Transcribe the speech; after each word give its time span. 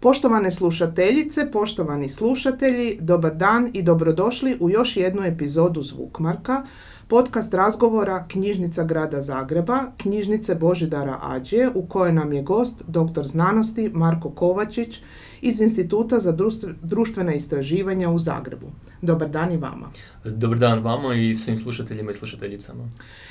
Poštovane 0.00 0.50
slušateljice, 0.50 1.50
poštovani 1.52 2.08
slušatelji, 2.08 2.98
dobar 3.00 3.34
dan 3.34 3.70
i 3.74 3.82
dobrodošli 3.82 4.56
u 4.60 4.70
još 4.70 4.96
jednu 4.96 5.22
epizodu 5.22 5.82
Zvukmarka, 5.82 6.62
podcast 7.08 7.54
razgovora 7.54 8.24
Knjižnica 8.28 8.84
grada 8.84 9.22
Zagreba, 9.22 9.80
knjižnice 9.96 10.54
Božidara 10.54 11.18
Ađije, 11.22 11.70
u 11.74 11.86
kojoj 11.86 12.12
nam 12.12 12.32
je 12.32 12.42
gost 12.42 12.84
doktor 12.86 13.26
znanosti 13.26 13.90
Marko 13.94 14.30
Kovačić 14.30 15.00
iz 15.40 15.60
Instituta 15.60 16.20
za 16.20 16.36
društvena 16.82 17.34
istraživanja 17.34 18.10
u 18.10 18.18
Zagrebu. 18.18 18.66
Dobar 19.02 19.28
dan 19.28 19.52
i 19.52 19.56
vama. 19.56 19.90
Dobar 20.24 20.58
dan 20.58 20.82
vama 20.82 21.14
i 21.14 21.34
svim 21.34 21.58
slušateljima 21.58 22.10
i 22.10 22.14
slušateljicama. 22.14 22.88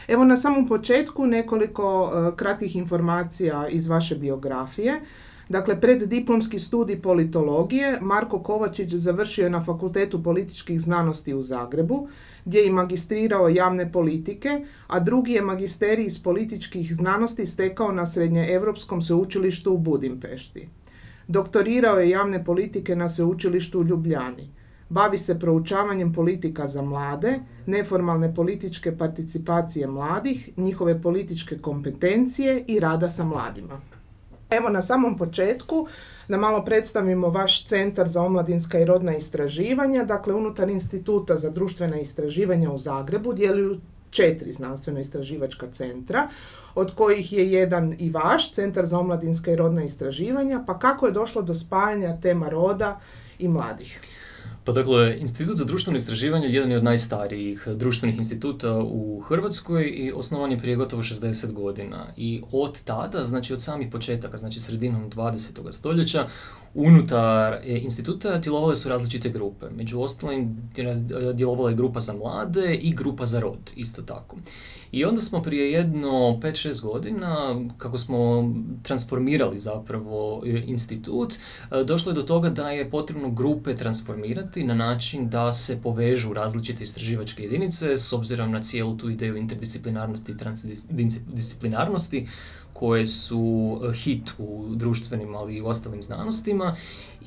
Evo 0.07 0.25
na 0.25 0.37
samom 0.37 0.67
početku 0.67 1.25
nekoliko 1.25 2.01
uh, 2.03 2.35
kratkih 2.35 2.75
informacija 2.75 3.67
iz 3.67 3.87
vaše 3.87 4.15
biografije. 4.15 5.01
Dakle, 5.49 5.81
pred 5.81 6.03
diplomski 6.03 6.59
studij 6.59 7.01
politologije 7.01 7.97
Marko 8.01 8.39
Kovačić 8.39 8.93
završio 8.93 9.43
je 9.43 9.49
na 9.49 9.63
Fakultetu 9.63 10.23
političkih 10.23 10.81
znanosti 10.81 11.33
u 11.33 11.43
Zagrebu, 11.43 12.07
gdje 12.45 12.59
je 12.59 12.71
magistrirao 12.71 13.49
javne 13.49 13.91
politike, 13.91 14.65
a 14.87 14.99
drugi 14.99 15.31
je 15.31 15.41
magisterij 15.41 16.05
iz 16.05 16.23
političkih 16.23 16.95
znanosti 16.95 17.45
stekao 17.45 17.91
na 17.91 18.05
Srednjeevropskom 18.05 19.01
sveučilištu 19.01 19.73
u 19.73 19.77
Budimpešti. 19.77 20.69
Doktorirao 21.27 21.99
je 21.99 22.09
javne 22.09 22.45
politike 22.45 22.95
na 22.95 23.09
sveučilištu 23.09 23.79
u 23.79 23.83
Ljubljani. 23.83 24.49
Bavi 24.89 25.17
se 25.17 25.39
proučavanjem 25.39 26.13
politika 26.13 26.67
za 26.67 26.81
mlade, 26.81 27.39
neformalne 27.65 28.35
političke 28.35 28.97
participacije 28.97 29.87
mladih, 29.87 30.49
njihove 30.57 31.01
političke 31.01 31.57
kompetencije 31.57 32.63
i 32.67 32.79
rada 32.79 33.09
sa 33.09 33.23
mladima. 33.23 33.81
Evo 34.49 34.69
na 34.69 34.81
samom 34.81 35.17
početku 35.17 35.87
da 36.27 36.37
malo 36.37 36.65
predstavimo 36.65 37.29
vaš 37.29 37.65
Centar 37.65 38.07
za 38.07 38.21
omladinska 38.21 38.79
i 38.79 38.85
rodna 38.85 39.15
istraživanja. 39.15 40.03
Dakle, 40.03 40.33
unutar 40.33 40.69
Instituta 40.69 41.37
za 41.37 41.49
društvena 41.49 41.99
istraživanja 41.99 42.71
u 42.71 42.77
Zagrebu 42.77 43.33
djeluju 43.33 43.79
četiri 44.09 44.53
znanstveno-istraživačka 44.53 45.67
centra, 45.73 46.27
od 46.75 46.95
kojih 46.95 47.33
je 47.33 47.51
jedan 47.51 47.95
i 47.99 48.09
vaš, 48.09 48.51
Centar 48.51 48.85
za 48.85 48.99
omladinska 48.99 49.51
i 49.51 49.55
rodna 49.55 49.83
istraživanja. 49.83 50.63
Pa 50.67 50.79
kako 50.79 51.05
je 51.05 51.11
došlo 51.11 51.41
do 51.41 51.55
spajanja 51.55 52.17
tema 52.21 52.49
roda 52.49 52.99
i 53.39 53.47
mladih? 53.47 54.01
Pa 54.67 54.73
dakle, 54.73 55.17
Institut 55.19 55.57
za 55.57 55.65
društveno 55.65 55.97
istraživanje 55.97 56.47
jedan 56.47 56.71
je 56.71 56.77
od 56.77 56.83
najstarijih 56.83 57.67
društvenih 57.67 58.17
instituta 58.17 58.79
u 58.79 59.19
Hrvatskoj 59.19 59.83
i 59.83 60.11
osnovan 60.11 60.51
je 60.51 60.57
prije 60.57 60.75
gotovo 60.75 61.03
60 61.03 61.53
godina. 61.53 62.05
I 62.17 62.41
od 62.51 62.81
tada, 62.81 63.25
znači 63.25 63.53
od 63.53 63.61
samih 63.61 63.87
početaka, 63.91 64.37
znači 64.37 64.59
sredinom 64.59 65.11
20. 65.11 65.71
stoljeća, 65.71 66.27
unutar 66.73 67.59
instituta 67.65 68.37
djelovale 68.37 68.75
su 68.75 68.89
različite 68.89 69.29
grupe. 69.29 69.65
Među 69.75 70.01
ostalim 70.01 70.69
djelovala 71.33 71.69
je 71.69 71.75
grupa 71.75 71.99
za 71.99 72.13
mlade 72.13 72.75
i 72.75 72.95
grupa 72.95 73.25
za 73.25 73.39
rod, 73.39 73.71
isto 73.75 74.01
tako. 74.01 74.37
I 74.91 75.05
onda 75.05 75.21
smo 75.21 75.41
prije 75.41 75.71
jedno 75.71 76.09
5-6 76.41 76.81
godina, 76.81 77.61
kako 77.77 77.97
smo 77.97 78.53
transformirali 78.83 79.59
zapravo 79.59 80.43
e, 80.45 80.63
institut, 80.67 81.33
e, 81.33 81.83
došlo 81.83 82.11
je 82.11 82.15
do 82.15 82.23
toga 82.23 82.49
da 82.49 82.69
je 82.69 82.89
potrebno 82.89 83.29
grupe 83.29 83.75
transformirati 83.75 84.56
na 84.63 84.73
način 84.73 85.29
da 85.29 85.51
se 85.51 85.81
povežu 85.81 86.33
različite 86.33 86.83
istraživačke 86.83 87.43
jedinice 87.43 87.97
s 87.97 88.13
obzirom 88.13 88.51
na 88.51 88.61
cijelu 88.61 88.97
tu 88.97 89.09
ideju 89.09 89.37
interdisciplinarnosti 89.37 90.31
i 90.31 90.37
transdisciplinarnosti 90.37 92.27
koje 92.73 93.05
su 93.05 93.79
e, 93.89 93.93
hit 93.93 94.31
u 94.37 94.65
društvenim, 94.75 95.35
ali 95.35 95.55
i 95.55 95.61
u 95.61 95.67
ostalim 95.67 96.03
znanostima 96.03 96.75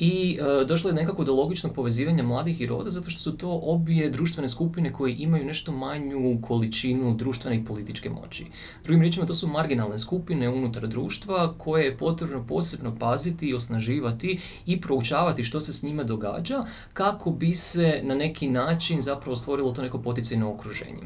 i 0.01 0.39
e, 0.41 0.65
došlo 0.65 0.91
je 0.91 0.95
nekako 0.95 1.25
do 1.25 1.35
logičnog 1.35 1.75
povezivanja 1.75 2.23
mladih 2.23 2.61
i 2.61 2.67
roda 2.67 2.91
zato 2.91 3.11
što 3.11 3.21
su 3.21 3.37
to 3.37 3.61
obje 3.63 4.11
društvene 4.11 4.49
skupine 4.49 4.93
koje 4.93 5.15
imaju 5.19 5.45
nešto 5.45 5.73
manju 5.73 6.39
količinu 6.43 7.15
društvene 7.15 7.57
i 7.57 7.65
političke 7.65 8.11
moći. 8.11 8.47
Drugim 8.85 9.01
riječima, 9.01 9.27
to 9.27 9.35
su 9.35 9.49
marginalne 9.49 9.99
skupine 9.99 10.49
unutar 10.49 10.89
društva 10.89 11.55
koje 11.59 11.85
je 11.85 11.97
potrebno 11.97 12.47
posebno 12.47 12.97
paziti 12.99 13.47
i 13.47 13.55
osnaživati 13.55 14.41
i 14.67 14.81
proučavati 14.81 15.45
što 15.45 15.61
se 15.61 15.73
s 15.73 15.83
njima 15.83 16.05
događa 16.05 16.65
kako 16.93 17.31
bi 17.31 17.55
se 17.55 18.01
na 18.05 18.15
neki 18.15 18.49
način 18.49 19.01
zapravo 19.01 19.37
stvorilo 19.37 19.73
to 19.73 19.83
neko 19.83 19.99
poticajno 19.99 20.53
okruženje. 20.53 21.03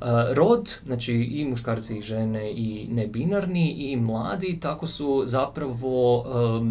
E, 0.00 0.34
rod, 0.34 0.74
znači 0.86 1.12
i 1.12 1.44
muškarci 1.44 1.98
i 1.98 2.02
žene 2.02 2.52
i 2.52 2.88
nebinarni 2.90 3.70
i 3.70 3.96
mladi, 3.96 4.58
tako 4.60 4.86
su 4.86 5.22
zapravo 5.26 6.24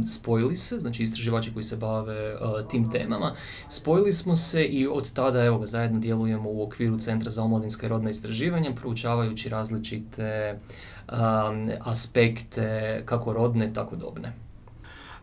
spojili 0.10 0.56
se, 0.56 0.80
znači 0.80 1.04
istraživači 1.04 1.54
koji 1.54 1.64
se 1.64 1.78
bave 1.78 2.36
tim 2.70 2.92
temama. 2.92 3.34
Spojili 3.70 4.12
smo 4.12 4.36
se 4.36 4.64
i 4.66 4.88
od 4.88 5.14
tada 5.14 5.44
evo 5.44 5.66
zajedno 5.66 6.00
djelujemo 6.00 6.50
u 6.50 6.64
okviru 6.64 6.98
Centra 6.98 7.30
za 7.30 7.44
omladinska 7.44 7.86
i 7.86 7.90
rodna 7.90 8.10
istraživanja, 8.10 8.72
proučavajući 8.76 9.50
različite 9.50 10.60
aspekte 11.80 13.02
kako 13.06 13.34
rodne, 13.34 13.74
tako 13.74 13.96
dobne. 13.96 14.34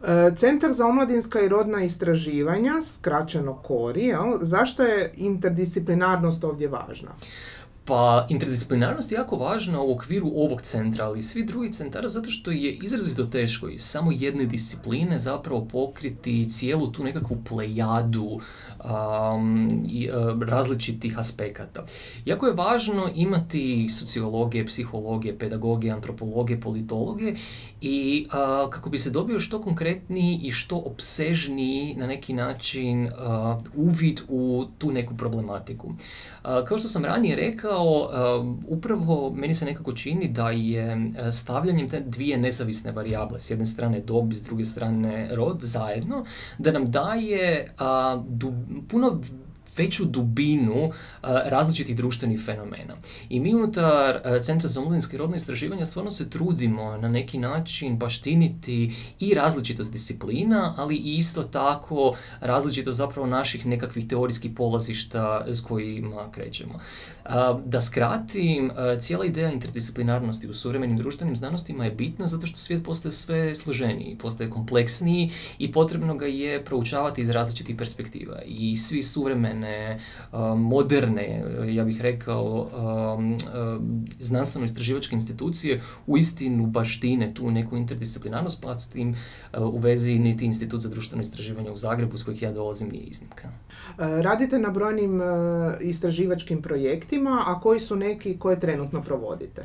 E, 0.06 0.32
Centar 0.36 0.72
za 0.72 0.86
omladinska 0.86 1.40
i 1.40 1.48
rodna 1.48 1.84
istraživanja, 1.84 2.72
skraćeno 2.82 3.54
KORI, 3.54 4.14
zašto 4.42 4.82
je 4.82 5.12
interdisciplinarnost 5.16 6.44
ovdje 6.44 6.68
važna? 6.68 7.10
Pa 7.92 8.26
interdisciplinarnost 8.28 9.12
je 9.12 9.16
jako 9.16 9.36
važna 9.36 9.80
u 9.82 9.92
okviru 9.92 10.32
ovog 10.34 10.62
centra, 10.62 11.04
ali 11.04 11.18
i 11.18 11.22
svih 11.22 11.46
drugih 11.46 11.70
centara 11.70 12.08
zato 12.08 12.30
što 12.30 12.50
je 12.50 12.72
izrazito 12.72 13.24
teško 13.24 13.68
iz 13.68 13.80
samo 13.80 14.12
jedne 14.12 14.46
discipline 14.46 15.18
zapravo 15.18 15.64
pokriti 15.64 16.50
cijelu 16.50 16.86
tu 16.92 17.04
nekakvu 17.04 17.36
plejadu 17.48 18.40
um, 18.84 19.82
i, 19.88 20.10
uh, 20.10 20.42
različitih 20.42 21.18
aspekata. 21.18 21.84
Jako 22.24 22.46
je 22.46 22.54
važno 22.54 23.10
imati 23.14 23.88
sociologije, 23.88 24.66
psihologije, 24.66 25.38
pedagogije, 25.38 25.92
antropologije, 25.92 26.60
politologije 26.60 27.36
i 27.80 28.26
uh, 28.26 28.70
kako 28.70 28.90
bi 28.90 28.98
se 28.98 29.10
dobio 29.10 29.40
što 29.40 29.62
konkretniji 29.62 30.40
i 30.42 30.50
što 30.50 30.76
opsežniji 30.76 31.94
na 31.98 32.06
neki 32.06 32.32
način 32.32 33.06
uh, 33.06 33.12
uvid 33.74 34.20
u 34.28 34.64
tu 34.78 34.92
neku 34.92 35.16
problematiku. 35.16 35.92
Kao 36.42 36.78
što 36.78 36.88
sam 36.88 37.04
ranije 37.04 37.36
rekao, 37.36 37.81
upravo 38.66 39.32
meni 39.34 39.54
se 39.54 39.64
nekako 39.64 39.92
čini 39.92 40.28
da 40.28 40.50
je 40.50 41.12
stavljanjem 41.32 41.88
te 41.88 42.00
dvije 42.00 42.38
nezavisne 42.38 42.92
varijable, 42.92 43.38
s 43.38 43.50
jedne 43.50 43.66
strane 43.66 44.00
dob, 44.00 44.32
s 44.32 44.42
druge 44.42 44.64
strane 44.64 45.28
rod, 45.32 45.60
zajedno, 45.60 46.24
da 46.58 46.72
nam 46.72 46.90
daje 46.90 47.74
puno 48.88 49.20
veću 49.76 50.04
dubinu 50.04 50.84
uh, 50.84 50.92
različitih 51.22 51.96
društvenih 51.96 52.40
fenomena. 52.40 52.94
I 53.28 53.40
mi 53.40 53.54
unutar 53.54 54.16
uh, 54.16 54.42
Centra 54.42 54.68
za 54.68 54.80
omladinske 54.80 55.18
rodne 55.18 55.36
istraživanja 55.36 55.86
stvarno 55.86 56.10
se 56.10 56.30
trudimo 56.30 56.96
na 56.96 57.08
neki 57.08 57.38
način 57.38 57.98
baštiniti 57.98 58.94
i 59.20 59.34
različitost 59.34 59.92
disciplina, 59.92 60.74
ali 60.76 60.96
i 60.96 61.16
isto 61.16 61.42
tako 61.42 62.14
različitost 62.40 62.98
zapravo 62.98 63.26
naših 63.26 63.66
nekakvih 63.66 64.08
teorijskih 64.08 64.50
polazišta 64.56 65.44
s 65.48 65.60
kojima 65.60 66.30
krećemo. 66.30 66.74
Da 67.64 67.80
skratim, 67.80 68.70
cijela 68.98 69.24
ideja 69.24 69.52
interdisciplinarnosti 69.52 70.48
u 70.48 70.54
suvremenim 70.54 70.96
društvenim 70.96 71.36
znanostima 71.36 71.84
je 71.84 71.90
bitna 71.90 72.26
zato 72.26 72.46
što 72.46 72.58
svijet 72.58 72.84
postaje 72.84 73.12
sve 73.12 73.54
složeniji, 73.54 74.16
postaje 74.18 74.50
kompleksniji 74.50 75.30
i 75.58 75.72
potrebno 75.72 76.14
ga 76.14 76.26
je 76.26 76.64
proučavati 76.64 77.20
iz 77.20 77.30
različitih 77.30 77.76
perspektiva. 77.76 78.42
I 78.46 78.76
svi 78.76 79.02
suvremene, 79.02 80.00
moderne, 80.56 81.44
ja 81.68 81.84
bih 81.84 82.00
rekao, 82.00 82.68
znanstveno-istraživačke 84.20 85.14
institucije 85.14 85.80
u 86.06 86.18
istinu 86.18 86.66
baštine 86.66 87.34
tu 87.34 87.50
neku 87.50 87.76
interdisciplinarnost, 87.76 88.62
pa 88.62 88.74
s 88.74 88.88
tim 88.88 89.16
u 89.58 89.78
vezi 89.78 90.18
niti 90.18 90.44
Institut 90.44 90.80
za 90.80 90.88
društveno 90.88 91.22
istraživanje 91.22 91.70
u 91.70 91.76
Zagrebu, 91.76 92.18
s 92.18 92.22
kojih 92.22 92.42
ja 92.42 92.52
dolazim, 92.52 92.88
nije 92.88 93.04
iznimka. 93.04 93.48
Radite 93.98 94.58
na 94.58 94.70
brojnim 94.70 95.20
istraživačkim 95.80 96.62
projektima 96.62 97.11
a 97.46 97.60
koji 97.60 97.80
su 97.80 97.96
neki 97.96 98.38
koje 98.38 98.60
trenutno 98.60 99.02
provodite? 99.02 99.62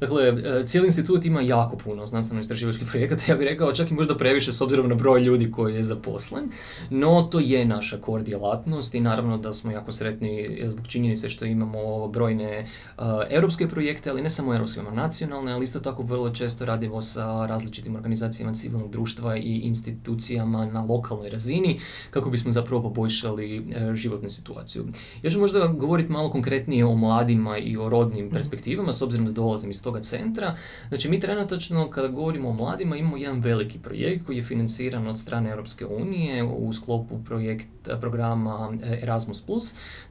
Dakle, 0.00 0.28
e, 0.28 0.66
cijeli 0.66 0.86
institut 0.86 1.24
ima 1.24 1.40
jako 1.40 1.76
puno 1.76 2.06
znanstveno 2.06 2.40
istraživačkih 2.40 2.88
projekata, 2.90 3.22
ja 3.28 3.36
bih 3.36 3.44
rekao 3.44 3.72
čak 3.72 3.90
i 3.90 3.94
možda 3.94 4.16
previše 4.16 4.52
s 4.52 4.60
obzirom 4.60 4.88
na 4.88 4.94
broj 4.94 5.20
ljudi 5.20 5.50
koji 5.50 5.74
je 5.74 5.82
zaposlen, 5.82 6.50
no 6.90 7.22
to 7.22 7.40
je 7.40 7.64
naša 7.64 7.98
core 8.04 8.22
djelatnost 8.22 8.94
i 8.94 9.00
naravno 9.00 9.38
da 9.38 9.52
smo 9.52 9.70
jako 9.70 9.92
sretni 9.92 10.60
zbog 10.66 10.86
činjenice 10.86 11.28
što 11.28 11.44
imamo 11.44 12.08
brojne 12.08 12.66
uh, 12.98 13.04
europske 13.30 13.68
projekte, 13.68 14.10
ali 14.10 14.22
ne 14.22 14.30
samo 14.30 14.54
europske, 14.54 14.80
imamo 14.80 14.96
nacionalne, 14.96 15.52
ali 15.52 15.64
isto 15.64 15.80
tako 15.80 16.02
vrlo 16.02 16.30
često 16.30 16.64
radimo 16.64 17.02
sa 17.02 17.46
različitim 17.46 17.96
organizacijama 17.96 18.54
civilnog 18.54 18.90
društva 18.90 19.36
i 19.36 19.60
institucijama 19.64 20.66
na 20.66 20.82
lokalnoj 20.82 21.30
razini 21.30 21.80
kako 22.10 22.30
bismo 22.30 22.52
zapravo 22.52 22.82
poboljšali 22.82 23.58
uh, 23.58 23.94
životnu 23.94 24.28
situaciju. 24.28 24.86
Ja 25.22 25.30
ću 25.30 25.38
možda 25.38 25.66
govoriti 25.66 26.12
malo 26.12 26.30
konkretnije 26.30 26.84
o 26.84 26.94
mladima 26.94 27.58
i 27.58 27.76
o 27.76 27.88
rodnim 27.88 28.24
mhm. 28.24 28.34
perspektivama, 28.34 28.92
s 28.92 29.02
obzirom 29.02 29.26
da 29.26 29.32
dolazim 29.32 29.70
iz 29.70 29.87
toga 29.88 30.00
centra. 30.00 30.54
Znači 30.88 31.08
mi 31.08 31.20
trenutačno 31.20 31.90
kada 31.90 32.08
govorimo 32.08 32.48
o 32.48 32.52
mladima 32.52 32.96
imamo 32.96 33.16
jedan 33.16 33.40
veliki 33.40 33.78
projekt 33.78 34.26
koji 34.26 34.36
je 34.36 34.42
financiran 34.42 35.06
od 35.08 35.18
strane 35.18 35.50
Europske 35.50 35.86
unije 35.86 36.44
u 36.44 36.72
sklopu 36.72 37.24
projekt, 37.24 37.66
programa 38.00 38.72
Erasmus+. 39.02 39.42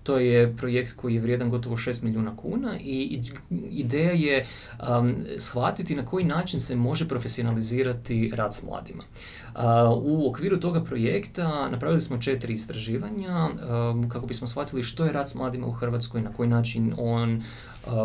To 0.03 0.17
je 0.17 0.57
projekt 0.57 0.95
koji 0.95 1.15
je 1.15 1.21
vrijedan 1.21 1.49
gotovo 1.49 1.77
6 1.77 2.03
milijuna 2.03 2.37
kuna 2.37 2.77
i 2.79 3.21
ideja 3.71 4.11
je 4.11 4.45
um, 4.99 5.15
shvatiti 5.37 5.95
na 5.95 6.05
koji 6.05 6.25
način 6.25 6.59
se 6.59 6.75
može 6.75 7.07
profesionalizirati 7.07 8.31
rad 8.35 8.53
s 8.53 8.63
mladima. 8.63 9.03
U 9.95 10.29
okviru 10.29 10.59
toga 10.59 10.83
projekta 10.83 11.69
napravili 11.69 12.01
smo 12.01 12.17
četiri 12.17 12.53
istraživanja 12.53 13.49
kako 14.09 14.27
bismo 14.27 14.47
shvatili 14.47 14.83
što 14.83 15.05
je 15.05 15.11
rad 15.11 15.29
s 15.29 15.35
mladima 15.35 15.67
u 15.67 15.71
Hrvatskoj, 15.71 16.21
na 16.21 16.33
koji 16.33 16.49
način 16.49 16.93
on 16.97 17.43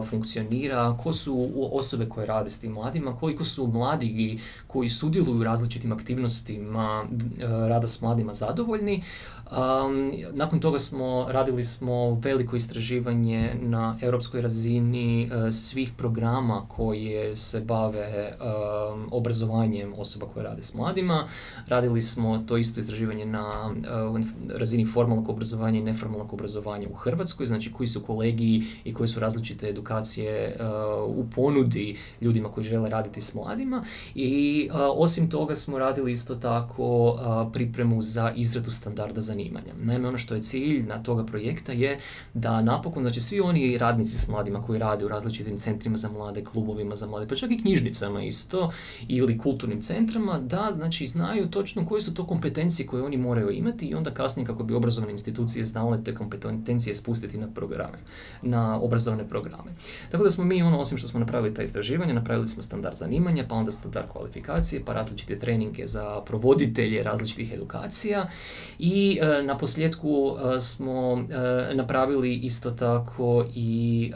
funkcionira, 0.06 0.96
ko 1.02 1.12
su 1.12 1.50
osobe 1.72 2.08
koje 2.08 2.26
rade 2.26 2.50
s 2.50 2.60
tim 2.60 2.72
mladima, 2.72 3.16
koliko 3.16 3.44
su 3.44 3.66
mladi 3.66 4.40
koji 4.66 4.88
sudjeluju 4.88 5.40
u 5.40 5.44
različitim 5.44 5.92
aktivnostima 5.92 7.04
rada 7.68 7.86
s 7.86 8.00
mladima 8.00 8.34
zadovoljni. 8.34 9.02
Nakon 10.32 10.60
toga 10.60 10.78
smo 10.78 11.26
radili 11.28 11.64
smo 11.64 12.14
veliko 12.14 12.56
istraživanje 12.56 13.54
na 13.60 13.98
europskoj 14.02 14.42
razini 14.42 15.30
svih 15.50 15.92
programa 15.96 16.66
koje 16.68 17.36
se 17.36 17.60
bave 17.60 18.32
obrazovanjem 19.10 19.92
osoba 19.96 20.26
koje 20.34 20.44
rade 20.44 20.62
s 20.62 20.74
mladima. 20.74 21.26
Radili 21.68 22.02
smo 22.02 22.38
to 22.38 22.56
isto 22.56 22.80
istraživanje 22.80 23.26
na 23.26 23.74
razini 24.54 24.86
formalnog 24.86 25.28
obrazovanja 25.28 25.78
i 25.78 25.82
neformalnog 25.82 26.32
obrazovanja 26.32 26.88
u 26.90 26.94
Hrvatskoj, 26.94 27.46
znači 27.46 27.72
koji 27.72 27.86
su 27.86 28.00
kolegiji 28.00 28.62
i 28.84 28.94
koji 28.94 29.08
su 29.08 29.20
različite 29.20 29.68
edukacije 29.68 30.56
uh, 30.60 31.16
u 31.16 31.26
ponudi 31.34 31.98
ljudima 32.20 32.48
koji 32.48 32.64
žele 32.64 32.90
raditi 32.90 33.20
s 33.20 33.34
mladima 33.34 33.84
i 34.14 34.68
uh, 34.70 34.80
osim 34.94 35.30
toga 35.30 35.54
smo 35.54 35.78
radili 35.78 36.12
isto 36.12 36.34
tako 36.34 37.10
uh, 37.10 37.52
pripremu 37.52 38.02
za 38.02 38.32
izradu 38.36 38.70
standarda 38.70 39.20
zanimanja. 39.20 39.41
Naime, 39.82 40.08
ono 40.08 40.18
što 40.18 40.34
je 40.34 40.42
cilj 40.42 40.86
na 40.86 41.02
toga 41.02 41.26
projekta 41.26 41.72
je 41.72 41.98
da 42.34 42.62
napokon, 42.62 43.02
znači 43.02 43.20
svi 43.20 43.40
oni 43.40 43.78
radnici 43.78 44.18
s 44.18 44.28
mladima 44.28 44.62
koji 44.62 44.78
rade 44.78 45.04
u 45.04 45.08
različitim 45.08 45.58
centrima 45.58 45.96
za 45.96 46.08
mlade, 46.08 46.44
klubovima 46.44 46.96
za 46.96 47.06
mlade, 47.06 47.28
pa 47.28 47.36
čak 47.36 47.50
i 47.50 47.62
knjižnicama 47.62 48.22
isto 48.22 48.72
ili 49.08 49.38
kulturnim 49.38 49.82
centrama, 49.82 50.38
da 50.38 50.70
znači 50.72 51.06
znaju 51.06 51.50
točno 51.50 51.86
koje 51.86 52.02
su 52.02 52.14
to 52.14 52.26
kompetencije 52.26 52.86
koje 52.86 53.02
oni 53.02 53.16
moraju 53.16 53.50
imati 53.50 53.86
i 53.86 53.94
onda 53.94 54.10
kasnije 54.10 54.46
kako 54.46 54.64
bi 54.64 54.74
obrazovne 54.74 55.12
institucije 55.12 55.64
znale 55.64 56.04
te 56.04 56.14
kompetencije 56.14 56.94
spustiti 56.94 57.38
na 57.38 57.48
programe, 57.54 57.98
na 58.42 58.80
obrazovne 58.80 59.28
programe. 59.28 59.72
Tako 60.10 60.24
da 60.24 60.30
smo 60.30 60.44
mi, 60.44 60.62
ono, 60.62 60.78
osim 60.78 60.98
što 60.98 61.08
smo 61.08 61.20
napravili 61.20 61.54
ta 61.54 61.62
istraživanja, 61.62 62.14
napravili 62.14 62.48
smo 62.48 62.62
standard 62.62 62.96
zanimanja, 62.96 63.44
pa 63.48 63.54
onda 63.54 63.72
standard 63.72 64.08
kvalifikacije, 64.08 64.84
pa 64.84 64.92
različite 64.92 65.38
treninge 65.38 65.86
za 65.86 66.20
provoditelje 66.26 67.02
različitih 67.02 67.52
edukacija 67.52 68.26
i 68.78 69.18
na 69.44 69.58
posljedku 69.58 70.36
e, 70.56 70.60
smo 70.60 71.24
e, 71.30 71.74
napravili 71.74 72.34
isto 72.34 72.70
tako 72.70 73.44
i 73.54 74.12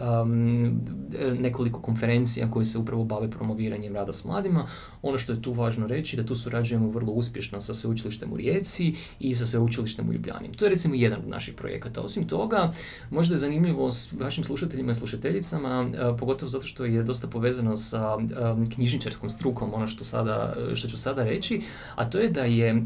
nekoliko 1.38 1.80
konferencija 1.80 2.50
koje 2.50 2.66
se 2.66 2.78
upravo 2.78 3.04
bave 3.04 3.30
promoviranjem 3.30 3.94
rada 3.94 4.12
s 4.12 4.24
mladima. 4.24 4.66
Ono 5.02 5.18
što 5.18 5.32
je 5.32 5.42
tu 5.42 5.52
važno 5.52 5.86
reći 5.86 6.16
da 6.16 6.26
tu 6.26 6.34
surađujemo 6.34 6.90
vrlo 6.90 7.12
uspješno 7.12 7.60
sa 7.60 7.74
sveučilištem 7.74 8.32
u 8.32 8.36
Rijeci 8.36 8.94
i 9.20 9.34
sa 9.34 9.46
sveučilištem 9.46 10.08
u 10.08 10.12
Ljubljani. 10.12 10.52
To 10.56 10.64
je 10.64 10.70
recimo 10.70 10.94
jedan 10.94 11.18
od 11.18 11.28
naših 11.28 11.54
projekata. 11.54 12.00
Osim 12.00 12.28
toga, 12.28 12.72
možda 13.10 13.34
je 13.34 13.38
zanimljivo 13.38 13.90
s 13.90 14.12
vašim 14.12 14.44
slušateljima 14.44 14.92
i 14.92 14.94
e, 14.94 16.16
pogotovo 16.18 16.48
zato 16.48 16.66
što 16.66 16.84
je 16.84 17.02
dosta 17.02 17.26
povezano 17.26 17.76
sa 17.76 18.16
e, 18.20 18.70
knjižničarskom 18.74 19.30
strukom, 19.30 19.74
ono 19.74 19.86
što, 19.86 20.04
sada, 20.04 20.54
što 20.74 20.88
ću 20.88 20.96
sada 20.96 21.24
reći, 21.24 21.62
a 21.94 22.10
to 22.10 22.18
je 22.18 22.30
da 22.30 22.44
je 22.44 22.68
e, 22.68 22.82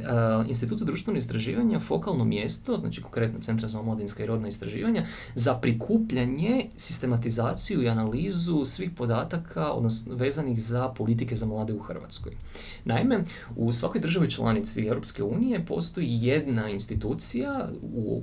Institut 0.48 0.78
za 0.78 0.84
društveno 0.84 1.18
istraživanje 1.18 1.80
fokalno 2.10 2.24
mjesto, 2.24 2.76
znači 2.76 3.02
konkretno 3.02 3.40
Centra 3.40 3.68
za 3.68 3.80
omladinska 3.80 4.22
i 4.22 4.26
rodna 4.26 4.48
istraživanja, 4.48 5.02
za 5.34 5.54
prikupljanje, 5.54 6.66
sistematizaciju 6.76 7.82
i 7.82 7.88
analizu 7.88 8.64
svih 8.64 8.90
podataka 8.90 9.72
odnosno 9.72 10.14
vezanih 10.14 10.62
za 10.62 10.88
politike 10.88 11.36
za 11.36 11.46
mlade 11.46 11.72
u 11.72 11.78
Hrvatskoj. 11.78 12.32
Naime, 12.84 13.24
u 13.56 13.72
svakoj 13.72 14.00
državi 14.00 14.30
članici 14.30 14.86
Europske 14.86 15.22
unije 15.22 15.66
postoji 15.66 16.18
jedna 16.22 16.68
institucija 16.68 17.68
u 17.82 18.22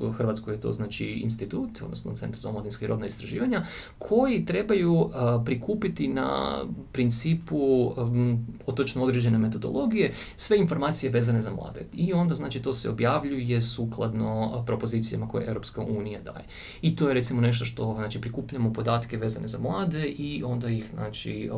u 0.00 0.12
Hrvatskoj 0.12 0.54
je 0.54 0.60
to 0.60 0.72
znači 0.72 1.06
institut, 1.06 1.82
odnosno 1.82 2.14
Centar 2.14 2.40
za 2.40 2.48
omladinske 2.48 2.84
i 2.84 2.88
rodna 2.88 3.06
istraživanja, 3.06 3.62
koji 3.98 4.44
trebaju 4.44 5.10
prikupiti 5.44 6.08
na 6.08 6.58
principu 6.92 7.92
otočno 8.66 9.04
određene 9.04 9.38
metodologije 9.38 10.12
sve 10.36 10.58
informacije 10.58 11.10
vezane 11.10 11.40
za 11.40 11.50
mlade. 11.50 11.86
I 11.94 12.12
onda 12.12 12.34
znači 12.34 12.62
to 12.62 12.72
se 12.72 12.90
objavljuje 12.90 13.60
sukladno 13.60 14.62
propozicijama 14.66 15.28
koje 15.28 15.46
Europska 15.46 15.80
unija 15.80 16.20
daje. 16.20 16.44
I 16.82 16.96
to 16.96 17.08
je 17.08 17.14
recimo 17.14 17.40
nešto 17.40 17.64
što 17.64 17.94
znači 17.94 18.20
prikupljamo 18.20 18.72
podatke 18.72 19.16
vezane 19.16 19.48
za 19.48 19.58
mlade 19.58 20.06
i 20.06 20.42
onda 20.44 20.68
ih 20.68 20.88
znači 20.90 21.50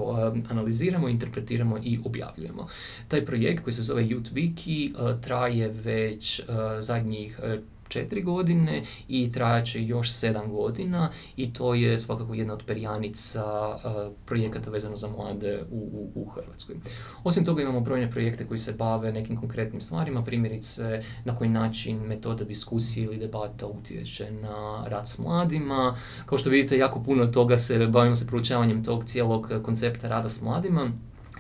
analiziramo, 0.49 1.09
interpretiramo 1.09 1.79
i 1.83 1.99
objavljujemo. 2.05 2.67
Taj 3.09 3.25
projekt 3.25 3.65
koji 3.65 3.75
se 3.75 3.83
zove 3.83 4.05
Youth 4.05 4.33
Wiki 4.33 4.93
traje 5.21 5.69
već 5.69 6.43
zadnjih 6.79 7.41
četiri 7.89 8.23
godine 8.23 8.83
i 9.09 9.33
trajaće 9.33 9.85
još 9.85 10.11
sedam 10.11 10.51
godina 10.51 11.11
i 11.37 11.53
to 11.53 11.75
je 11.75 11.99
svakako 11.99 12.35
jedna 12.35 12.55
od 12.55 12.63
perjanica 12.67 13.69
uh, 13.69 14.13
projekata 14.27 14.71
vezano 14.71 14.97
za 14.97 15.09
mlade 15.09 15.63
u, 15.71 16.11
u, 16.15 16.23
u 16.23 16.29
Hrvatskoj. 16.29 16.77
Osim 17.25 17.45
toga 17.45 17.63
imamo 17.63 17.81
brojne 17.81 18.11
projekte 18.11 18.47
koji 18.47 18.59
se 18.59 18.73
bave 18.73 19.13
nekim 19.13 19.37
konkretnim 19.37 19.81
stvarima, 19.81 20.25
primjerice 20.25 21.03
na 21.25 21.37
koji 21.37 21.51
način 21.51 22.01
metoda 22.01 22.45
diskusije 22.45 23.05
ili 23.05 23.17
debata 23.17 23.67
utječe 23.67 24.31
na 24.31 24.85
rad 24.87 25.09
s 25.09 25.19
mladima. 25.19 25.97
Kao 26.27 26.39
što 26.39 26.51
vidite, 26.51 26.79
jako 26.79 27.03
puno 27.03 27.27
toga 27.27 27.59
se 27.59 27.87
bavimo 27.87 28.15
se 28.15 28.27
proučavanjem 28.27 28.85
tog 28.85 29.05
cijelog 29.05 29.53
koncepta 29.63 30.09
rada 30.09 30.29
s 30.29 30.43
mladima. 30.43 30.91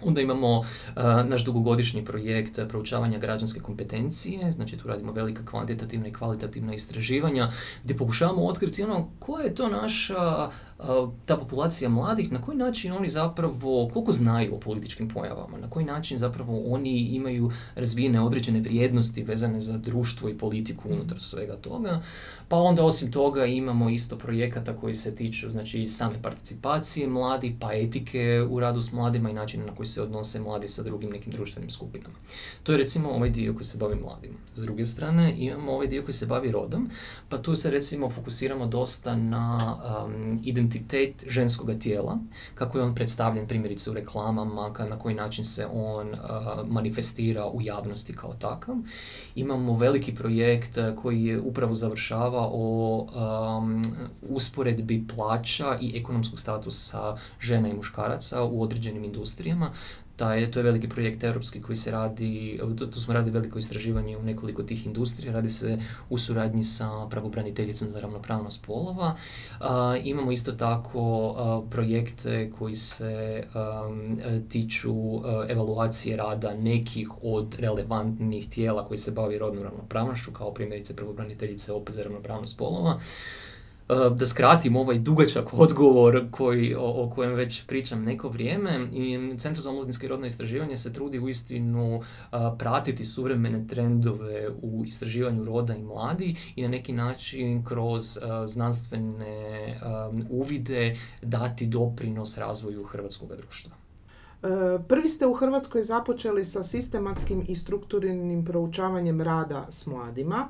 Onda 0.03 0.21
imamo 0.21 0.59
uh, 0.59 0.65
naš 1.25 1.45
dugogodišnji 1.45 2.05
projekt 2.05 2.59
proučavanja 2.69 3.19
građanske 3.19 3.61
kompetencije, 3.61 4.53
znači 4.53 4.77
tu 4.77 4.89
radimo 4.89 5.13
velika 5.13 5.45
kvantitativna 5.45 6.09
i 6.09 6.13
kvalitativna 6.13 6.75
istraživanja 6.75 7.51
gdje 7.85 7.97
pokušavamo 7.97 8.47
otkriti 8.47 8.83
ono 8.83 9.09
koja 9.19 9.45
je 9.45 9.55
to 9.55 9.69
naša 9.69 10.51
ta 11.27 11.37
populacija 11.37 11.91
mladih, 11.91 12.33
na 12.33 12.43
koji 12.43 12.59
način 12.59 12.93
oni 12.93 13.09
zapravo, 13.09 13.91
koliko 13.93 14.13
znaju 14.13 14.55
o 14.55 14.61
političkim 14.61 15.09
pojavama, 15.09 15.59
na 15.59 15.71
koji 15.71 15.87
način 15.87 16.19
zapravo 16.19 16.63
oni 16.67 16.99
imaju 16.99 17.51
razvijene 17.75 18.21
određene 18.21 18.61
vrijednosti 18.61 19.23
vezane 19.23 19.61
za 19.61 19.79
društvo 19.79 20.29
i 20.29 20.39
politiku 20.39 20.89
unutar 20.89 21.21
svega 21.21 21.57
toga. 21.57 22.01
Pa 22.49 22.57
onda 22.57 22.85
osim 22.85 23.13
toga 23.13 23.47
imamo 23.47 23.91
isto 23.91 24.19
projekata 24.19 24.77
koji 24.77 24.95
se 24.95 25.15
tiču 25.15 25.51
znači 25.51 25.89
same 25.89 26.23
participacije 26.23 27.09
mladi, 27.09 27.57
pa 27.61 27.73
etike 27.73 28.47
u 28.51 28.61
radu 28.61 28.81
s 28.81 28.93
mladima 28.93 29.31
i 29.31 29.35
načina 29.35 29.67
na 29.67 29.75
koji 29.75 29.87
se 29.87 30.03
odnose 30.03 30.41
mladi 30.41 30.69
sa 30.69 30.83
drugim 30.83 31.11
nekim 31.11 31.33
društvenim 31.33 31.71
skupinama. 31.71 32.15
To 32.63 32.73
je 32.73 32.79
recimo 32.79 33.11
ovaj 33.11 33.31
dio 33.31 33.55
koji 33.55 33.65
se 33.65 33.79
bavi 33.79 33.97
mladima. 33.97 34.35
S 34.55 34.61
druge 34.61 34.85
strane 34.85 35.35
imamo 35.39 35.73
ovaj 35.73 35.87
dio 35.87 36.03
koji 36.03 36.13
se 36.13 36.27
bavi 36.27 36.53
rodom, 36.53 36.91
pa 37.29 37.43
tu 37.43 37.57
se 37.57 37.71
recimo 37.71 38.11
fokusiramo 38.11 38.67
dosta 38.67 39.17
na 39.17 39.77
um, 40.07 40.41
identitet 40.45 40.68
ženskog 41.29 41.71
tijela, 41.79 42.19
kako 42.55 42.79
je 42.79 42.85
on 42.85 42.95
predstavljen 42.95 43.47
primjerice 43.47 43.91
u 43.91 43.95
reklamama, 43.95 44.73
na 44.89 44.99
koji 44.99 45.15
način 45.15 45.45
se 45.45 45.67
on 45.73 46.09
uh, 46.09 46.19
manifestira 46.67 47.47
u 47.47 47.63
javnosti 47.63 48.13
kao 48.13 48.33
takav. 48.33 48.75
Imamo 49.35 49.77
veliki 49.77 50.15
projekt 50.15 50.79
koji 51.03 51.25
je 51.25 51.41
upravo 51.41 51.75
završava 51.75 52.49
o 52.53 52.99
um, 53.59 53.85
usporedbi 54.23 55.07
plaća 55.17 55.79
i 55.81 55.93
ekonomskog 55.97 56.39
statusa 56.39 57.17
žena 57.41 57.69
i 57.69 57.75
muškaraca 57.75 58.45
u 58.45 58.63
određenim 58.63 59.05
industrijama 59.05 59.73
taj, 60.19 60.51
to 60.51 60.59
je 60.59 60.63
veliki 60.63 60.89
projekt 60.89 61.25
europski 61.25 61.63
koji 61.63 61.77
se 61.77 61.91
radi, 61.91 62.61
tu 62.93 63.01
smo 63.01 63.15
radili 63.15 63.33
veliko 63.33 63.59
istraživanje 63.59 64.17
u 64.17 64.23
nekoliko 64.23 64.63
tih 64.63 64.87
industrija, 64.87 65.33
radi 65.33 65.49
se 65.49 65.79
u 66.11 66.19
suradnji 66.19 66.63
sa 66.63 67.07
pravobraniteljicom 67.11 67.91
za 67.91 68.01
ravnopravnost 68.01 68.67
polova. 68.67 69.15
imamo 70.03 70.33
isto 70.33 70.53
tako 70.53 71.67
projekte 71.71 72.51
koji 72.59 72.75
se 72.75 73.43
tiču 74.49 74.95
evaluacije 75.49 76.17
rada 76.17 76.55
nekih 76.55 77.09
od 77.23 77.57
relevantnih 77.59 78.49
tijela 78.49 78.85
koji 78.85 78.99
se 78.99 79.11
bavi 79.11 79.39
rodnom 79.39 79.65
ravnopravnošću, 79.65 80.33
kao 80.33 80.55
primjerice 80.55 80.97
pravobraniteljice 80.97 81.73
opet 81.73 81.95
za 81.95 82.03
ravnopravnost 82.03 82.59
polova. 82.59 82.99
Da 83.89 84.27
skratim 84.27 84.77
ovaj 84.77 84.99
dugačak 84.99 85.55
odgovor 85.55 86.27
koji, 86.31 86.75
o, 86.75 87.05
o 87.05 87.11
kojem 87.15 87.35
već 87.35 87.67
pričam 87.67 88.05
neko 88.05 88.29
vrijeme 88.29 88.89
i 88.93 89.19
Centar 89.39 89.63
za 89.63 89.71
omladinske 89.71 90.07
i 90.07 90.09
rodno 90.09 90.27
istraživanje 90.27 90.77
se 90.77 90.93
trudi 90.93 91.19
uistinu 91.19 92.03
pratiti 92.59 93.05
suvremene 93.05 93.67
trendove 93.67 94.49
u 94.63 94.85
istraživanju 94.87 95.45
roda 95.45 95.77
i 95.77 95.83
mladi 95.83 96.37
i 96.57 96.63
na 96.63 96.69
neki 96.69 96.93
način 96.93 97.65
kroz 97.65 98.19
znanstvene 98.47 99.81
uvide 100.31 100.97
dati 101.23 101.67
doprinos 101.67 102.39
razvoju 102.39 102.85
hrvatskog 102.85 103.37
društva. 103.37 103.73
Prvi 104.89 105.09
ste 105.09 105.27
u 105.27 105.33
Hrvatskoj 105.33 105.83
započeli 105.83 106.45
sa 106.45 106.65
sistematskim 106.65 107.45
i 107.49 107.57
strukturiranim 107.57 108.45
proučavanjem 108.45 109.21
rada 109.21 109.67
s 109.71 109.87
mladima. 109.87 110.49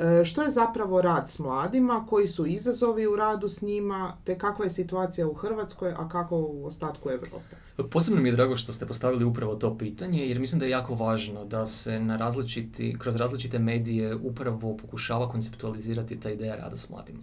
E, 0.00 0.24
što 0.24 0.42
je 0.42 0.50
zapravo 0.50 1.02
rad 1.02 1.30
s 1.30 1.38
mladima, 1.38 2.06
koji 2.08 2.28
su 2.28 2.46
izazovi 2.46 3.06
u 3.06 3.16
radu 3.16 3.48
s 3.48 3.62
njima, 3.62 4.16
te 4.24 4.38
kakva 4.38 4.64
je 4.64 4.70
situacija 4.70 5.28
u 5.28 5.34
Hrvatskoj, 5.34 5.94
a 5.96 6.08
kako 6.08 6.36
u 6.36 6.66
ostatku 6.66 7.10
Europe? 7.10 7.56
Posebno 7.90 8.22
mi 8.22 8.28
je 8.28 8.32
drago 8.32 8.56
što 8.56 8.72
ste 8.72 8.86
postavili 8.86 9.24
upravo 9.24 9.54
to 9.54 9.78
pitanje, 9.78 10.26
jer 10.26 10.38
mislim 10.38 10.58
da 10.58 10.64
je 10.64 10.70
jako 10.70 10.94
važno 10.94 11.44
da 11.44 11.66
se 11.66 12.00
na 12.00 12.16
različiti, 12.16 12.96
kroz 12.98 13.16
različite 13.16 13.58
medije 13.58 14.14
upravo 14.16 14.76
pokušava 14.76 15.28
konceptualizirati 15.28 16.20
ta 16.20 16.30
ideja 16.30 16.56
rada 16.56 16.76
s 16.76 16.90
mladima. 16.90 17.18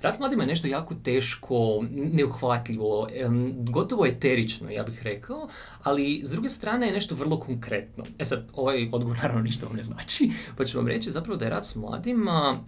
Rad 0.00 0.14
s 0.14 0.18
mladima 0.18 0.42
je 0.42 0.48
nešto 0.48 0.66
jako 0.66 0.94
teško, 0.94 1.84
neuhvatljivo, 1.90 3.08
gotovo 3.56 4.06
eterično, 4.06 4.70
ja 4.70 4.82
bih 4.82 5.02
rekao, 5.02 5.48
ali 5.82 6.20
s 6.24 6.30
druge 6.30 6.48
strane 6.48 6.86
je 6.86 6.92
nešto 6.92 7.14
vrlo 7.14 7.40
konkretno. 7.40 8.04
E 8.18 8.24
sad, 8.24 8.48
ovaj 8.54 8.88
odgovor 8.92 9.16
naravno 9.16 9.42
ništa 9.42 9.66
vam 9.66 9.76
ne 9.76 9.82
znači, 9.82 10.30
pa 10.56 10.64
ću 10.64 10.78
vam 10.78 10.88
reći 10.88 11.10
zapravo 11.10 11.36
da 11.38 11.44
je 11.44 11.50
rad 11.50 11.66
s 11.66 11.76
mladima 11.76 12.60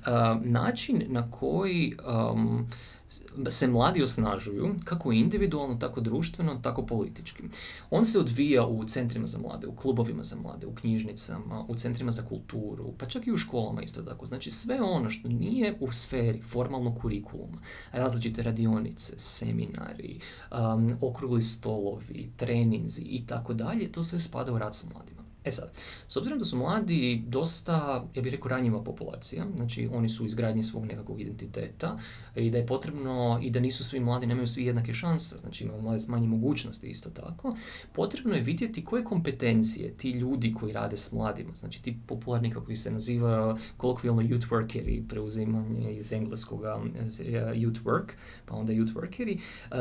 način 0.43 1.03
na 1.09 1.31
koji 1.31 1.97
se 3.49 3.67
mladi 3.67 4.03
osnažuju, 4.03 4.75
kako 4.85 5.13
individualno, 5.13 5.75
tako 5.75 6.01
društveno, 6.01 6.61
tako 6.63 6.87
politički. 6.87 7.43
On 7.91 8.05
se 8.05 8.19
odvija 8.19 8.67
u 8.67 8.85
centrima 8.85 9.27
za 9.27 9.39
mlade, 9.39 9.67
u 9.67 9.77
klubovima 9.77 10.23
za 10.23 10.37
mlade, 10.37 10.67
u 10.67 10.75
knjižnicama, 10.75 11.65
u 11.69 11.75
centrima 11.75 12.11
za 12.11 12.23
kulturu, 12.23 12.93
pa 12.99 13.07
čak 13.07 13.27
i 13.27 13.33
u 13.33 13.37
školama 13.37 13.83
isto 13.83 14.03
tako. 14.03 14.27
Znači 14.27 14.51
sve 14.51 14.81
ono 14.81 15.11
što 15.11 15.29
nije 15.29 15.77
u 15.81 15.93
sferi 15.93 16.43
formalnog 16.43 16.99
kurikuluma, 17.01 17.59
različite 17.93 18.43
radionice, 18.43 19.19
seminari, 19.19 20.21
um, 20.51 20.97
okrugli 21.01 21.43
stolovi, 21.43 22.31
treninzi 22.37 23.03
i 23.03 23.27
tako 23.27 23.55
dalje, 23.55 23.93
to 23.93 24.03
sve 24.03 24.19
spada 24.19 24.53
u 24.53 24.59
rad 24.59 24.75
sa 24.75 24.87
mladima. 24.95 25.18
E 25.49 25.51
sad, 25.51 25.71
s 26.09 26.17
obzirom 26.17 26.39
da 26.39 26.45
su 26.45 26.57
mladi 26.57 27.23
dosta, 27.27 28.07
ja 28.15 28.23
bih 28.23 28.33
rekao, 28.33 28.49
ranjiva 28.49 28.85
populacija, 28.85 29.47
znači 29.57 29.89
oni 29.93 30.09
su 30.09 30.23
u 30.23 30.27
izgradnji 30.27 30.63
svog 30.63 30.87
nekakvog 30.87 31.21
identiteta 31.21 31.99
i 32.37 32.51
da 32.51 32.59
je 32.59 32.67
potrebno 32.67 33.41
i 33.43 33.51
da 33.51 33.61
nisu 33.61 33.85
svi 33.85 34.01
mladi, 34.01 34.27
nemaju 34.27 34.47
svi 34.47 34.65
jednake 34.65 34.95
šanse, 34.95 35.39
znači 35.39 35.65
imaju 35.65 35.83
mlade 35.83 35.99
s 35.99 36.09
manje 36.09 36.29
mogućnosti 36.29 36.87
isto 36.87 37.11
tako, 37.11 37.57
potrebno 37.93 38.35
je 38.35 38.41
vidjeti 38.41 38.85
koje 38.85 39.05
kompetencije 39.05 39.91
ti 39.91 40.11
ljudi 40.11 40.55
koji 40.55 40.73
rade 40.73 40.97
s 40.97 41.13
mladima, 41.13 41.55
znači 41.55 41.83
ti 41.83 41.97
popularni 42.07 42.51
kako 42.51 42.77
se 42.77 42.91
naziva 42.91 43.57
kolokvijalno 43.77 44.23
youth 44.23 44.49
workeri, 44.49 45.09
preuzimanje 45.09 45.93
iz 45.93 46.13
engleskoga 46.13 46.81
youth 47.55 47.83
work, 47.85 48.09
pa 48.47 48.55
onda 48.55 48.73
youth 48.73 48.95
workeri, 48.95 49.39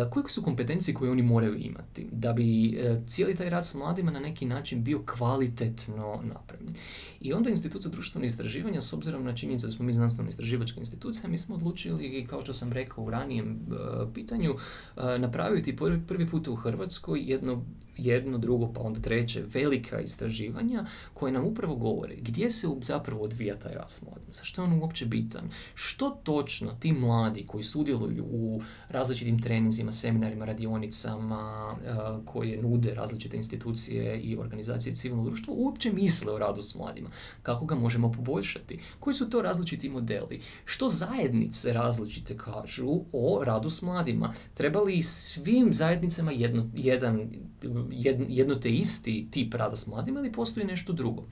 koje 0.09 0.23
su 0.27 0.43
kompetencije 0.43 0.95
koje 0.95 1.11
oni 1.11 1.21
moraju 1.21 1.55
imati 1.55 2.07
da 2.11 2.33
bi 2.33 2.75
e, 2.79 3.01
cijeli 3.07 3.35
taj 3.35 3.49
rad 3.49 3.65
s 3.65 3.75
mladima 3.75 4.11
na 4.11 4.19
neki 4.19 4.45
način 4.45 4.83
bio 4.83 5.03
kvalitetno 5.05 5.56
kvalitetno 5.57 6.21
napravljen. 6.23 6.75
I 7.21 7.33
onda 7.33 7.49
Institut 7.49 7.81
za 7.81 7.89
društveno 7.89 8.25
istraživanje, 8.25 8.81
s 8.81 8.93
obzirom 8.93 9.23
na 9.23 9.35
činjenicu 9.35 9.67
da 9.67 9.71
smo 9.71 9.85
mi 9.85 9.93
znanstveno 9.93 10.29
istraživačka 10.29 10.79
institucija, 10.79 11.29
mi 11.29 11.37
smo 11.37 11.55
odlučili, 11.55 12.27
kao 12.29 12.41
što 12.41 12.53
sam 12.53 12.73
rekao 12.73 13.03
u 13.03 13.09
ranijem 13.09 13.47
e, 13.49 14.13
pitanju, 14.13 14.51
uh, 14.51 15.03
napraviti 15.19 15.75
prvi, 15.75 16.01
prvi 16.07 16.29
put 16.29 16.47
u 16.47 16.55
Hrvatskoj 16.55 17.21
jedno, 17.25 17.65
jedno, 17.97 18.37
drugo, 18.37 18.73
pa 18.73 18.81
onda 18.81 18.99
treće, 18.99 19.43
velika 19.53 19.99
istraživanja 19.99 20.85
koje 21.13 21.31
nam 21.31 21.45
upravo 21.45 21.75
govore 21.75 22.15
gdje 22.15 22.49
se 22.51 22.67
zapravo 22.81 23.23
odvija 23.23 23.59
taj 23.59 23.73
rast 23.73 24.01
mladima, 24.01 24.31
zašto 24.31 24.61
je 24.61 24.65
on 24.65 24.81
uopće 24.81 25.05
bitan, 25.05 25.49
što 25.73 26.09
točno 26.09 26.71
ti 26.79 26.93
mladi 26.93 27.45
koji 27.45 27.63
sudjeluju 27.63 28.25
u 28.31 28.61
različitim 28.89 29.41
treninzima, 29.41 29.91
seminarima, 29.91 30.45
radionicama, 30.45 31.71
uh, 31.71 32.25
koje 32.25 32.61
nude 32.61 32.93
različite 32.93 33.37
institucije 33.37 34.19
i 34.21 34.37
organizacije 34.37 34.95
civilnog 34.95 35.25
društvo 35.25 35.53
uopće 35.57 35.93
misle 35.93 36.33
o 36.33 36.39
radu 36.39 36.61
s 36.61 36.75
mladima, 36.75 37.06
kako 37.43 37.65
ga 37.65 37.75
možemo 37.75 38.11
poboljšati, 38.11 38.79
koji 38.99 39.13
su 39.13 39.29
to 39.29 39.41
različiti 39.41 39.89
modeli, 39.89 40.41
što 40.65 40.87
zajednice 40.87 41.73
različite 41.73 42.37
kažu 42.37 42.99
o 43.11 43.41
radu 43.43 43.69
s 43.69 43.81
mladima, 43.81 44.33
treba 44.53 44.81
li 44.81 45.03
svim 45.03 45.73
zajednicama 45.73 46.31
jedno, 46.31 46.69
jedan, 46.75 47.29
jedno 48.27 48.55
te 48.55 48.69
isti 48.69 49.27
tip 49.31 49.53
rada 49.53 49.75
s 49.75 49.87
mladima 49.87 50.19
ili 50.19 50.31
postoji 50.31 50.65
nešto 50.65 50.93
drugo. 50.93 51.23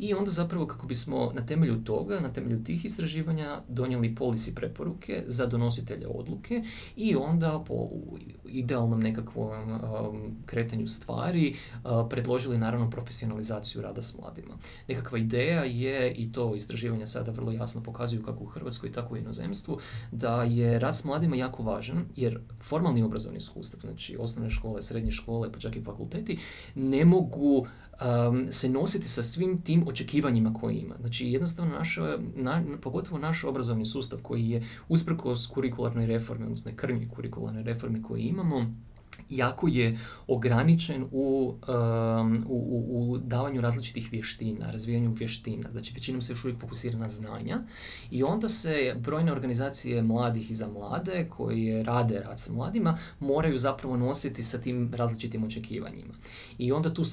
I 0.00 0.14
onda 0.14 0.30
zapravo 0.30 0.66
kako 0.66 0.86
bismo 0.86 1.32
na 1.34 1.46
temelju 1.46 1.84
toga, 1.84 2.20
na 2.20 2.32
temelju 2.32 2.64
tih 2.64 2.84
istraživanja 2.84 3.60
donijeli 3.68 4.14
polisi 4.14 4.54
preporuke 4.54 5.24
za 5.26 5.46
donositelje 5.46 6.06
odluke 6.06 6.62
i 6.96 7.16
onda 7.16 7.64
po 7.68 7.88
idealnom 8.48 9.00
nekakvom 9.00 9.70
um, 9.70 10.36
kretanju 10.46 10.86
stvari 10.86 11.54
uh, 11.54 11.90
predložili 12.10 12.58
naravno 12.58 12.90
profesionalizaciju 12.90 13.82
rada 13.82 14.02
s 14.02 14.18
mladima. 14.18 14.54
Nekakva 14.88 15.18
ideja 15.18 15.64
je, 15.64 16.12
i 16.12 16.32
to 16.32 16.54
istraživanja 16.54 17.06
sada 17.06 17.30
vrlo 17.30 17.52
jasno 17.52 17.82
pokazuju 17.82 18.22
kako 18.22 18.44
u 18.44 18.46
Hrvatskoj, 18.46 18.92
tako 18.92 19.16
i 19.16 19.18
u 19.18 19.22
inozemstvu, 19.22 19.78
da 20.12 20.42
je 20.42 20.78
rad 20.78 20.96
s 20.96 21.04
mladima 21.04 21.36
jako 21.36 21.62
važan 21.62 22.04
jer 22.16 22.40
formalni 22.60 23.02
obrazovni 23.02 23.40
sustav, 23.40 23.80
znači 23.80 24.16
osnovne 24.16 24.50
škole, 24.50 24.82
srednje 24.82 25.10
škole, 25.10 25.52
pa 25.52 25.58
čak 25.58 25.76
i 25.76 25.82
fakulteti, 25.82 26.38
ne 26.74 27.04
mogu 27.04 27.66
um, 28.00 28.46
se 28.50 28.68
nositi 28.68 29.08
sa 29.08 29.22
svim 29.22 29.62
tim 29.62 29.84
očekivanjima 29.88 30.54
koje 30.54 30.74
ima. 30.74 30.94
Znači 31.00 31.26
jednostavno 31.26 31.72
naša, 31.72 32.18
na, 32.34 32.64
pogotovo 32.82 33.18
naš 33.18 33.44
obrazovni 33.44 33.84
sustav 33.84 34.18
koji 34.22 34.50
je 34.50 34.62
usprkos 34.88 35.46
kurikularnoj 35.46 36.06
reformi, 36.06 36.44
odnosno 36.44 36.72
krnji 36.76 37.08
kurikularnoj 37.08 37.62
reformi 37.62 38.02
koje 38.02 38.22
imamo, 38.22 38.66
jako 39.30 39.68
je 39.68 39.98
ograničen 40.26 41.06
u, 41.12 41.54
um, 41.68 42.44
u, 42.48 42.84
u, 42.88 43.18
davanju 43.18 43.60
različitih 43.60 44.12
vještina, 44.12 44.70
razvijanju 44.70 45.12
vještina. 45.12 45.70
Znači, 45.70 45.94
većinom 45.94 46.22
se 46.22 46.32
još 46.32 46.44
uvijek 46.44 46.60
fokusira 46.60 46.98
na 46.98 47.08
znanja 47.08 47.62
i 48.10 48.22
onda 48.22 48.48
se 48.48 48.94
brojne 48.98 49.32
organizacije 49.32 50.02
mladih 50.02 50.50
i 50.50 50.54
za 50.54 50.68
mlade 50.68 51.28
koje 51.30 51.82
rade 51.82 52.20
rad 52.20 52.40
sa 52.40 52.52
mladima 52.52 52.98
moraju 53.20 53.58
zapravo 53.58 53.96
nositi 53.96 54.42
sa 54.42 54.58
tim 54.58 54.90
različitim 54.94 55.44
očekivanjima. 55.44 56.14
I 56.58 56.72
onda 56.72 56.94
tu 56.94 57.04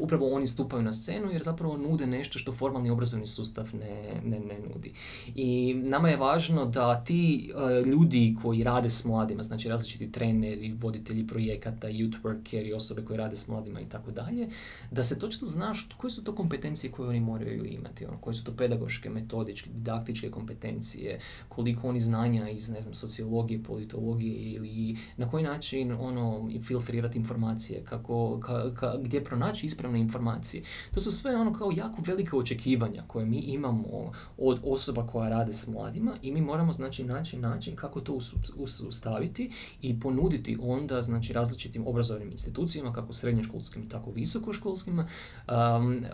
upravo 0.00 0.34
oni 0.34 0.46
stupaju 0.46 0.82
na 0.82 0.92
scenu 0.92 1.30
jer 1.32 1.42
zapravo 1.42 1.76
nude 1.76 2.06
nešto 2.06 2.38
što 2.38 2.52
formalni 2.52 2.90
obrazovni 2.90 3.26
sustav 3.26 3.68
ne, 3.74 4.20
ne, 4.24 4.40
ne 4.40 4.58
nudi. 4.68 4.92
I 5.34 5.74
nama 5.74 6.08
je 6.08 6.16
važno 6.16 6.64
da 6.64 7.04
ti 7.04 7.52
uh, 7.54 7.86
ljudi 7.86 8.36
koji 8.42 8.64
rade 8.64 8.90
s 8.90 9.04
mladima, 9.04 9.42
znači 9.42 9.68
različiti 9.68 10.12
treneri, 10.12 10.72
voditelji 10.72 11.26
projekata, 11.26 11.88
youth 11.88 12.16
workeri, 12.22 12.76
osobe 12.76 13.04
koje 13.04 13.16
rade 13.16 13.36
s 13.36 13.48
mladima 13.48 13.80
i 13.80 13.88
tako 13.88 14.10
dalje, 14.10 14.48
da 14.90 15.02
se 15.02 15.18
točno 15.18 15.46
zna 15.46 15.74
što, 15.74 15.96
koje 15.96 16.10
su 16.10 16.24
to 16.24 16.34
kompetencije 16.34 16.92
koje 16.92 17.08
oni 17.08 17.20
moraju 17.20 17.64
imati, 17.64 18.06
ono, 18.06 18.18
koje 18.18 18.34
su 18.34 18.44
to 18.44 18.56
pedagoške, 18.56 19.10
metodičke, 19.10 19.70
didaktičke 19.70 20.30
kompetencije, 20.30 21.20
koliko 21.48 21.88
oni 21.88 22.00
znanja 22.00 22.48
iz, 22.48 22.70
ne 22.70 22.80
znam, 22.80 22.94
sociologije, 22.94 23.62
politologije 23.62 24.52
ili 24.52 24.96
na 25.16 25.30
koji 25.30 25.44
način 25.44 25.92
ono, 25.92 26.50
filtrirati 26.62 27.18
informacije, 27.18 27.84
kako, 27.84 28.40
ka, 28.40 28.74
ka, 28.74 28.96
gdje 29.02 29.24
pronaći 29.24 29.59
naći 29.60 29.66
ispravne 29.66 30.00
informacije. 30.00 30.62
To 30.94 31.00
su 31.00 31.12
sve 31.12 31.36
ono 31.36 31.52
kao 31.52 31.70
jako 31.76 32.02
velike 32.06 32.36
očekivanja 32.36 33.02
koje 33.06 33.26
mi 33.26 33.38
imamo 33.38 34.12
od 34.38 34.60
osoba 34.64 35.06
koja 35.06 35.28
rade 35.28 35.52
s 35.52 35.68
mladima 35.68 36.16
i 36.22 36.32
mi 36.32 36.40
moramo 36.40 36.72
znači 36.72 37.04
naći 37.04 37.36
način 37.36 37.76
kako 37.76 38.00
to 38.00 38.18
ustaviti 38.86 39.50
i 39.82 40.00
ponuditi 40.00 40.58
onda 40.62 41.02
znači 41.02 41.32
različitim 41.32 41.86
obrazovnim 41.86 42.30
institucijama 42.30 42.92
kako 42.92 43.12
srednjoškolskim 43.12 43.88
tako 43.88 44.10
visokoškolskim 44.10 44.98
um, 44.98 46.04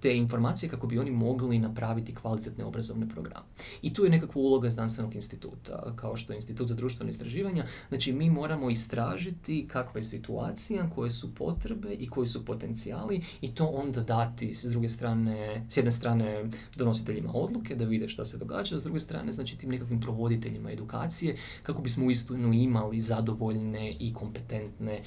te 0.00 0.16
informacije 0.16 0.70
kako 0.70 0.86
bi 0.86 0.98
oni 0.98 1.10
mogli 1.10 1.58
napraviti 1.58 2.14
kvalitetne 2.14 2.64
obrazovne 2.64 3.08
programe. 3.08 3.46
I 3.82 3.94
tu 3.94 4.04
je 4.04 4.10
nekakva 4.10 4.40
uloga 4.40 4.70
znanstvenog 4.70 5.14
instituta, 5.14 5.92
kao 5.96 6.16
što 6.16 6.32
je 6.32 6.36
Institut 6.36 6.68
za 6.68 6.74
društveno 6.74 7.10
istraživanja. 7.10 7.64
Znači, 7.88 8.12
mi 8.12 8.30
moramo 8.30 8.70
istražiti 8.70 9.68
kakva 9.68 9.98
je 9.98 10.04
situacija, 10.04 10.90
koje 10.94 11.10
su 11.10 11.34
potrebe 11.34 11.92
i 11.92 12.08
koji 12.08 12.26
su 12.28 12.44
potencijali 12.44 13.22
i 13.40 13.54
to 13.54 13.66
onda 13.66 14.00
dati 14.00 14.54
s 14.54 14.64
druge 14.64 14.88
strane, 14.88 15.66
s 15.68 15.76
jedne 15.76 15.90
strane 15.90 16.44
donositeljima 16.76 17.32
odluke 17.34 17.76
da 17.76 17.84
vide 17.84 18.08
što 18.08 18.24
se 18.24 18.38
događa, 18.38 18.80
s 18.80 18.84
druge 18.84 19.00
strane 19.00 19.32
znači 19.32 19.58
tim 19.58 19.70
nekakvim 19.70 20.00
provoditeljima 20.00 20.72
edukacije 20.72 21.36
kako 21.62 21.82
bismo 21.82 22.06
uistinu 22.06 22.52
imali 22.52 23.00
zadovoljne 23.00 23.96
i 24.00 24.14
kompetentne 24.14 25.02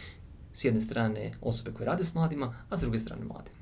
s 0.54 0.66
jedne 0.66 0.82
strane 0.82 1.32
osobe 1.42 1.72
koje 1.72 1.86
rade 1.86 2.04
s 2.04 2.14
mladima, 2.14 2.54
a 2.70 2.78
s 2.78 2.82
druge 2.82 3.00
strane 3.00 3.26
mlade. 3.26 3.61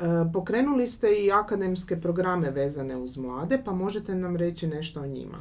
E, 0.00 0.32
pokrenuli 0.32 0.86
ste 0.86 1.24
i 1.24 1.32
akademske 1.32 2.00
programe 2.00 2.50
vezane 2.50 2.96
uz 2.96 3.16
mlade, 3.16 3.62
pa 3.64 3.72
možete 3.72 4.14
nam 4.14 4.36
reći 4.36 4.66
nešto 4.66 5.00
o 5.00 5.06
njima. 5.06 5.38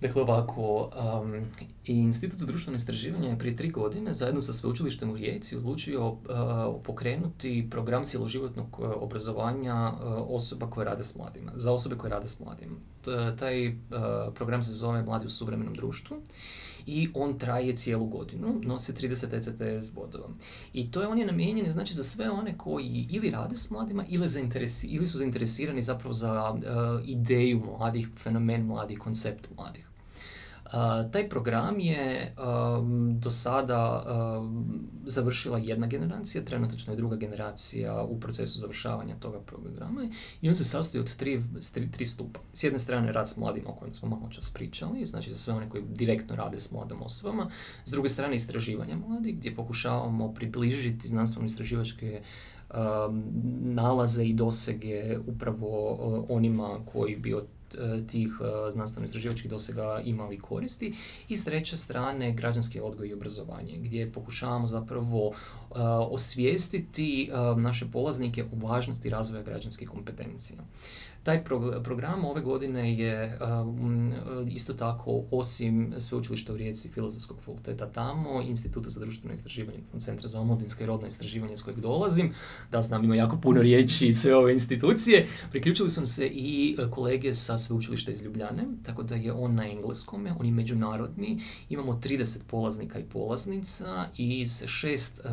Dakle, 0.00 0.22
ovako, 0.22 0.90
um, 1.22 1.44
Institut 1.84 2.38
za 2.38 2.46
društveno 2.46 2.76
istraživanje 2.76 3.28
je 3.28 3.38
prije 3.38 3.56
tri 3.56 3.68
godine 3.68 4.14
zajedno 4.14 4.40
sa 4.40 4.52
sveučilištem 4.52 5.10
u 5.10 5.16
Rijeci 5.16 5.56
odlučio 5.56 6.08
uh, 6.08 6.18
pokrenuti 6.84 7.68
program 7.70 8.04
cjeloživotnog 8.04 8.66
uh, 8.78 8.90
obrazovanja 8.96 9.92
uh, 9.92 10.00
osoba 10.28 10.70
koje 10.70 10.84
rade 10.84 11.02
s 11.02 11.16
mladima, 11.16 11.52
za 11.54 11.72
osobe 11.72 11.96
koje 11.96 12.10
rade 12.10 12.28
s 12.28 12.40
mladima. 12.40 12.76
taj 13.38 13.76
program 14.34 14.62
se 14.62 14.72
zove 14.72 15.02
Mladi 15.02 15.26
u 15.26 15.30
suvremenom 15.30 15.74
društvu 15.74 16.16
i 16.86 17.08
on 17.14 17.38
traje 17.38 17.76
cijelu 17.76 18.06
godinu, 18.06 18.60
nosi 18.62 18.92
30 18.92 19.36
ECTS 19.36 19.94
bodova. 19.94 20.28
I 20.72 20.90
to 20.90 21.00
je 21.00 21.08
on 21.08 21.18
je 21.18 21.26
namijenjen 21.26 21.72
znači 21.72 21.94
za 21.94 22.02
sve 22.04 22.30
one 22.30 22.58
koji 22.58 23.06
ili 23.10 23.30
rade 23.30 23.54
s 23.54 23.70
mladima 23.70 24.04
ili, 24.08 24.28
ili 24.84 25.06
su 25.06 25.18
zainteresirani 25.18 25.82
zapravo 25.82 26.12
za 26.12 26.54
ideju 27.04 27.62
mladih, 27.66 28.08
fenomen 28.16 28.66
mladih, 28.66 28.98
koncept 28.98 29.46
mladih 29.56 29.86
taj 31.12 31.28
program 31.28 31.80
je 31.80 32.34
do 33.18 33.30
sada 33.30 34.04
završila 35.04 35.58
jedna 35.58 35.86
generacija, 35.86 36.44
trenutno 36.44 36.92
je 36.92 36.96
druga 36.96 37.16
generacija 37.16 38.02
u 38.02 38.20
procesu 38.20 38.58
završavanja 38.58 39.16
toga 39.16 39.40
programa 39.40 40.08
i 40.42 40.48
on 40.48 40.54
se 40.54 40.64
sastoji 40.64 41.00
od 41.00 41.16
tri, 41.16 41.42
tri, 41.92 42.06
stupa. 42.06 42.40
S 42.52 42.64
jedne 42.64 42.78
strane 42.78 43.12
rad 43.12 43.28
s 43.28 43.36
mladima 43.36 43.70
o 43.70 43.74
kojem 43.74 43.94
smo 43.94 44.08
malo 44.08 44.28
čas 44.30 44.50
pričali, 44.50 45.06
znači 45.06 45.30
za 45.30 45.36
sve 45.36 45.54
one 45.54 45.68
koji 45.68 45.82
direktno 45.88 46.36
rade 46.36 46.60
s 46.60 46.70
mladim 46.70 47.02
osobama, 47.02 47.50
s 47.84 47.90
druge 47.90 48.08
strane 48.08 48.36
istraživanja 48.36 48.96
mladih 48.96 49.36
gdje 49.36 49.56
pokušavamo 49.56 50.34
približiti 50.34 51.08
znanstveno-istraživačke 51.08 52.20
nalaze 53.60 54.24
i 54.24 54.34
dosege 54.34 55.18
upravo 55.26 55.96
onima 56.28 56.78
koji 56.92 57.16
bi 57.16 57.34
od 57.34 57.46
tih 58.08 58.30
e, 58.40 58.70
znanstveno-istraživačkih 58.70 59.48
dosega 59.48 60.00
imali 60.04 60.38
koristi 60.38 60.94
i 61.28 61.36
s 61.36 61.44
treće 61.44 61.76
strane 61.76 62.32
građanski 62.32 62.80
odgoj 62.80 63.08
i 63.08 63.14
obrazovanje 63.14 63.78
gdje 63.78 64.12
pokušavamo 64.12 64.66
zapravo 64.66 65.30
e, 65.30 65.34
osvijestiti 66.10 67.30
naše 67.56 67.86
polaznike 67.92 68.44
u 68.52 68.66
važnosti 68.66 69.10
razvoja 69.10 69.42
građanskih 69.42 69.88
kompetencija. 69.88 70.58
Taj 71.26 71.44
program 71.82 72.24
ove 72.24 72.40
godine 72.40 72.98
je 72.98 73.38
um, 73.62 74.12
isto 74.50 74.74
tako 74.74 75.24
osim 75.30 75.94
sveučilišta 75.98 76.52
u 76.52 76.56
Rijeci 76.56 76.88
Filozofskog 76.88 77.38
fakulteta 77.40 77.86
tamo, 77.92 78.42
Instituta 78.42 78.88
za 78.88 79.00
društveno 79.00 79.34
istraživanje, 79.34 79.78
Centra 79.98 80.28
za 80.28 80.40
omladinsko 80.40 80.82
i 80.82 80.86
rodno 80.86 81.06
istraživanje 81.06 81.56
s 81.56 81.62
kojeg 81.62 81.80
dolazim, 81.80 82.32
da 82.70 82.82
znam 82.82 83.04
ima 83.04 83.16
jako 83.16 83.36
puno 83.36 83.62
riječi 83.62 84.06
i 84.06 84.14
sve 84.14 84.36
ove 84.36 84.52
institucije, 84.52 85.26
priključili 85.50 85.90
su 85.90 86.06
se 86.06 86.26
i 86.26 86.76
e, 86.78 86.90
kolege 86.90 87.34
sa 87.34 87.58
sveučilišta 87.58 88.12
iz 88.12 88.22
Ljubljane, 88.22 88.64
tako 88.82 89.02
da 89.02 89.14
je 89.14 89.32
on 89.32 89.54
na 89.54 89.70
engleskom, 89.70 90.26
on 90.38 90.46
je 90.46 90.52
međunarodni, 90.52 91.40
imamo 91.68 92.00
30 92.04 92.38
polaznika 92.46 92.98
i 92.98 93.04
polaznica 93.04 94.08
iz 94.16 94.64
šest 94.66 95.20
uh, 95.24 95.30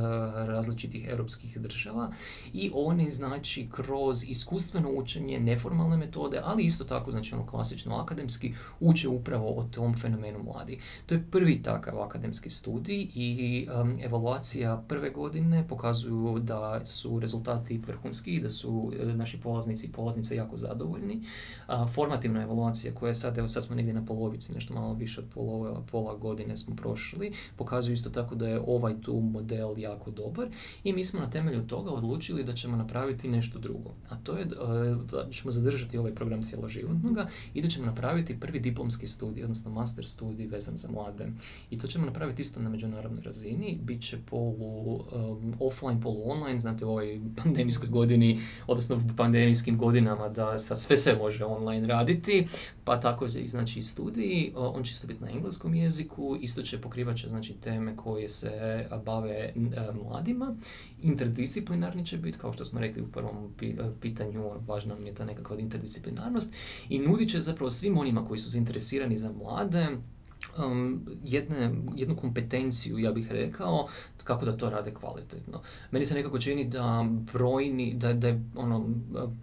različitih 0.48 1.08
europskih 1.08 1.58
država 1.58 2.12
i 2.54 2.72
oni 2.74 3.12
znači 3.12 3.70
kroz 3.72 4.24
iskustveno 4.30 4.90
učenje, 4.92 5.40
neformalno 5.40 5.83
formalne 5.84 6.06
metode, 6.06 6.42
ali 6.44 6.64
isto 6.64 6.84
tako, 6.84 7.12
znači 7.12 7.36
ono 7.36 7.46
klasično 7.46 7.96
akademski, 7.96 8.54
uče 8.80 9.10
upravo 9.10 9.60
o 9.60 9.64
tom 9.64 9.96
fenomenu 9.96 10.44
mladi. 10.44 10.80
To 11.06 11.16
je 11.16 11.24
prvi 11.32 11.62
takav 11.62 12.02
akademski 12.02 12.50
studij 12.50 13.08
i 13.16 13.68
um, 13.82 13.96
evaluacija 14.02 14.84
prve 14.88 15.10
godine 15.10 15.66
pokazuju 15.68 16.40
da 16.40 16.86
su 16.86 17.20
rezultati 17.20 17.78
vrhunski 17.78 18.32
i 18.32 18.42
da 18.42 18.50
su 18.50 18.92
e, 19.00 19.06
naši 19.06 19.40
polaznici 19.40 19.88
i 19.88 19.92
polaznice 19.92 20.36
jako 20.36 20.58
zadovoljni. 20.58 21.22
formativna 21.94 22.42
evaluacija 22.42 22.94
koja 22.94 23.08
je 23.08 23.14
sad, 23.14 23.38
evo 23.38 23.48
sad 23.48 23.64
smo 23.64 23.76
negdje 23.76 23.94
na 23.94 24.06
polovici, 24.06 24.54
nešto 24.54 24.74
malo 24.74 24.94
više 24.94 25.22
od 25.22 25.28
pola, 25.34 25.84
pola 25.92 26.16
godine 26.16 26.58
smo 26.58 26.76
prošli, 26.76 27.32
pokazuju 27.56 27.94
isto 27.94 28.10
tako 28.10 28.36
da 28.36 28.48
je 28.48 28.62
ovaj 28.68 29.02
tu 29.02 29.20
model 29.20 29.74
jako 29.78 30.12
dobar 30.12 30.48
i 30.84 30.94
mi 30.94 31.06
smo 31.06 31.20
na 31.20 31.30
temelju 31.30 31.68
toga 31.68 31.92
odlučili 31.92 32.44
da 32.44 32.54
ćemo 32.54 32.78
napraviti 32.78 33.28
nešto 33.28 33.60
drugo. 33.60 33.90
A 34.10 34.16
to 34.24 34.38
je 34.38 34.44
e, 34.44 34.48
da 35.12 35.30
ćemo 35.32 35.52
zadržati 35.52 35.73
podržati 35.74 35.98
ovaj 35.98 36.16
program 36.16 36.44
cjeloživotnoga 36.44 37.26
i 37.54 37.62
da 37.62 37.68
ćemo 37.68 37.86
napraviti 37.86 38.40
prvi 38.40 38.60
diplomski 38.60 39.08
studij, 39.08 39.44
odnosno 39.44 39.72
master 39.72 40.06
studij 40.06 40.48
vezan 40.48 40.78
za 40.78 40.92
mlade. 40.92 41.28
I 41.70 41.78
to 41.78 41.88
ćemo 41.88 42.06
napraviti 42.06 42.42
isto 42.42 42.60
na 42.60 42.70
međunarodnoj 42.70 43.22
razini. 43.24 43.80
Biće 43.82 44.18
polu 44.30 44.96
um, 44.96 45.54
offline, 45.60 46.02
polu 46.02 46.30
online, 46.30 46.60
znate 46.60 46.86
u 46.86 46.90
ovoj 46.90 47.22
pandemijskoj 47.44 47.90
godini, 47.90 48.40
odnosno 48.68 49.02
pandemijskim 49.18 49.78
godinama 49.78 50.30
da 50.30 50.60
sa 50.60 50.76
sve 50.76 50.98
se 50.98 51.16
može 51.16 51.46
online 51.46 51.88
raditi, 51.88 52.48
pa 52.84 53.00
tako 53.00 53.26
i 53.26 53.48
znači 53.48 53.82
studij, 53.82 54.52
on 54.56 54.84
će 54.84 54.92
isto 54.92 55.08
biti 55.08 55.24
na 55.24 55.30
engleskom 55.30 55.74
jeziku, 55.74 56.38
isto 56.42 56.62
će 56.62 56.82
pokrivat 56.82 57.18
će 57.18 57.28
znači 57.28 57.54
teme 57.54 57.96
koje 57.96 58.30
se 58.30 58.86
bave 59.06 59.54
mladima, 60.04 60.56
interdisciplinarni 61.02 62.06
će 62.06 62.18
biti, 62.18 62.38
kao 62.38 62.54
što 62.54 62.66
smo 62.66 62.80
rekli 62.80 63.02
u 63.02 63.08
prvom 63.08 63.54
pitanju, 64.02 64.52
važna 64.68 64.96
nam 64.96 65.06
je 65.06 65.14
ta 65.14 65.26
nekakva 65.26 65.56
interdisciplinarnost 65.64 66.54
i 66.90 67.00
nudit 67.00 67.30
će 67.30 67.42
zapravo 67.42 67.72
svim 67.72 67.98
onima 67.98 68.26
koji 68.26 68.40
su 68.40 68.50
zainteresirani 68.50 69.18
za 69.18 69.32
mlade 69.32 69.88
um, 70.58 71.06
jedne, 71.24 71.76
jednu 71.96 72.16
kompetenciju, 72.16 72.98
ja 72.98 73.12
bih 73.12 73.32
rekao, 73.32 73.88
kako 74.24 74.46
da 74.46 74.58
to 74.58 74.70
rade 74.70 74.94
kvalitetno. 74.94 75.62
Meni 75.92 76.06
se 76.06 76.14
nekako 76.14 76.40
čini 76.40 76.66
da 76.66 77.06
brojni, 77.34 77.94
da, 77.94 78.14
da 78.14 78.28
je 78.28 78.44
ono, 78.56 78.90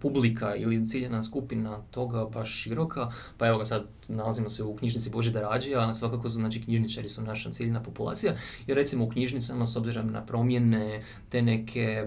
publika 0.01 0.55
ili 0.55 0.87
ciljena 0.87 1.23
skupina 1.23 1.83
toga 1.91 2.25
baš 2.25 2.51
široka, 2.51 3.11
pa 3.39 3.47
evo 3.47 3.59
ga 3.59 3.65
sad 3.65 3.85
nalazimo 4.09 4.49
se 4.49 4.63
u 4.63 4.77
knjižnici 4.77 5.11
Božida 5.11 5.41
Rađija, 5.41 5.95
svakako 5.95 6.31
su, 6.31 6.37
znači 6.37 6.63
knjižničari 6.63 7.09
su 7.09 7.23
naša 7.23 7.51
ciljna 7.51 7.83
populacija, 7.83 8.35
jer 8.67 8.77
recimo 8.77 9.05
u 9.05 9.09
knjižnicama 9.09 9.67
s 9.67 9.77
obzirom 9.77 10.11
na 10.13 10.27
promjene 10.27 11.03
te 11.29 11.43
neke 11.43 12.05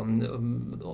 um, 0.00 0.22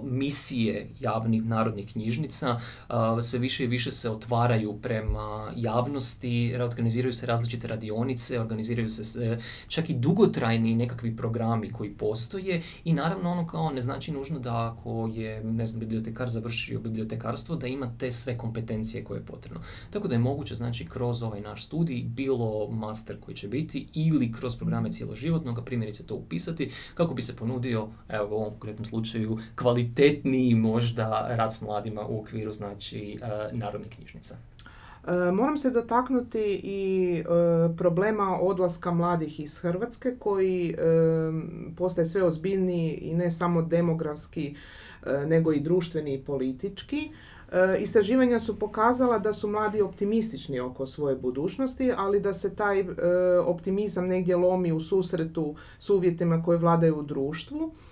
misije 0.03 0.91
javnih 1.01 1.45
narodnih 1.45 1.93
knjižnica, 1.93 2.53
uh, 2.89 2.97
sve 3.23 3.39
više 3.39 3.65
i 3.65 3.67
više 3.67 3.93
se 3.93 4.11
otvaraju 4.11 4.79
prema 4.83 5.53
javnosti, 5.57 6.55
organiziraju 6.61 7.13
se 7.13 7.27
različite 7.27 7.42
radionice, 7.65 8.41
organiziraju 8.41 8.89
se 8.89 9.39
čak 9.69 9.91
i 9.91 9.95
dugotrajni 9.95 10.75
nekakvi 10.75 11.17
programi 11.17 11.73
koji 11.73 11.91
postoje 11.91 12.63
i 12.85 12.93
naravno 12.93 13.31
ono 13.31 13.47
kao 13.47 13.71
ne 13.71 13.83
znači 13.83 14.13
nužno 14.13 14.39
da 14.39 14.73
ako 14.73 15.11
je, 15.15 15.45
ne 15.45 15.67
znam, 15.67 15.81
bibliotekar 15.81 16.29
završio 16.29 16.81
bibliotekarstvo, 16.81 17.57
da 17.57 17.67
ima 17.67 17.93
te 17.99 18.13
sve 18.13 18.39
kompetencije 18.39 19.05
koje 19.05 19.19
je 19.19 19.27
potrebno. 19.27 19.61
Tako 19.91 20.09
da 20.09 20.15
je 20.15 20.19
moguće, 20.19 20.55
znači, 20.55 20.87
kroz 20.89 21.23
ovaj 21.23 21.41
naš 21.41 21.67
studij, 21.67 22.03
bilo 22.05 22.71
master 22.71 23.21
koji 23.21 23.37
će 23.37 23.49
biti 23.49 23.87
ili 23.95 24.33
kroz 24.33 24.57
programe 24.57 24.93
cijeloživotnog, 24.93 25.65
primjerice 25.65 26.07
to 26.07 26.15
upisati, 26.15 26.71
kako 26.95 27.15
bi 27.15 27.23
se 27.23 27.37
ponudio, 27.37 27.89
evo 28.09 28.37
u 28.37 28.41
ovom 28.41 28.51
konkretnom 28.51 28.85
slučaju, 28.85 29.39
kvalitetniji 29.55 30.55
možda 30.55 31.27
rad 31.31 31.55
s 31.55 31.63
mladima 31.63 32.07
u 32.07 32.21
okviru, 32.21 32.53
znači, 32.53 33.19
uh, 33.23 33.59
narodnih 33.59 33.91
knjižnica. 33.91 34.35
E, 34.35 34.62
moram 35.33 35.57
se 35.57 35.71
dotaknuti 35.71 36.61
i 36.65 37.15
e, 37.19 37.25
problema 37.77 38.39
odlaska 38.41 38.91
mladih 38.91 39.41
iz 39.41 39.59
Hrvatske 39.59 40.17
koji 40.19 40.71
e, 40.71 40.77
postaje 41.77 42.07
sve 42.07 42.23
ozbiljniji 42.23 42.91
i 42.93 43.15
ne 43.15 43.31
samo 43.31 43.63
demografski 43.63 44.57
nego 45.27 45.53
i 45.53 45.61
društveni 45.61 46.15
i 46.15 46.25
politički. 46.25 47.11
Istraživanja 47.81 48.41
su 48.41 48.59
pokazala 48.59 49.19
da 49.19 49.33
su 49.33 49.49
mladi 49.49 49.81
optimistični 49.81 50.61
oko 50.61 50.87
svoje 50.87 51.17
budućnosti, 51.17 51.93
ali 51.97 52.21
da 52.21 52.35
se 52.35 52.55
taj 52.55 52.85
optimizam 53.47 54.07
negdje 54.07 54.37
lomi 54.37 54.73
u 54.73 54.81
susretu 54.81 55.55
s 55.79 55.91
uvjetima 55.91 56.43
koje 56.43 56.59
vladaju 56.59 56.99
u 56.99 57.03
društvu 57.03 57.73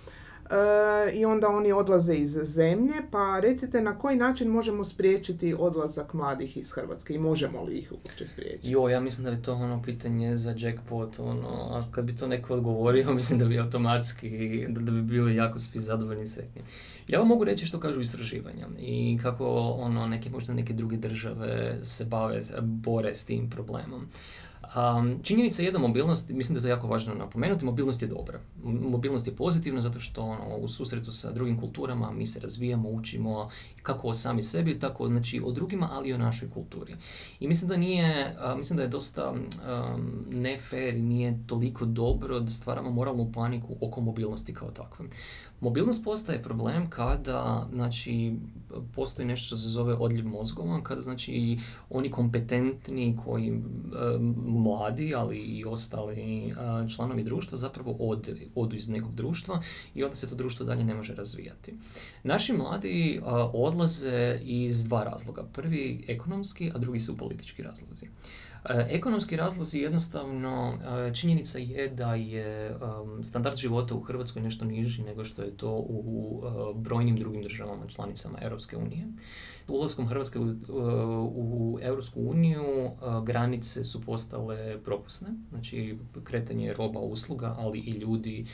i 1.13 1.25
onda 1.25 1.47
oni 1.47 1.71
odlaze 1.71 2.15
iz 2.15 2.31
zemlje, 2.43 2.93
pa 3.11 3.39
recite 3.39 3.81
na 3.81 3.97
koji 3.97 4.17
način 4.17 4.47
možemo 4.47 4.83
spriječiti 4.83 5.55
odlazak 5.59 6.13
mladih 6.13 6.57
iz 6.57 6.71
Hrvatske 6.71 7.13
i 7.13 7.19
možemo 7.19 7.63
li 7.63 7.77
ih 7.77 7.91
uopće 7.91 8.27
spriječiti? 8.27 8.71
Jo, 8.71 8.89
ja 8.89 8.99
mislim 8.99 9.25
da 9.25 9.31
bi 9.31 9.41
to 9.41 9.53
ono 9.53 9.83
pitanje 9.83 10.37
za 10.37 10.55
jackpot, 10.57 11.19
ono, 11.19 11.67
a 11.71 11.83
kad 11.91 12.05
bi 12.05 12.15
to 12.15 12.27
neko 12.27 12.53
odgovorio, 12.53 13.13
mislim 13.21 13.39
da 13.39 13.45
bi 13.45 13.59
automatski, 13.59 14.65
da, 14.69 14.91
bi 14.91 15.01
bili 15.01 15.35
jako 15.35 15.59
svi 15.59 15.79
zadovoljni 15.79 16.23
i 16.23 16.27
sretni. 16.27 16.61
Ja 17.07 17.19
vam 17.19 17.27
mogu 17.27 17.43
reći 17.43 17.65
što 17.65 17.79
kažu 17.79 18.01
istraživanja 18.01 18.67
i 18.79 19.19
kako 19.21 19.45
ono, 19.79 20.07
neke, 20.07 20.29
možda 20.29 20.53
neke 20.53 20.73
druge 20.73 20.97
države 20.97 21.79
se 21.83 22.05
bave, 22.05 22.41
bore 22.61 23.15
s 23.15 23.25
tim 23.25 23.49
problemom. 23.49 24.07
Um, 24.75 25.19
činjenica 25.23 25.63
je 25.63 25.71
da 25.71 25.79
mobilnost, 25.79 26.29
mislim 26.29 26.53
da 26.53 26.59
je 26.59 26.61
to 26.61 26.67
jako 26.67 26.87
važno 26.87 27.13
napomenuti, 27.13 27.65
mobilnost 27.65 28.01
je 28.01 28.07
dobra. 28.07 28.39
Mobilnost 28.63 29.27
je 29.27 29.35
pozitivna 29.35 29.81
zato 29.81 29.99
što 29.99 30.21
ono, 30.21 30.57
u 30.57 30.67
susretu 30.67 31.11
sa 31.11 31.31
drugim 31.31 31.59
kulturama 31.59 32.11
mi 32.11 32.25
se 32.25 32.39
razvijamo, 32.39 32.89
učimo 32.89 33.49
kako 33.83 34.07
o 34.07 34.13
sami 34.13 34.41
sebi, 34.41 34.79
tako 34.79 35.07
znači 35.07 35.41
o 35.45 35.51
drugima, 35.51 35.89
ali 35.91 36.09
i 36.09 36.13
o 36.13 36.17
našoj 36.17 36.49
kulturi. 36.49 36.95
I 37.39 37.47
mislim 37.47 37.69
da 37.69 37.77
nije, 37.77 38.35
mislim 38.57 38.77
da 38.77 38.83
je 38.83 38.89
dosta 38.89 39.31
um, 39.31 40.25
ne 40.29 40.59
fair 40.59 40.95
i 40.95 41.01
nije 41.01 41.43
toliko 41.47 41.85
dobro 41.85 42.39
da 42.39 42.51
stvaramo 42.51 42.91
moralnu 42.91 43.31
paniku 43.31 43.75
oko 43.81 44.01
mobilnosti 44.01 44.53
kao 44.53 44.71
takve. 44.71 45.05
Mobilnost 45.61 46.03
postaje 46.03 46.43
problem 46.43 46.89
kada 46.89 47.67
znači, 47.71 48.33
postoji 48.95 49.27
nešto 49.27 49.45
što 49.45 49.57
se 49.57 49.67
zove 49.67 49.93
odljev 49.93 50.27
mozgova, 50.27 50.83
kada 50.83 51.01
znači 51.01 51.59
oni 51.89 52.11
kompetentni 52.11 53.17
koji 53.25 53.47
e, 53.47 53.53
mladi, 54.45 55.15
ali 55.15 55.37
i 55.37 55.65
ostali 55.65 56.45
e, 56.45 56.53
članovi 56.95 57.23
društva 57.23 57.57
zapravo 57.57 57.95
od, 57.99 58.29
odu 58.55 58.75
iz 58.75 58.89
nekog 58.89 59.15
društva 59.15 59.61
i 59.95 60.03
onda 60.03 60.15
se 60.15 60.29
to 60.29 60.35
društvo 60.35 60.65
dalje 60.65 60.83
ne 60.83 60.93
može 60.93 61.15
razvijati. 61.15 61.73
Naši 62.23 62.53
mladi 62.53 63.15
e, 63.15 63.21
odlaze 63.53 64.39
iz 64.43 64.83
dva 64.83 65.03
razloga. 65.03 65.43
Prvi 65.53 66.05
ekonomski, 66.07 66.71
a 66.75 66.77
drugi 66.77 66.99
su 66.99 67.17
politički 67.17 67.63
razlozi. 67.63 68.05
E, 68.69 68.87
ekonomski 68.89 69.35
razlozi 69.35 69.79
jednostavno, 69.79 70.73
e, 71.09 71.13
činjenica 71.13 71.59
je 71.59 71.87
da 71.87 72.15
je 72.15 72.77
standard 73.23 73.57
života 73.57 73.95
u 73.95 74.01
Hrvatskoj 74.01 74.41
nešto 74.41 74.65
niži 74.65 75.03
nego 75.03 75.23
što 75.23 75.41
je 75.41 75.57
to 75.57 75.71
u 75.89 76.41
e, 76.43 76.79
brojnim 76.79 77.17
drugim 77.17 77.43
državama 77.43 77.87
članicama 77.87 78.37
Europske 78.41 78.77
unije. 78.77 79.07
Ulaskom 79.67 80.07
Hrvatske 80.07 80.39
u, 80.39 80.55
u 81.35 81.79
Europsku 81.81 82.21
uniju 82.21 82.91
granice 83.23 83.83
su 83.83 84.01
postale 84.01 84.79
propusne, 84.83 85.27
znači 85.49 85.97
kretanje 86.23 86.73
roba, 86.73 86.99
usluga, 86.99 87.55
ali 87.59 87.79
i 87.79 87.91
ljudi 87.91 88.45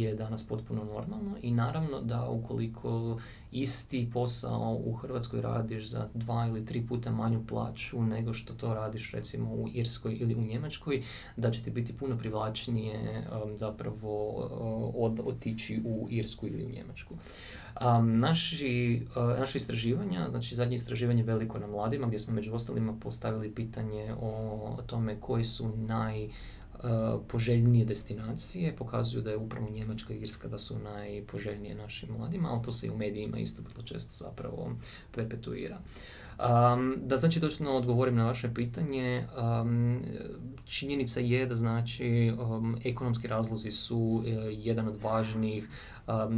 je 0.00 0.14
danas 0.14 0.46
potpuno 0.46 0.84
normalno 0.84 1.36
i 1.42 1.50
naravno 1.50 2.00
da 2.00 2.28
ukoliko 2.28 3.18
isti 3.52 4.10
posao 4.12 4.80
u 4.84 4.92
Hrvatskoj 4.92 5.40
radiš 5.40 5.88
za 5.88 6.08
dva 6.14 6.46
ili 6.46 6.66
tri 6.66 6.86
puta 6.86 7.10
manju 7.10 7.46
plaću 7.46 8.02
nego 8.02 8.32
što 8.32 8.54
to 8.54 8.74
radiš 8.74 9.12
recimo 9.12 9.50
u 9.50 9.68
Irskoj 9.72 10.16
ili 10.20 10.34
u 10.34 10.42
Njemačkoj, 10.42 11.02
da 11.36 11.50
će 11.50 11.62
ti 11.62 11.70
biti 11.70 11.96
puno 11.96 12.18
privlačnije 12.18 13.26
um, 13.44 13.58
zapravo 13.58 14.28
uh, 14.94 15.26
otići 15.26 15.82
u 15.84 16.06
Irsku 16.10 16.46
ili 16.46 16.64
u 16.64 16.70
Njemačku. 16.70 17.14
Um, 17.80 18.18
naši, 18.18 19.02
uh, 19.10 19.38
naše 19.38 19.58
istraživanja, 19.58 20.26
znači 20.30 20.54
zadnje 20.54 20.76
istraživanje 20.76 21.22
veliko 21.22 21.58
na 21.58 21.66
mladima 21.66 22.06
gdje 22.06 22.18
smo 22.18 22.34
među 22.34 22.54
ostalima 22.54 22.92
postavili 23.00 23.54
pitanje 23.54 24.14
o 24.20 24.76
tome 24.86 25.20
koji 25.20 25.44
su 25.44 25.76
naj 25.76 26.28
poželjnije 27.28 27.84
destinacije 27.84 28.76
pokazuju 28.76 29.22
da 29.22 29.30
je 29.30 29.36
upravo 29.36 29.70
Njemačka 29.70 30.14
i 30.14 30.18
Irska 30.18 30.48
da 30.48 30.58
su 30.58 30.78
najpoželjnije 30.78 31.74
našim 31.74 32.08
mladima, 32.18 32.48
ali 32.52 32.62
to 32.62 32.72
se 32.72 32.86
i 32.86 32.90
u 32.90 32.96
medijima 32.96 33.38
isto 33.38 33.62
vrlo 33.62 33.82
često 33.82 34.24
zapravo 34.24 34.72
perpetuira. 35.14 35.78
Um, 36.38 36.96
da 37.04 37.16
znači 37.16 37.40
točno 37.40 37.76
odgovorim 37.76 38.14
na 38.14 38.26
vaše 38.26 38.54
pitanje, 38.54 39.26
um, 39.62 40.02
činjenica 40.64 41.20
je 41.20 41.46
da 41.46 41.54
znači 41.54 42.32
um, 42.38 42.76
ekonomski 42.84 43.28
razlozi 43.28 43.70
su 43.70 43.98
uh, 43.98 44.24
jedan 44.50 44.88
od 44.88 45.02
važnijih, 45.02 45.68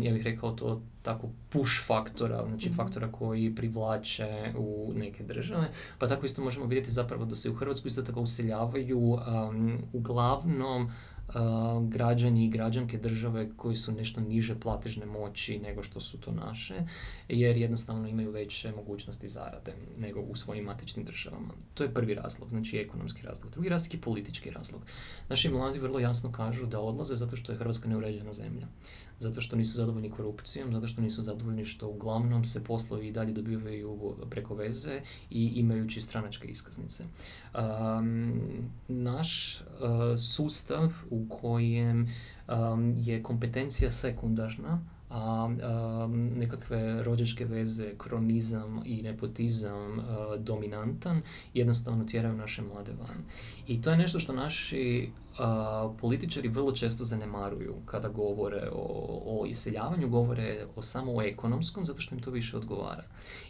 ja 0.01 0.13
bih 0.13 0.23
rekao 0.23 0.53
to 0.53 0.81
tako 1.03 1.29
push 1.49 1.87
faktora, 1.87 2.45
znači 2.49 2.69
mm 2.69 2.73
faktora 2.73 3.13
koji 3.13 3.55
privlače 3.55 4.53
u 4.57 4.93
neke 4.97 5.25
države, 5.25 5.71
pa 5.99 6.09
tako 6.09 6.27
isto 6.27 6.43
možemo 6.43 6.67
vidjeti 6.67 6.91
zapravo 6.91 7.25
da 7.25 7.37
se 7.37 7.51
u 7.51 7.55
Hrvatsku 7.55 7.89
isto 7.89 8.03
tako 8.03 8.21
useljavaju 8.21 9.19
uglavnom 9.93 10.91
građani 11.83 12.45
i 12.45 12.51
građanke 12.51 12.99
države 12.99 13.51
koji 13.57 13.77
su 13.77 13.93
nešto 13.93 14.21
niže 14.21 14.61
platežne 14.61 15.07
moći 15.07 15.59
nego 15.59 15.83
što 15.83 16.01
su 16.01 16.21
to 16.21 16.33
naše, 16.33 16.75
jer 17.29 17.57
jednostavno 17.57 18.09
imaju 18.09 18.31
veće 18.31 18.73
mogućnosti 18.73 19.29
zarade 19.29 19.75
nego 19.99 20.21
u 20.21 20.37
svojim 20.37 20.65
matičnim 20.65 21.05
državama. 21.05 21.55
To 21.75 21.85
je 21.85 21.95
prvi 21.95 22.15
razlog, 22.15 22.49
znači 22.49 22.79
ekonomski 22.79 23.23
razlog. 23.23 23.51
Drugi 23.51 23.69
razlog 23.69 23.95
je 23.95 24.01
politički 24.01 24.51
razlog. 24.51 24.83
Naši 25.29 25.49
mladi 25.49 25.79
vrlo 25.79 25.99
jasno 25.99 26.33
kažu 26.33 26.67
da 26.67 26.81
odlaze 26.81 27.15
zato 27.15 27.37
što 27.37 27.53
je 27.53 27.59
Hrvatska 27.59 27.89
neuređena 27.89 28.33
zemlja 28.33 28.67
zato 29.19 29.41
što 29.41 29.57
nisu 29.57 29.73
zadovoljni 29.73 30.11
korupcijom, 30.11 30.73
zato 30.73 30.89
što 30.89 31.03
nisu 31.03 31.23
zadovoljni 31.23 31.65
što 31.65 31.89
uglavnom 31.89 32.45
se 32.45 32.65
poslovi 32.65 33.09
i 33.09 33.13
dalje 33.13 33.33
dobivaju 33.33 34.17
preko 34.31 34.55
veze 34.55 35.01
i 35.31 35.47
imajući 35.47 36.01
stranačke 36.01 36.49
iskaznice. 36.49 37.05
Um, 37.05 38.41
naš 38.89 39.61
uh, 39.61 40.19
sustav 40.19 40.93
u 41.11 41.27
kojem 41.29 42.09
um, 42.49 42.95
je 42.99 43.23
kompetencija 43.23 43.91
sekundarna, 43.91 44.81
a, 45.11 45.49
nekakve 46.37 47.03
rođačke 47.03 47.45
veze, 47.45 47.95
kronizam 47.99 48.83
i 48.85 49.03
nepotizam 49.03 50.01
dominantan, 50.39 51.23
jednostavno 51.55 52.05
tjeraju 52.05 52.37
naše 52.37 52.63
mlade 52.63 52.93
van. 52.93 53.25
I 53.67 53.83
to 53.83 53.91
je 53.91 53.97
nešto 53.97 54.21
što 54.21 54.33
naši 54.33 55.11
političari 56.01 56.49
vrlo 56.49 56.73
često 56.73 57.05
zanemaruju 57.05 57.75
kada 57.87 58.09
govore 58.09 58.69
o, 58.73 59.23
o 59.27 59.47
iseljavanju, 59.47 60.09
govore 60.09 60.67
o 60.77 60.83
samo 60.83 61.17
o 61.17 61.23
ekonomskom, 61.23 61.85
zato 61.85 62.01
što 62.01 62.15
im 62.15 62.21
to 62.21 62.31
više 62.31 62.57
odgovara. 62.57 63.05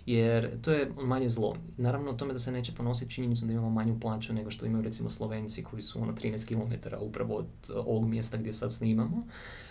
Jer 0.06 0.60
to 0.60 0.72
je 0.72 0.92
manje 0.96 1.28
zlo. 1.28 1.56
Naravno 1.76 2.10
o 2.10 2.14
tome 2.14 2.32
da 2.32 2.38
se 2.38 2.52
neće 2.52 2.74
ponositi 2.74 3.10
činjenicom 3.10 3.48
da 3.48 3.52
imamo 3.52 3.70
manju 3.70 4.00
plaću 4.00 4.32
nego 4.32 4.50
što 4.50 4.66
imaju 4.66 4.84
recimo 4.84 5.10
Slovenci 5.10 5.64
koji 5.64 5.82
su 5.82 6.02
ono 6.02 6.12
13 6.12 6.48
km 6.48 6.94
upravo 7.00 7.36
od 7.36 7.46
ovog 7.74 8.08
mjesta 8.08 8.36
gdje 8.36 8.52
sad 8.52 8.72
snimamo. 8.72 9.22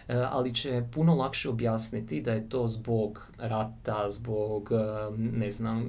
E, 0.08 0.16
ali 0.32 0.56
će 0.56 0.84
puno 0.94 1.16
lakše 1.16 1.50
objasniti 1.50 2.22
da 2.22 2.34
je 2.34 2.50
to 2.50 2.68
zbog 2.68 3.32
rata, 3.38 4.10
zbog, 4.10 4.70
e, 4.72 5.18
ne 5.18 5.52
znam, 5.52 5.88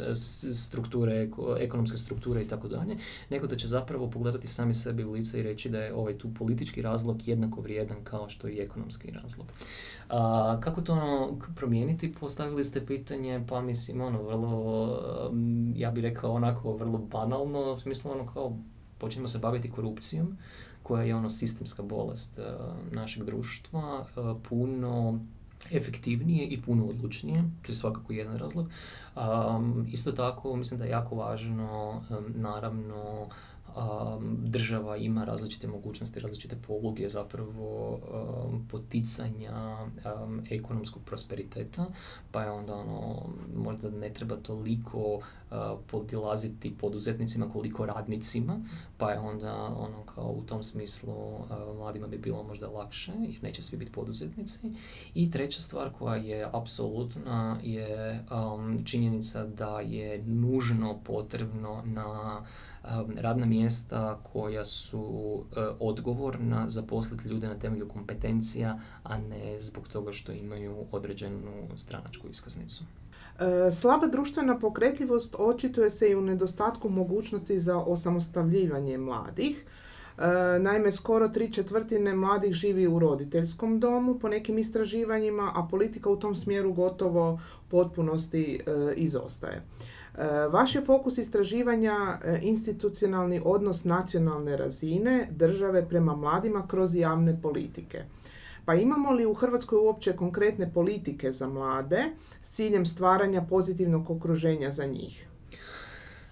strukture, 0.55 1.31
ekonomske 1.59 1.97
strukture 1.97 2.43
i 2.43 2.49
tako 2.49 2.69
dalje, 2.69 2.97
nego 3.31 3.47
da 3.47 3.57
će 3.57 3.67
zapravo 3.67 4.11
pogledati 4.11 4.47
sami 4.47 4.75
sebe 4.75 5.05
u 5.05 5.12
lice 5.12 5.41
i 5.41 5.43
reći 5.43 5.69
da 5.69 5.79
je 5.79 5.95
ovaj 5.95 6.18
tu 6.19 6.35
politički 6.35 6.83
razlog 6.83 7.29
jednako 7.29 7.61
vrijedan 7.61 8.05
kao 8.05 8.29
što 8.29 8.49
i 8.49 8.61
ekonomski 8.61 9.11
razlog. 9.11 9.47
A, 10.09 10.59
kako 10.61 10.81
to 10.81 10.93
ono, 10.93 11.39
promijeniti? 11.57 12.13
Postavili 12.21 12.65
ste 12.65 12.87
pitanje, 12.87 13.45
pa 13.49 13.61
mislim, 13.61 14.01
ono, 14.01 14.23
vrlo, 14.23 15.33
ja 15.75 15.91
bih 15.91 16.03
rekao 16.03 16.33
onako, 16.33 16.77
vrlo 16.77 16.99
banalno, 16.99 17.73
u 17.73 17.81
smislu 17.81 18.11
ono 18.11 18.33
kao, 18.33 18.57
počnemo 18.99 19.29
se 19.29 19.39
baviti 19.39 19.71
korupcijom, 19.71 20.37
koja 20.83 21.03
je 21.03 21.15
ono 21.15 21.31
sistemska 21.31 21.83
bolest 21.83 22.39
uh, 22.39 22.93
našeg 22.93 23.25
društva, 23.25 24.01
uh, 24.01 24.37
puno 24.49 25.21
efektivnije 25.71 26.47
i 26.47 26.63
puno 26.63 26.87
odlučnije, 26.87 27.45
to 27.63 27.73
je 27.73 27.77
svakako 27.77 28.13
jedan 28.13 28.37
razlog. 28.37 28.71
Um, 29.17 29.87
isto 29.93 30.13
tako 30.13 30.57
mislim 30.57 30.79
da 30.79 30.85
je 30.85 30.91
jako 30.91 31.15
važno, 31.15 32.03
um, 32.11 32.25
naravno, 32.35 33.29
država 34.39 34.97
ima 34.97 35.25
različite 35.25 35.69
mogućnosti, 35.69 36.21
različite 36.21 36.57
poluge 36.67 37.09
zapravo 37.09 37.99
poticanja 38.71 39.77
ekonomskog 40.51 41.03
prosperiteta, 41.03 41.87
pa 42.31 42.43
je 42.43 42.51
onda 42.51 42.75
ono, 42.75 43.23
možda 43.57 43.91
ne 43.91 44.13
treba 44.13 44.37
toliko 44.37 45.21
podilaziti 45.87 46.75
poduzetnicima 46.81 47.49
koliko 47.49 47.87
radnicima, 47.87 48.61
pa 48.99 49.11
je 49.11 49.19
onda 49.19 49.55
ono 49.79 50.03
kao 50.15 50.31
u 50.31 50.43
tom 50.43 50.63
smislu 50.63 51.15
mladima 51.77 52.07
bi 52.07 52.19
bilo 52.19 52.43
možda 52.43 52.69
lakše 52.69 53.13
jer 53.21 53.43
neće 53.43 53.63
svi 53.63 53.77
biti 53.77 53.93
poduzetnici. 53.93 54.73
I 55.15 55.31
treća 55.31 55.61
stvar 55.61 55.93
koja 55.99 56.17
je 56.17 56.49
apsolutna 56.53 57.59
je 57.63 58.25
činjenica 58.85 59.47
da 59.47 59.81
je 59.81 60.23
nužno 60.23 60.99
potrebno 61.05 61.83
na 61.85 62.43
radna 63.17 63.47
mjesta 63.47 64.21
koja 64.33 64.65
su 64.65 65.45
e, 65.57 65.61
odgovorna 65.81 66.69
zaposliti 66.69 67.29
ljude 67.29 67.49
na 67.49 67.59
temelju 67.59 67.89
kompetencija, 67.89 68.79
a 69.03 69.19
ne 69.19 69.61
zbog 69.61 69.89
toga 69.89 70.13
što 70.13 70.33
imaju 70.33 70.87
određenu 70.93 71.69
stranačku 71.77 72.29
iskaznicu. 72.29 72.85
E, 73.38 73.72
slaba 73.72 74.07
društvena 74.07 74.59
pokretljivost 74.59 75.35
očituje 75.38 75.90
se 75.90 76.11
i 76.11 76.14
u 76.14 76.20
nedostatku 76.20 76.88
mogućnosti 76.88 77.59
za 77.59 77.77
osamostavljivanje 77.77 78.98
mladih. 78.98 79.64
E, 80.18 80.59
naime, 80.59 80.92
skoro 80.92 81.29
tri 81.29 81.53
četvrtine 81.53 82.14
mladih 82.14 82.53
živi 82.53 82.87
u 82.87 82.98
roditeljskom 82.98 83.81
domu 83.81 84.18
po 84.18 84.29
nekim 84.29 84.59
istraživanjima, 84.59 85.53
a 85.55 85.66
politika 85.70 86.11
u 86.11 86.16
tom 86.16 86.35
smjeru 86.37 86.72
gotovo 86.72 87.40
potpunosti 87.68 88.61
izostaje. 88.96 89.62
E, 89.62 90.24
vaš 90.51 90.74
je 90.74 90.81
fokus 90.81 91.18
istraživanja 91.18 91.96
institucionalni 92.42 93.40
odnos 93.44 93.85
nacionalne 93.85 94.57
razine 94.57 95.29
države 95.31 95.88
prema 95.88 96.16
mladima 96.16 96.66
kroz 96.66 96.96
javne 96.96 97.42
politike. 97.42 98.05
Pa 98.69 98.75
imamo 98.75 99.13
li 99.13 99.27
u 99.27 99.35
Hrvatskoj 99.35 99.79
uopće 99.79 100.13
konkretne 100.17 100.73
politike 100.73 101.33
za 101.33 101.47
mlade 101.47 102.05
s 102.43 102.51
ciljem 102.51 102.87
stvaranja 102.87 103.43
pozitivnog 103.43 104.11
okruženja 104.11 104.71
za 104.71 104.87
njih? 104.87 105.27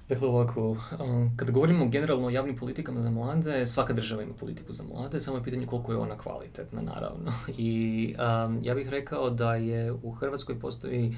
Dakle, 0.09 0.29
ovako, 0.29 0.71
um, 0.71 1.37
kad 1.37 1.51
govorimo 1.51 1.89
generalno 1.89 2.27
o 2.27 2.31
javnim 2.31 2.57
politikama 2.57 3.01
za 3.01 3.11
mlade, 3.11 3.67
svaka 3.67 3.93
država 3.93 4.23
ima 4.23 4.35
politiku 4.35 4.73
za 4.73 4.85
mlade, 4.85 5.21
samo 5.21 5.37
je 5.37 5.45
pitanje 5.45 5.67
koliko 5.67 5.93
je 5.93 5.99
ona 5.99 6.19
kvalitetna, 6.19 6.83
naravno. 6.83 7.33
I 7.59 8.15
um, 8.19 8.59
ja 8.63 8.75
bih 8.75 8.89
rekao 8.89 9.31
da 9.31 9.55
je 9.55 9.93
u 9.93 10.13
Hrvatskoj 10.13 10.61
postoji 10.61 11.17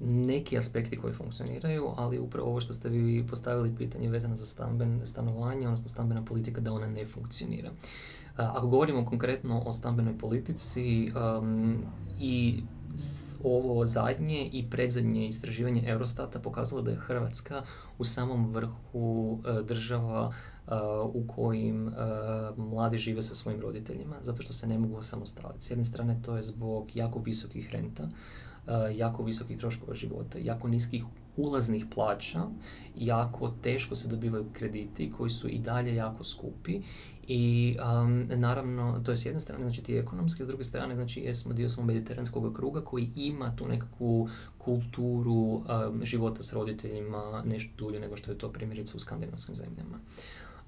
neki 0.00 0.58
aspekti 0.58 0.96
koji 0.96 1.14
funkcioniraju, 1.14 1.92
ali 1.96 2.18
upravo 2.18 2.50
ovo 2.50 2.60
što 2.60 2.72
ste 2.72 2.88
vi 2.88 3.26
postavili 3.26 3.76
pitanje 3.78 4.08
vezano 4.08 4.36
za 4.36 4.46
stamben, 4.46 5.00
stanovanje, 5.04 5.66
odnosno 5.66 5.88
stambena 5.88 6.24
politika, 6.24 6.60
da 6.60 6.72
ona 6.72 6.86
ne 6.86 7.06
funkcionira. 7.06 7.70
Ako 8.40 8.66
govorimo 8.66 9.04
konkretno 9.04 9.62
o 9.66 9.72
stambenoj 9.72 10.18
politici 10.18 11.12
um, 11.40 11.74
i 12.20 12.62
ovo 13.44 13.86
zadnje 13.86 14.48
i 14.52 14.70
predzadnje 14.70 15.26
istraživanje 15.26 15.82
Eurostata 15.86 16.38
pokazalo 16.38 16.82
da 16.82 16.90
je 16.90 16.96
Hrvatska 16.96 17.62
u 17.98 18.04
samom 18.04 18.52
vrhu 18.52 19.38
e, 19.44 19.62
država 19.62 20.32
e, 20.32 20.70
u 21.12 21.26
kojim 21.26 21.88
e, 21.88 21.92
mladi 22.56 22.98
žive 22.98 23.22
sa 23.22 23.34
svojim 23.34 23.60
roditeljima, 23.60 24.16
zato 24.22 24.42
što 24.42 24.52
se 24.52 24.66
ne 24.66 24.78
mogu 24.78 24.96
osamostaliti. 24.96 25.64
S 25.64 25.70
jedne 25.70 25.84
strane 25.84 26.20
to 26.22 26.36
je 26.36 26.42
zbog 26.42 26.96
jako 26.96 27.18
visokih 27.18 27.70
renta, 27.72 28.08
jako 28.94 29.22
visokih 29.22 29.58
troškova 29.58 29.94
života, 29.94 30.38
jako 30.38 30.68
niskih 30.68 31.04
ulaznih 31.40 31.86
plaća, 31.94 32.42
jako 32.96 33.48
teško 33.62 33.94
se 33.94 34.08
dobivaju 34.08 34.46
krediti 34.52 35.12
koji 35.16 35.30
su 35.30 35.48
i 35.48 35.58
dalje 35.58 35.94
jako 35.94 36.24
skupi 36.24 36.80
i 37.32 37.76
um, 38.02 38.28
naravno, 38.28 39.00
to 39.04 39.10
je 39.10 39.16
s 39.16 39.26
jedne 39.26 39.40
strane, 39.40 39.62
znači 39.62 39.82
ti 39.82 39.96
ekonomski, 39.96 40.44
s 40.44 40.46
druge 40.46 40.64
strane, 40.64 40.94
znači 40.94 41.20
jesmo 41.20 41.52
dio 41.52 41.68
smo 41.68 41.84
mediteranskog 41.84 42.54
kruga 42.56 42.84
koji 42.84 43.10
ima 43.16 43.56
tu 43.56 43.68
nekakvu 43.68 44.28
kulturu 44.58 45.34
um, 45.34 45.64
života 46.02 46.42
s 46.42 46.52
roditeljima 46.52 47.42
nešto 47.46 47.70
dulje 47.78 48.00
nego 48.00 48.16
što 48.16 48.30
je 48.30 48.38
to 48.38 48.52
primjerice 48.52 48.96
u 48.96 49.00
skandinavskim 49.00 49.54
zemljama. 49.54 49.98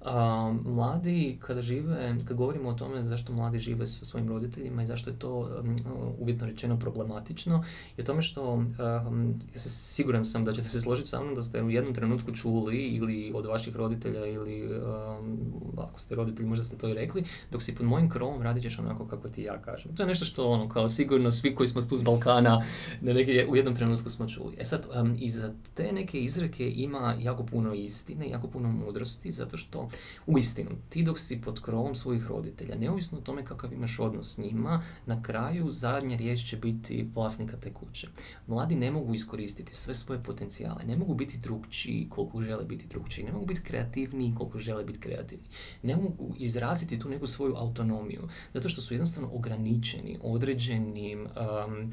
A, 0.05 0.53
mladi 0.65 1.37
kada 1.39 1.61
žive, 1.61 2.15
kad 2.25 2.37
govorimo 2.37 2.69
o 2.69 2.73
tome 2.73 3.03
zašto 3.03 3.33
mladi 3.33 3.59
žive 3.59 3.87
sa 3.87 4.05
svojim 4.05 4.29
roditeljima 4.29 4.83
i 4.83 4.87
zašto 4.87 5.09
je 5.09 5.19
to 5.19 5.39
um, 5.39 5.75
uvjetno 6.19 6.47
rečeno 6.47 6.79
problematično, 6.79 7.63
je 7.97 8.05
tome 8.05 8.21
što 8.21 8.53
um, 8.53 9.35
siguran 9.55 10.25
sam 10.25 10.45
da 10.45 10.53
ćete 10.53 10.67
se 10.67 10.81
složiti 10.81 11.09
sa 11.09 11.21
mnom 11.21 11.35
da 11.35 11.41
ste 11.41 11.63
u 11.63 11.69
jednom 11.69 11.93
trenutku 11.93 12.31
čuli 12.31 12.77
ili 12.77 13.31
od 13.35 13.45
vaših 13.45 13.75
roditelja 13.75 14.25
ili 14.25 14.63
um, 14.63 15.39
ako 15.77 15.99
ste 15.99 16.15
roditelji 16.15 16.49
možda 16.49 16.65
ste 16.65 16.77
to 16.77 16.89
i 16.89 16.93
rekli, 16.93 17.23
dok 17.51 17.63
si 17.63 17.75
pod 17.75 17.85
mojim 17.85 18.09
krovom 18.09 18.41
radit 18.41 18.63
ćeš 18.63 18.79
onako 18.79 19.07
kako 19.07 19.29
ti 19.29 19.41
ja 19.41 19.61
kažem. 19.61 19.95
To 19.95 20.03
je 20.03 20.07
nešto 20.07 20.25
što 20.25 20.49
ono 20.49 20.69
kao 20.69 20.89
sigurno 20.89 21.31
svi 21.31 21.55
koji 21.55 21.67
smo 21.67 21.81
tu 21.81 21.97
s 21.97 22.03
Balkana 22.03 22.61
na 23.01 23.13
neke, 23.13 23.47
u 23.49 23.55
jednom 23.55 23.75
trenutku 23.75 24.09
smo 24.09 24.29
čuli. 24.29 24.55
E 24.59 24.65
sad, 24.65 24.85
um, 25.01 25.15
iza 25.19 25.53
te 25.73 25.91
neke 25.91 26.19
izreke 26.19 26.71
ima 26.75 27.15
jako 27.19 27.43
puno 27.43 27.73
istine, 27.73 28.29
jako 28.29 28.47
puno 28.47 28.71
mudrosti, 28.71 29.31
zato 29.31 29.57
što 29.57 29.89
u 30.27 30.37
istinu, 30.37 30.69
ti 30.89 31.03
dok 31.03 31.19
si 31.19 31.41
pod 31.41 31.61
krovom 31.61 31.95
svojih 31.95 32.27
roditelja, 32.27 32.75
neovisno 32.75 33.17
o 33.17 33.21
tome 33.21 33.45
kakav 33.45 33.73
imaš 33.73 33.99
odnos 33.99 34.33
s 34.33 34.37
njima, 34.37 34.83
na 35.05 35.21
kraju 35.21 35.69
zadnja 35.69 36.17
riječ 36.17 36.49
će 36.49 36.57
biti 36.57 37.07
vlasnika 37.15 37.57
te 37.57 37.73
kuće. 37.73 38.07
Mladi 38.47 38.75
ne 38.75 38.91
mogu 38.91 39.13
iskoristiti 39.13 39.75
sve 39.75 39.93
svoje 39.93 40.21
potencijale, 40.21 40.83
ne 40.87 40.97
mogu 40.97 41.13
biti 41.13 41.37
drugčiji 41.37 42.07
koliko 42.09 42.41
žele 42.41 42.65
biti 42.65 42.87
drugčiji, 42.87 43.25
ne 43.25 43.31
mogu 43.31 43.45
biti 43.45 43.61
kreativniji 43.61 44.33
koliko 44.37 44.59
žele 44.59 44.83
biti 44.83 44.99
kreativni. 44.99 45.45
Ne 45.83 45.95
mogu 45.95 46.35
izraziti 46.37 46.99
tu 46.99 47.09
neku 47.09 47.27
svoju 47.27 47.55
autonomiju, 47.57 48.21
zato 48.53 48.69
što 48.69 48.81
su 48.81 48.93
jednostavno 48.93 49.29
ograničeni 49.33 50.19
određenim 50.21 51.21
um, 51.21 51.91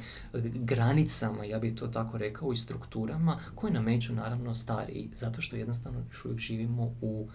granicama, 0.55 1.45
ja 1.45 1.59
bih 1.59 1.75
to 1.75 1.87
tako 1.87 2.19
rekao, 2.19 2.53
i 2.53 2.57
strukturama 2.57 3.39
koje 3.55 3.73
nameću 3.73 4.15
naravno 4.15 4.55
stariji, 4.55 5.11
zato 5.17 5.43
što 5.43 5.57
jednostavno 5.57 6.05
živimo 6.37 6.95
u 7.01 7.29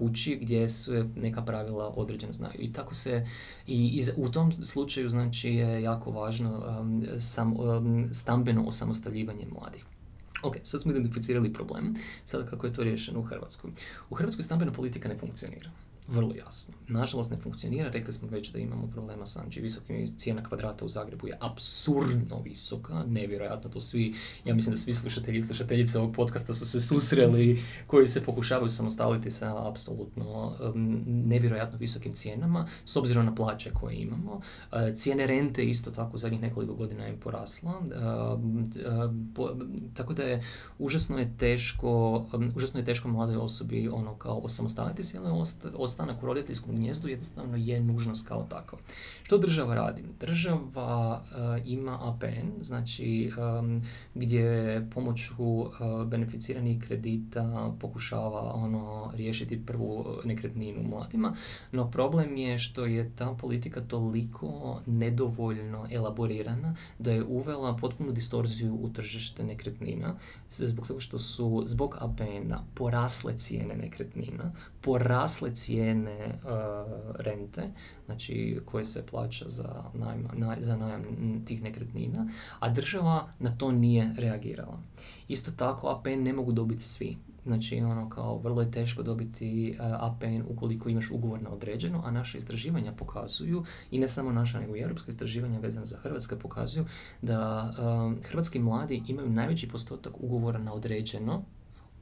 kući 0.00 0.38
gdje 0.42 0.68
su 0.68 1.04
neka 1.16 1.42
pravila 1.42 1.92
određena 1.96 2.32
znaju. 2.32 2.54
I 2.58 2.72
tako 2.72 2.94
se, 2.94 3.26
i, 3.66 3.86
i 3.86 4.04
u 4.16 4.30
tom 4.30 4.52
slučaju 4.64 5.10
znači 5.10 5.48
je 5.48 5.82
jako 5.82 6.10
važno 6.10 6.78
um, 6.80 7.06
sam, 7.18 7.56
um, 7.60 8.08
stambeno 8.12 8.64
osamostaljivanje 8.64 9.46
mladih. 9.52 9.84
Ok, 10.42 10.56
sad 10.62 10.82
smo 10.82 10.92
identificirali 10.92 11.52
problem. 11.52 11.94
Sada 12.24 12.46
kako 12.46 12.66
je 12.66 12.72
to 12.72 12.84
riješeno 12.84 13.20
u 13.20 13.22
Hrvatskoj. 13.22 13.70
U 14.10 14.14
Hrvatskoj 14.14 14.42
stambena 14.42 14.72
politika 14.72 15.08
ne 15.08 15.16
funkcionira 15.16 15.70
vrlo 16.10 16.34
jasno. 16.34 16.74
Nažalost 16.88 17.30
ne 17.30 17.36
funkcionira, 17.36 17.90
rekli 17.90 18.12
smo 18.12 18.28
već 18.28 18.52
da 18.52 18.58
imamo 18.58 18.86
problema 18.86 19.26
sa 19.26 19.40
znači, 19.40 19.60
visokim 19.60 20.06
cijena 20.16 20.42
kvadrata 20.42 20.84
u 20.84 20.88
Zagrebu 20.88 21.28
je 21.28 21.38
absurdno 21.40 22.42
visoka, 22.42 23.04
nevjerojatno 23.04 23.70
to 23.70 23.80
svi, 23.80 24.14
ja 24.44 24.54
mislim 24.54 24.72
da 24.72 24.80
svi 24.80 24.92
slušatelji 24.92 25.38
i 25.38 25.42
slušateljice 25.42 25.98
ovog 25.98 26.14
podcasta 26.14 26.54
su 26.54 26.66
se 26.66 26.80
susreli 26.80 27.62
koji 27.86 28.08
se 28.08 28.24
pokušavaju 28.24 28.68
samostaliti 28.68 29.30
sa 29.30 29.68
apsolutno 29.68 30.56
nevjerojatno 31.06 31.78
visokim 31.78 32.12
cijenama, 32.12 32.68
s 32.84 32.96
obzirom 32.96 33.26
na 33.26 33.34
plaće 33.34 33.70
koje 33.74 33.96
imamo. 33.96 34.32
Uh, 34.32 34.78
cijene 34.94 35.26
rente 35.26 35.64
isto 35.64 35.90
tako 35.90 36.14
u 36.14 36.18
zadnjih 36.18 36.40
nekoliko 36.40 36.74
godina 36.74 37.04
je 37.04 37.20
porasla, 37.20 37.78
uh, 37.78 38.40
uh, 39.38 39.50
tako 39.94 40.14
da 40.14 40.22
je 40.22 40.44
užasno 40.78 41.18
je 41.18 41.36
teško, 41.38 42.24
užasno 42.56 42.80
je 42.80 42.84
teško 42.84 43.08
mladoj 43.08 43.36
osobi 43.36 43.88
ono 43.88 44.14
kao 44.14 44.38
osamostaliti 44.38 45.02
se, 45.02 45.18
ali 45.18 45.40
ostanak 46.00 46.22
u 46.22 46.26
roditeljskom 46.26 46.76
gnjezdu 46.76 47.08
jednostavno 47.08 47.56
je 47.56 47.80
nužnost 47.80 48.28
kao 48.28 48.46
takva. 48.50 48.78
Što 49.22 49.38
država 49.38 49.74
radi? 49.74 50.04
Država 50.20 51.22
uh, 51.22 51.66
ima 51.66 51.98
APN, 52.08 52.62
znači 52.62 53.32
um, 53.60 53.82
gdje 54.14 54.86
pomoću 54.94 55.42
uh, 55.42 55.70
beneficiranih 56.06 56.84
kredita 56.86 57.72
pokušava 57.80 58.52
ono 58.54 59.10
riješiti 59.14 59.66
prvu 59.66 60.06
nekretninu 60.24 60.82
mladima, 60.82 61.34
no 61.72 61.90
problem 61.90 62.36
je 62.36 62.58
što 62.58 62.86
je 62.86 63.10
ta 63.16 63.34
politika 63.40 63.80
toliko 63.80 64.80
nedovoljno 64.86 65.86
elaborirana 65.90 66.74
da 66.98 67.12
je 67.12 67.24
uvela 67.24 67.76
potpunu 67.76 68.12
distorziju 68.12 68.74
u 68.74 68.88
tržište 68.88 69.44
nekretnina 69.44 70.16
zbog 70.48 70.86
toga 70.86 71.00
što 71.00 71.18
su 71.18 71.62
zbog 71.66 71.96
APN-a 72.00 72.64
porasle 72.74 73.38
cijene 73.38 73.74
nekretnina, 73.74 74.52
porasle 74.80 75.54
cijene 75.54 75.79
uh, 75.88 76.50
rente, 77.18 77.62
znači 78.06 78.60
koje 78.64 78.84
se 78.84 79.06
plaća 79.06 79.48
za 79.48 79.84
najam, 79.94 80.28
za 80.58 80.76
najam 80.76 81.04
tih 81.44 81.62
nekretnina, 81.62 82.28
a 82.58 82.68
država 82.68 83.28
na 83.38 83.56
to 83.56 83.72
nije 83.72 84.14
reagirala. 84.18 84.80
Isto 85.28 85.50
tako 85.50 85.88
APN 85.88 86.22
ne 86.22 86.32
mogu 86.32 86.52
dobiti 86.52 86.84
svi. 86.84 87.16
Znači, 87.46 87.76
ono 87.80 88.08
kao, 88.08 88.38
vrlo 88.38 88.62
je 88.62 88.70
teško 88.70 89.02
dobiti 89.02 89.76
uh, 89.78 89.86
APN 89.86 90.42
ukoliko 90.48 90.88
imaš 90.88 91.10
ugovor 91.10 91.42
na 91.42 91.50
određeno, 91.50 92.02
a 92.04 92.10
naše 92.10 92.38
istraživanja 92.38 92.92
pokazuju, 92.92 93.64
i 93.90 93.98
ne 93.98 94.08
samo 94.08 94.32
naša, 94.32 94.60
nego 94.60 94.76
i 94.76 94.80
europska 94.80 95.10
istraživanja 95.10 95.58
vezana 95.58 95.86
za 95.86 95.98
Hrvatske 95.98 96.36
pokazuju 96.36 96.84
da 97.22 97.72
um, 97.78 98.18
hrvatski 98.22 98.58
mladi 98.58 99.02
imaju 99.06 99.30
najveći 99.30 99.68
postotak 99.68 100.12
ugovora 100.20 100.58
na 100.58 100.72
određeno, 100.72 101.42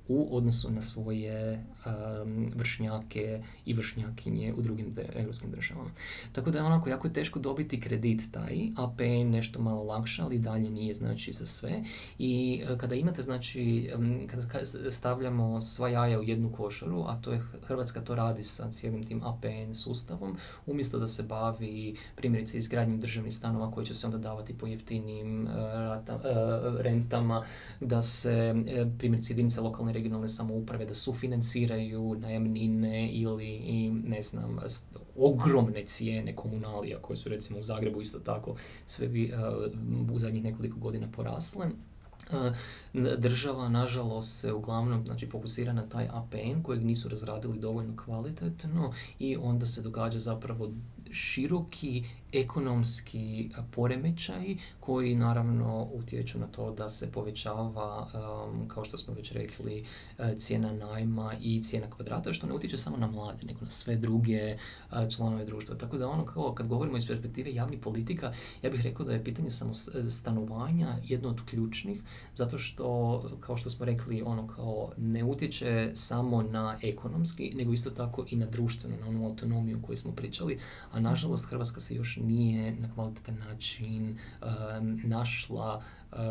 u 0.09 0.37
odnosu 0.37 0.71
na 0.71 0.83
svoje 0.83 1.65
um, 1.87 2.53
vršnjake 2.57 3.43
i 3.65 3.75
vršnjakinje 3.75 4.55
u 4.55 4.63
drugim 4.63 4.95
europskim 5.15 5.51
državama. 5.51 5.91
Tako 6.33 6.51
da 6.51 6.59
je 6.59 6.65
onako 6.65 6.89
jako 6.89 7.09
teško 7.09 7.39
dobiti 7.39 7.81
kredit 7.81 8.23
taj, 8.33 8.59
AP 8.77 9.01
je 9.01 9.25
nešto 9.25 9.61
malo 9.63 9.83
lakše, 9.83 10.23
ali 10.23 10.39
dalje 10.39 10.71
nije 10.71 10.95
znači 10.95 11.33
za 11.33 11.47
sve. 11.47 11.83
I 12.19 12.63
uh, 12.71 12.79
kada 12.79 12.95
imate 12.95 13.23
znači, 13.23 13.91
um, 13.97 14.27
kada 14.27 14.65
stavljamo 14.91 15.61
sva 15.61 15.89
jaja 15.89 16.21
u 16.21 16.23
jednu 16.23 16.53
košaru, 16.53 17.05
a 17.07 17.21
to 17.23 17.33
je 17.33 17.43
Hrvatska 17.63 18.01
to 18.01 18.15
radi 18.15 18.45
sa 18.45 18.71
cijelim 18.71 19.07
tim 19.07 19.23
APN 19.23 19.75
sustavom, 19.75 20.37
umjesto 20.67 20.99
da 20.99 21.07
se 21.07 21.23
bavi 21.23 21.97
primjerice 22.17 22.59
izgradnjom 22.59 23.01
državnih 23.01 23.35
stanova 23.35 23.71
koji 23.71 23.87
će 23.87 23.95
se 23.95 24.07
onda 24.07 24.19
davati 24.19 24.59
po 24.59 24.67
jeftinim 24.67 25.49
rata, 25.57 26.15
uh, 26.15 26.81
rentama, 26.81 27.45
da 27.81 28.03
se 28.03 28.55
primjerice 28.99 29.33
jedinice 29.33 29.61
lokalne 29.61 29.98
regionalne 29.99 30.29
samouprave 30.29 30.87
da 30.87 30.95
sufinanciraju 30.95 32.17
najamnine 32.21 33.11
ili 33.13 33.61
ne 33.91 34.23
znam, 34.23 34.59
ogromne 35.17 35.83
cijene 35.83 36.37
komunalija 36.37 36.99
koje 37.03 37.17
su 37.17 37.29
recimo 37.29 37.59
u 37.59 37.63
Zagrebu 37.63 38.03
isto 38.03 38.19
tako 38.19 38.57
sve 38.87 39.07
vi, 39.07 39.33
uh, 39.33 40.13
u 40.15 40.19
zadnjih 40.19 40.43
nekoliko 40.43 40.79
godina 40.79 41.09
porasle. 41.13 41.67
Uh, 41.67 42.53
država 43.19 43.69
nažalost 43.69 44.41
se 44.41 44.53
uglavnom 44.53 45.05
znači, 45.05 45.27
fokusira 45.27 45.73
na 45.73 45.89
taj 45.89 46.09
APN 46.13 46.63
kojeg 46.63 46.85
nisu 46.85 47.09
razradili 47.09 47.59
dovoljno 47.59 47.97
kvalitetno 48.05 48.93
i 49.19 49.37
onda 49.37 49.67
se 49.67 49.83
događa 49.83 50.19
zapravo 50.19 50.71
široki 51.11 52.05
ekonomski 52.33 53.51
poremećaj 53.71 54.57
koji 54.81 55.15
naravno 55.15 55.89
utječu 55.93 56.39
na 56.39 56.47
to 56.47 56.71
da 56.71 56.89
se 56.89 57.13
povećava, 57.13 58.09
kao 58.69 58.85
što 58.85 58.99
smo 58.99 59.15
već 59.15 59.33
rekli, 59.33 59.85
e, 60.19 60.35
cijena 60.39 60.73
najma 60.73 61.35
i 61.41 61.63
cijena 61.63 61.91
kvadrata, 61.91 62.33
što 62.33 62.47
ne 62.47 62.55
utječe 62.55 62.77
samo 62.77 62.97
na 62.97 63.07
mlade, 63.07 63.47
nego 63.47 63.61
na 63.61 63.71
sve 63.71 63.97
druge 63.97 64.57
članove 65.17 65.45
društva. 65.45 65.77
Tako 65.77 65.99
da 65.99 66.09
ono 66.09 66.25
kao 66.25 66.55
kad 66.55 66.69
govorimo 66.69 66.97
iz 66.97 67.07
perspektive 67.07 67.55
javnih 67.55 67.81
politika, 67.81 68.33
ja 68.63 68.71
bih 68.71 68.81
rekao 68.81 69.07
da 69.07 69.13
je 69.13 69.25
pitanje 69.25 69.51
samo 69.51 69.73
stanovanja 70.11 70.97
jedno 71.05 71.29
od 71.29 71.41
ključnih, 71.51 72.03
zato 72.35 72.59
što, 72.59 73.23
kao 73.41 73.57
što 73.57 73.71
smo 73.71 73.87
rekli, 73.87 74.23
ono 74.23 74.47
kao 74.47 74.93
ne 74.97 75.25
utječe 75.25 75.91
samo 75.95 76.43
na 76.43 76.79
ekonomski, 76.83 77.53
nego 77.57 77.73
isto 77.73 77.91
tako 77.91 78.25
i 78.29 78.37
na 78.37 78.47
društvenu, 78.47 78.97
na 79.01 79.09
onu 79.09 79.25
autonomiju 79.25 79.83
koju 79.83 79.97
smo 79.97 80.13
pričali, 80.13 80.59
a 80.93 81.01
nažalost 81.01 81.47
Hrvatska 81.47 81.81
se 81.81 81.95
još 81.95 82.18
nije 82.21 82.77
na 82.77 82.95
kvalitetan 82.95 83.39
način 83.49 84.19
našla 85.05 85.83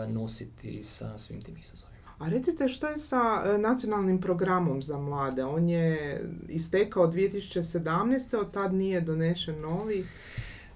nositi 0.08 0.84
sa 0.84 1.18
svim 1.18 1.42
tim 1.42 1.58
izazovima. 1.58 1.98
A 2.20 2.30
recite 2.30 2.68
što 2.68 2.88
je 2.88 2.98
sa 2.98 3.44
e, 3.46 3.58
nacionalnim 3.58 4.22
programom 4.22 4.82
za 4.82 4.98
mlade? 4.98 5.44
On 5.44 5.70
je 5.70 6.22
istekao 6.48 7.08
2017. 7.08 8.38
od 8.38 8.52
tad 8.52 8.74
nije 8.74 9.02
donešen 9.02 9.62
novi. 9.62 10.06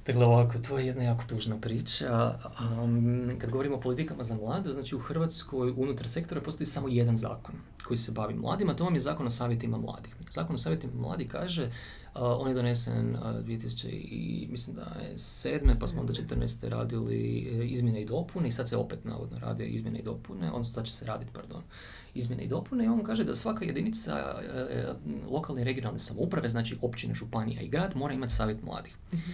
Dakle, 0.06 0.26
ovako, 0.26 0.58
to 0.58 0.78
je 0.78 0.88
jedna 0.88 1.04
jako 1.04 1.24
tužna 1.28 1.58
priča. 1.58 2.39
Um, 2.84 3.32
kad 3.38 3.50
govorimo 3.50 3.76
o 3.76 3.80
politikama 3.80 4.24
za 4.24 4.36
mlade, 4.36 4.69
znači 4.69 4.95
u 4.95 5.00
Hrvatskoj 5.00 5.74
unutar 5.78 6.10
sektora 6.10 6.41
postoji 6.41 6.67
samo 6.67 6.88
jedan 6.88 7.17
zakon 7.17 7.56
koji 7.88 7.97
se 7.97 8.12
bavi 8.12 8.34
mladima, 8.34 8.74
to 8.74 8.84
vam 8.84 8.93
je 8.93 9.00
zakon 9.00 9.28
o 9.28 9.30
savjetima 9.30 9.78
mladih. 9.78 10.15
Zakon 10.30 10.56
o 10.56 10.58
savjetima 10.58 10.93
mladih 10.95 11.30
kaže, 11.32 11.71
on 12.13 12.47
je 12.47 12.54
donesen 12.54 13.15
uh, 13.15 13.21
2000 13.21 13.88
i 13.89 14.47
mislim 14.52 14.76
da 14.76 15.02
je 15.02 15.17
sedme, 15.17 15.76
pa 15.80 15.88
smo 15.88 16.02
onda 16.02 16.13
14. 16.13 16.69
radili 16.69 17.50
e, 17.52 17.65
izmjene 17.65 18.02
i 18.02 18.06
dopune 18.06 18.47
i 18.47 18.52
sad 18.52 18.69
se 18.69 18.78
opet 18.78 19.06
navodno 19.06 19.39
rade 19.39 19.65
izmjene 19.65 20.00
i 20.00 20.04
dopune, 20.04 20.52
odnosno 20.52 20.74
sad 20.74 20.86
će 20.86 20.93
se 20.93 21.06
raditi, 21.06 21.32
pardon, 21.34 21.62
izmjene 22.13 22.43
i 22.43 22.47
dopune 22.47 22.86
i 22.86 22.88
on 22.88 23.04
kaže 23.04 23.24
da 23.24 23.36
svaka 23.36 23.65
jedinica 23.65 24.41
e, 24.69 24.86
lokalne 25.30 25.62
i 25.62 25.65
regionalne 25.65 26.00
samouprave, 26.00 26.50
znači 26.50 26.78
općina, 26.82 27.13
županija 27.13 27.62
i 27.62 27.69
grad, 27.69 27.95
mora 27.95 28.13
imati 28.13 28.34
savjet 28.34 28.63
mladih. 28.63 28.95
Mhm. 29.13 29.32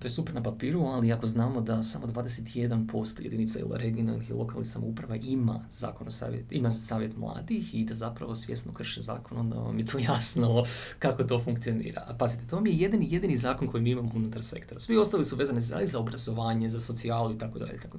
To 0.00 0.06
je 0.06 0.10
super 0.10 0.34
na 0.34 0.42
papiru, 0.42 0.80
ali 0.80 1.12
ako 1.12 1.26
znamo 1.26 1.60
da 1.60 1.82
samo 1.82 2.06
21% 2.06 3.22
jedinica 3.22 3.58
ili 3.58 3.68
regionalnih 3.72 4.30
i 4.30 4.32
lokalnih 4.32 4.68
samouprava 4.68 5.16
ima 5.16 5.60
zakon 5.70 6.06
o 6.06 6.10
savjet, 6.10 6.44
ima 6.50 6.70
savjet 6.70 7.16
mladih 7.16 7.74
i 7.74 7.84
da 7.84 7.94
zapravo 7.94 8.34
svjesno 8.34 8.72
krše 8.72 9.00
zakon, 9.00 9.38
onda 9.38 9.56
vam 9.56 9.78
je 9.78 9.86
to 9.86 9.98
jasno 10.12 10.64
kako 10.98 11.24
to 11.24 11.38
funkcionira. 11.44 12.04
A 12.06 12.14
pazite, 12.14 12.46
to 12.46 12.56
vam 12.56 12.66
je 12.66 12.72
jedini, 12.72 13.12
jedini 13.12 13.36
zakon 13.36 13.68
koji 13.68 13.82
mi 13.82 13.90
imamo 13.90 14.10
unutar 14.14 14.42
sektora. 14.42 14.80
Svi 14.80 14.96
ostali 14.96 15.24
su 15.24 15.36
vezani 15.36 15.60
za, 15.60 15.80
za 15.84 15.98
obrazovanje, 15.98 16.68
za 16.68 16.80
socijalu 16.80 17.34
i 17.34 17.38
tako 17.38 17.58
dalje. 17.58 17.76
Tako 17.76 17.98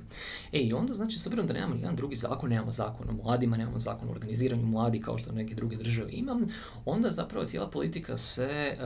E 0.51 0.59
i 0.59 0.73
onda, 0.73 0.93
znači, 0.93 1.17
s 1.17 1.27
obzirom 1.27 1.47
da 1.47 1.53
nemamo 1.53 1.75
jedan 1.75 1.95
drugi 1.95 2.15
zakon, 2.15 2.49
nemamo 2.49 2.71
zakon 2.71 3.09
o 3.09 3.13
mladima, 3.23 3.57
nemamo 3.57 3.79
zakon 3.79 4.09
o 4.09 4.11
organiziranju 4.11 4.65
mladi 4.65 5.01
kao 5.01 5.17
što 5.17 5.31
neke 5.31 5.55
druge 5.55 5.75
države 5.75 6.11
imam, 6.11 6.47
onda 6.85 7.09
zapravo 7.09 7.45
cijela 7.45 7.69
politika 7.69 8.17
se 8.17 8.77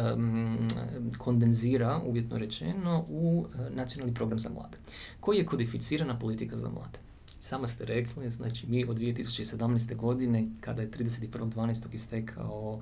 kondenzira, 1.17 2.01
uvjetno 2.05 2.37
rečeno, 2.37 3.04
u 3.09 3.45
e, 3.45 3.69
nacionalni 3.69 4.13
program 4.13 4.39
za 4.39 4.49
mlade, 4.49 4.77
koji 5.19 5.37
je 5.37 5.45
kodificirana 5.45 6.19
politika 6.19 6.57
za 6.57 6.69
mlade. 6.69 6.99
Samo 7.39 7.67
ste 7.67 7.85
rekli, 7.85 8.29
znači 8.29 8.67
mi 8.67 8.85
od 8.85 8.97
2017. 8.97 9.95
godine, 9.95 10.47
kada 10.61 10.81
je 10.81 10.91
31.12. 10.91 11.93
istekao 11.93 12.81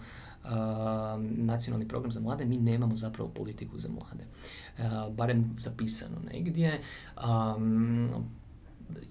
nacionalni 1.20 1.88
program 1.88 2.12
za 2.12 2.20
mlade, 2.20 2.46
mi 2.46 2.58
nemamo 2.58 2.96
zapravo 2.96 3.30
politiku 3.30 3.78
za 3.78 3.90
mlade. 3.90 4.26
Uh, 4.78 5.16
barem 5.16 5.56
zapisano 5.58 6.18
negdje. 6.34 6.82
Um, 7.56 8.10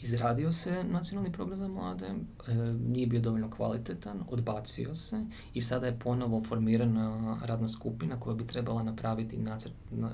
izradio 0.01 0.53
se 0.53 0.85
nacionalni 0.85 1.33
program 1.33 1.59
za 1.59 1.69
mlade, 1.69 2.07
e, 2.07 2.55
nije 2.89 3.07
bio 3.07 3.21
dovoljno 3.21 3.51
kvalitetan, 3.51 4.25
odbacio 4.29 4.95
se 4.95 5.27
i 5.55 5.61
sada 5.61 5.87
je 5.87 5.99
ponovo 5.99 6.43
formirana 6.49 7.39
radna 7.45 7.69
skupina 7.69 8.21
koja 8.21 8.35
bi 8.35 8.47
trebala 8.47 8.83
napraviti 8.83 9.39
nacrt 9.39 9.73
na, 9.91 10.11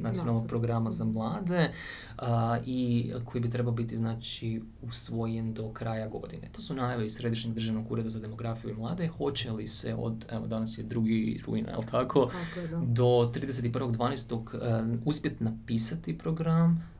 nacionalnog 0.00 0.48
programa 0.48 0.90
za 0.90 1.04
mlade 1.04 1.70
i 2.66 3.12
koji 3.24 3.42
bi 3.42 3.50
trebao 3.50 3.72
biti 3.72 3.96
znači 3.96 4.62
usvojen 4.82 5.54
do 5.54 5.72
kraja 5.72 6.08
godine. 6.08 6.48
To 6.52 6.62
su 6.62 6.74
najave 6.74 7.06
iz 7.06 7.14
Središnjeg 7.14 7.54
državnog 7.54 7.92
ureda 7.92 8.08
za 8.08 8.20
demografiju 8.20 8.70
i 8.70 8.74
mlade. 8.74 9.08
Hoće 9.08 9.52
li 9.52 9.66
se 9.66 9.94
od, 9.94 10.26
evo 10.30 10.46
danas 10.46 10.78
je 10.78 10.84
drugi 10.84 11.42
rujna, 11.46 11.70
je 11.70 11.76
tako, 11.90 12.30
tako 12.30 12.84
do 12.86 13.04
31.12. 13.04 14.34
Uh, 14.34 14.98
uspjeti 15.04 15.44
napisati 15.44 16.18
program, 16.18 16.93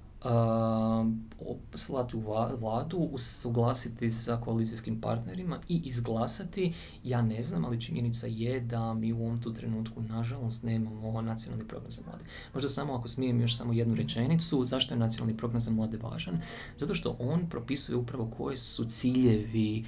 slati 1.74 2.16
u 2.16 2.20
vladu, 2.60 2.96
usuglasiti 2.96 4.10
sa 4.10 4.36
koalicijskim 4.36 5.00
partnerima 5.00 5.58
i 5.68 5.80
izglasati, 5.84 6.72
ja 7.04 7.22
ne 7.22 7.42
znam, 7.42 7.64
ali 7.64 7.80
činjenica 7.80 8.26
je 8.26 8.60
da 8.60 8.94
mi 8.94 9.12
u 9.12 9.24
ovom 9.24 9.42
tu 9.42 9.54
trenutku, 9.54 10.02
nažalost, 10.02 10.62
nemamo 10.62 11.22
nacionalni 11.22 11.68
program 11.68 11.90
za 11.90 12.02
mlade. 12.06 12.24
Možda 12.54 12.68
samo, 12.68 12.94
ako 12.94 13.08
smijem 13.08 13.40
još 13.40 13.56
samo 13.56 13.72
jednu 13.72 13.94
rečenicu, 13.94 14.64
zašto 14.64 14.94
je 14.94 14.98
nacionalni 14.98 15.36
program 15.36 15.60
za 15.60 15.70
mlade 15.70 15.96
važan? 15.96 16.40
Zato 16.76 16.94
što 16.94 17.16
on 17.20 17.46
propisuje 17.50 17.96
upravo 17.96 18.30
koje 18.36 18.56
su 18.56 18.84
ciljevi 18.84 19.84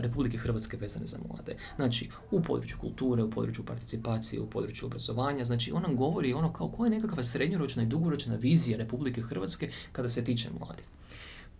Republike 0.00 0.38
Hrvatske 0.38 0.76
vezane 0.76 1.06
za 1.06 1.18
mlade. 1.28 1.56
Znači, 1.76 2.10
u 2.30 2.42
području 2.42 2.78
kulture, 2.80 3.22
u 3.22 3.30
području 3.30 3.64
participacije, 3.64 4.40
u 4.40 4.50
području 4.50 4.86
obrazovanja, 4.86 5.44
znači 5.44 5.72
on 5.72 5.82
nam 5.82 5.96
govori 5.96 6.32
ono 6.32 6.52
kao 6.52 6.68
koja 6.68 6.86
je 6.86 7.00
nekakva 7.00 7.24
srednjoročna 7.24 7.82
i 7.82 7.86
dugoročna 7.86 8.36
vizija 8.36 8.78
Republike 8.78 9.22
Hrvatske 9.22 9.70
kada 9.92 10.08
se 10.08 10.24
tiče 10.24 10.48
mladih. 10.58 10.84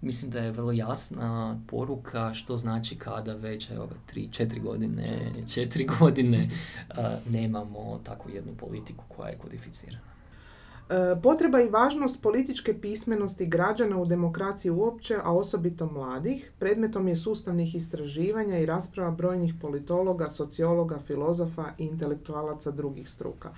Mislim 0.01 0.31
da 0.31 0.39
je 0.39 0.53
vrlo 0.53 0.73
jasna 0.73 1.61
poruka 1.67 2.35
što 2.35 2.57
znači 2.57 2.97
kada 2.97 3.35
već 3.35 3.71
evo, 3.71 3.89
tri, 4.07 4.29
četiri 4.33 4.61
godine, 4.61 5.33
četiri 5.55 5.87
godine 5.99 6.51
nemamo 7.29 8.01
takvu 8.05 8.31
jednu 8.31 8.53
politiku 8.55 9.05
koja 9.09 9.29
je 9.29 9.39
kodificirana. 9.39 10.11
E, 10.91 11.21
potreba 11.23 11.61
i 11.61 11.69
važnost 11.69 12.23
političke 12.23 12.81
pismenosti 12.81 13.47
građana 13.47 14.01
u 14.01 14.07
demokraciji 14.07 14.71
uopće, 14.71 15.17
a 15.25 15.33
osobito 15.33 15.87
mladih, 15.87 16.53
predmetom 16.59 17.09
je 17.09 17.17
sustavnih 17.17 17.75
istraživanja 17.75 18.59
i 18.59 18.67
rasprava 18.67 19.11
brojnih 19.11 19.55
politologa, 19.61 20.29
sociologa, 20.29 20.99
filozofa 21.07 21.65
i 21.79 21.85
intelektualaca 21.85 22.71
drugih 22.71 23.11
struka. 23.11 23.51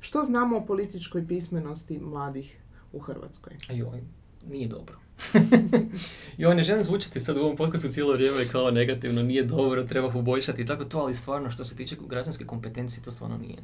Što 0.00 0.24
znamo 0.24 0.56
o 0.56 0.66
političkoj 0.66 1.26
pismenosti 1.28 1.98
mladih 1.98 2.56
u 2.92 2.98
Hrvatskoj? 2.98 3.56
Ajoj, 3.70 4.02
nije 4.50 4.68
dobro. 4.68 5.03
I 6.38 6.46
on 6.46 6.56
ne 6.56 6.62
želim 6.62 6.84
zvučati 6.84 7.20
sad 7.20 7.36
u 7.36 7.40
ovom 7.40 7.56
podcastu 7.56 7.88
cijelo 7.88 8.12
vrijeme 8.12 8.48
kao 8.52 8.70
negativno, 8.70 9.22
nije 9.22 9.42
dobro, 9.42 9.82
treba 9.82 10.10
poboljšati 10.10 10.62
i 10.62 10.66
tako 10.66 10.84
to, 10.84 10.98
ali 10.98 11.14
stvarno 11.14 11.50
što 11.50 11.64
se 11.64 11.76
tiče 11.76 11.96
građanske 12.08 12.46
kompetencije, 12.46 13.02
to 13.04 13.10
stvarno 13.10 13.38
nije, 13.38 13.56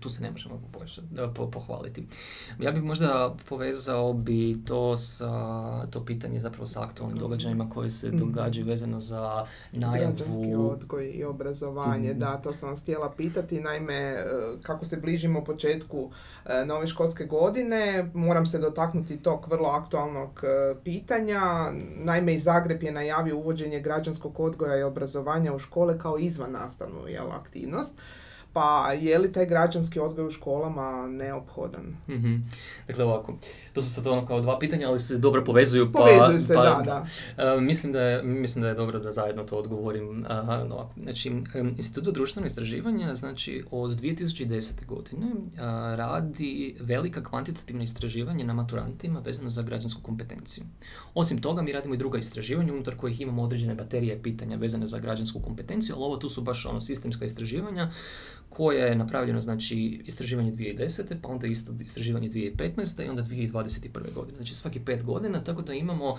tu 0.00 0.10
se 0.10 0.22
ne 0.22 0.30
možemo 0.30 0.60
poboljšati, 0.72 1.06
po, 1.34 1.50
pohvaliti. 1.50 2.06
Ja 2.58 2.72
bih 2.72 2.82
možda 2.82 3.36
povezao 3.48 4.12
bi 4.12 4.64
to 4.64 4.96
sa, 4.96 5.86
to 5.86 6.04
pitanje 6.04 6.40
zapravo 6.40 6.66
sa 6.66 6.82
aktualnim 6.82 7.18
događajima 7.18 7.70
koje 7.70 7.90
se 7.90 8.08
mhm. 8.08 8.16
događaju 8.16 8.66
vezano 8.66 9.00
za 9.00 9.46
najavu... 9.72 10.14
Građanski 10.16 10.54
odgoj 10.54 11.10
i 11.10 11.24
obrazovanje, 11.24 12.10
mhm. 12.10 12.18
da, 12.18 12.36
to 12.36 12.52
sam 12.52 12.68
vas 12.68 12.80
htjela 12.80 13.12
pitati, 13.16 13.60
naime, 13.60 13.94
e, 13.94 14.24
kako 14.62 14.84
se 14.84 14.96
bližimo 14.96 15.44
početku 15.44 16.10
e, 16.46 16.64
nove 16.64 16.86
školske 16.86 17.24
godine, 17.24 18.10
moram 18.14 18.46
se 18.46 18.58
dotaknuti 18.58 19.16
tog 19.16 19.46
vrlo 19.50 19.68
aktualnog 19.68 20.44
pitanja 20.84 20.89
e, 20.89 20.89
pitanja. 20.90 21.72
Naime, 21.96 22.34
i 22.34 22.38
Zagreb 22.38 22.82
je 22.82 22.92
najavio 22.92 23.36
uvođenje 23.36 23.80
građanskog 23.80 24.40
odgoja 24.40 24.78
i 24.78 24.82
obrazovanja 24.82 25.54
u 25.54 25.58
škole 25.58 25.98
kao 25.98 26.18
izvan 26.18 26.52
nastavnu 26.52 27.06
jel, 27.08 27.32
aktivnost. 27.32 27.94
Pa 28.52 28.92
je 28.92 29.18
li 29.18 29.32
taj 29.32 29.46
građanski 29.46 30.00
odgoj 30.00 30.26
u 30.26 30.30
školama 30.30 31.06
neophodan? 31.06 31.96
mm 32.08 32.48
Dakle 32.86 33.04
ovako, 33.04 33.38
to 33.72 33.82
su 33.82 33.90
sad 33.90 34.06
ono 34.06 34.26
kao 34.26 34.40
dva 34.40 34.58
pitanja, 34.58 34.88
ali 34.88 34.98
se 34.98 35.18
dobro 35.18 35.44
povezuju. 35.44 35.92
Pa, 35.92 35.98
povezuju 35.98 36.40
se, 36.40 36.54
pa, 36.54 36.62
da, 36.62 36.82
da. 36.84 37.54
Uh, 37.54 37.62
mislim, 37.62 37.92
da 37.92 38.00
je, 38.00 38.22
mislim 38.22 38.62
da 38.62 38.68
je 38.68 38.74
dobro 38.74 38.98
da 38.98 39.12
zajedno 39.12 39.42
to 39.42 39.56
odgovorim. 39.56 40.08
Uh, 40.20 40.72
ovako. 40.72 40.94
Znači, 41.02 41.32
Institut 41.76 42.04
za 42.04 42.12
društveno 42.12 42.46
istraživanje, 42.46 43.14
znači 43.14 43.62
od 43.70 44.00
2010. 44.00 44.86
godine 44.86 45.26
uh, 45.26 45.60
radi 45.94 46.76
velika 46.80 47.24
kvantitativna 47.24 47.82
istraživanja 47.82 48.44
na 48.44 48.52
maturantima 48.52 49.20
vezano 49.20 49.50
za 49.50 49.62
građansku 49.62 50.02
kompetenciju. 50.02 50.64
Osim 51.14 51.40
toga, 51.40 51.62
mi 51.62 51.72
radimo 51.72 51.94
i 51.94 51.98
druga 51.98 52.18
istraživanja 52.18 52.72
unutar 52.72 52.96
kojih 52.96 53.20
imamo 53.20 53.42
određene 53.42 53.74
baterije 53.74 54.22
pitanja 54.22 54.56
vezane 54.56 54.86
za 54.86 54.98
građansku 54.98 55.40
kompetenciju, 55.40 55.94
ali 55.94 56.04
ovo 56.04 56.16
tu 56.16 56.28
su 56.28 56.42
baš 56.42 56.66
ono 56.66 56.80
sistemska 56.80 57.24
istraživanja 57.24 57.90
koje 58.48 58.78
je 58.88 58.94
napravljeno 58.94 59.40
znači 59.40 60.02
istraživanje 60.04 60.52
2010. 60.52 61.02
pa 61.22 61.28
onda 61.28 61.46
isto 61.46 61.72
istraživanje 61.80 62.28
2015. 62.28 63.04
i 63.06 63.08
onda 63.08 63.22
2021. 63.62 64.14
godine. 64.14 64.36
Znači 64.36 64.54
svaki 64.54 64.80
pet 64.80 65.04
godina, 65.04 65.44
tako 65.44 65.62
da 65.62 65.74
imamo 65.74 66.16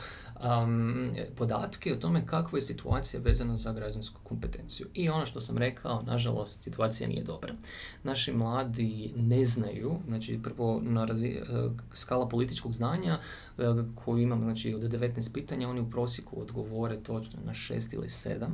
podatke 1.35 1.93
o 1.93 1.97
tome 1.97 2.25
kakva 2.25 2.57
je 2.57 2.61
situacija 2.61 3.21
vezana 3.23 3.57
za 3.57 3.73
građansku 3.73 4.19
kompetenciju. 4.23 4.87
I 4.93 5.09
ono 5.09 5.25
što 5.25 5.41
sam 5.41 5.57
rekao, 5.57 6.01
nažalost, 6.01 6.63
situacija 6.63 7.09
nije 7.09 7.23
dobra. 7.23 7.53
Naši 8.03 8.33
mladi 8.33 9.13
ne 9.15 9.45
znaju, 9.45 9.99
znači 10.07 10.39
prvo 10.43 10.81
na 10.83 11.05
razi, 11.05 11.27
e, 11.27 11.43
skala 11.93 12.27
političkog 12.27 12.73
znanja 12.73 13.19
e, 13.57 13.63
koju 13.95 14.17
imam, 14.17 14.39
znači 14.39 14.73
od 14.73 14.81
19 14.81 15.33
pitanja, 15.33 15.69
oni 15.69 15.81
u 15.81 15.89
prosjeku 15.89 16.41
odgovore 16.41 16.97
točno 17.03 17.39
na 17.45 17.53
6 17.53 17.95
ili 17.95 18.07
7 18.07 18.47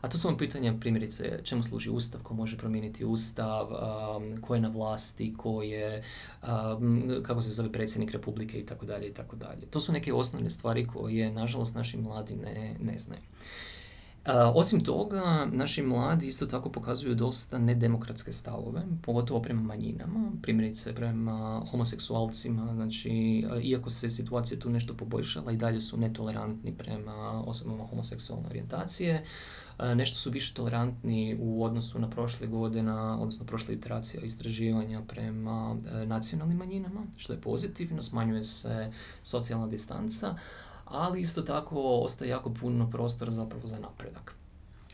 a 0.00 0.08
to 0.08 0.18
su 0.18 0.28
vam 0.28 0.36
pitanja, 0.36 0.74
primjerice, 0.80 1.40
čemu 1.44 1.62
služi 1.62 1.90
ustav, 1.90 2.22
ko 2.22 2.34
može 2.34 2.56
promijeniti 2.56 3.04
ustav, 3.04 3.68
um, 3.70 4.40
ko 4.40 4.54
je 4.54 4.60
na 4.60 4.68
vlasti, 4.68 5.34
ko 5.36 5.62
je, 5.62 6.02
um, 6.42 7.10
kako 7.22 7.42
se 7.42 7.50
zove 7.50 7.72
predsjednik 7.72 8.10
republike 8.10 8.60
i 8.60 8.66
tako 8.66 8.86
dalje 8.86 9.08
i 9.08 9.14
tako 9.14 9.36
dalje. 9.36 9.66
To 9.70 9.80
su 9.80 9.92
neke 9.92 10.12
osnovne 10.12 10.50
stvari 10.50 10.86
koje, 10.86 11.32
nažalost, 11.32 11.74
naši 11.74 11.96
mladi 11.96 12.36
ne, 12.36 12.76
ne 12.80 12.98
znaju. 12.98 13.20
osim 14.54 14.84
toga, 14.84 15.46
naši 15.52 15.82
mladi 15.82 16.26
isto 16.26 16.46
tako 16.46 16.70
pokazuju 16.70 17.14
dosta 17.14 17.58
nedemokratske 17.58 18.32
stavove, 18.32 18.82
pogotovo 19.02 19.42
prema 19.42 19.62
manjinama, 19.62 20.32
primjerice 20.42 20.94
prema 20.94 21.62
homoseksualcima, 21.70 22.74
znači, 22.74 23.44
iako 23.62 23.90
se 23.90 24.10
situacija 24.10 24.60
tu 24.60 24.70
nešto 24.70 24.94
poboljšala 24.94 25.52
i 25.52 25.56
dalje 25.56 25.80
su 25.80 25.96
netolerantni 25.96 26.72
prema 26.78 27.42
osobama 27.46 27.86
homoseksualne 27.86 28.48
orijentacije, 28.48 29.24
nešto 29.94 30.16
su 30.16 30.30
više 30.30 30.54
tolerantni 30.54 31.36
u 31.40 31.64
odnosu 31.64 31.98
na 31.98 32.10
prošle 32.10 32.46
godina, 32.46 33.18
odnosno 33.20 33.46
prošle 33.46 33.74
iteracije 33.74 34.22
istraživanja 34.22 35.02
prema 35.08 35.76
e, 35.92 36.06
nacionalnim 36.06 36.58
manjinama, 36.58 37.00
što 37.16 37.32
je 37.32 37.40
pozitivno, 37.40 38.02
smanjuje 38.02 38.44
se 38.44 38.92
socijalna 39.22 39.66
distanca, 39.66 40.34
ali 40.84 41.20
isto 41.20 41.42
tako 41.42 41.80
ostaje 41.80 42.28
jako 42.28 42.54
puno 42.54 42.90
prostora 42.90 43.30
zapravo 43.30 43.66
za 43.66 43.78
napredak. 43.78 44.39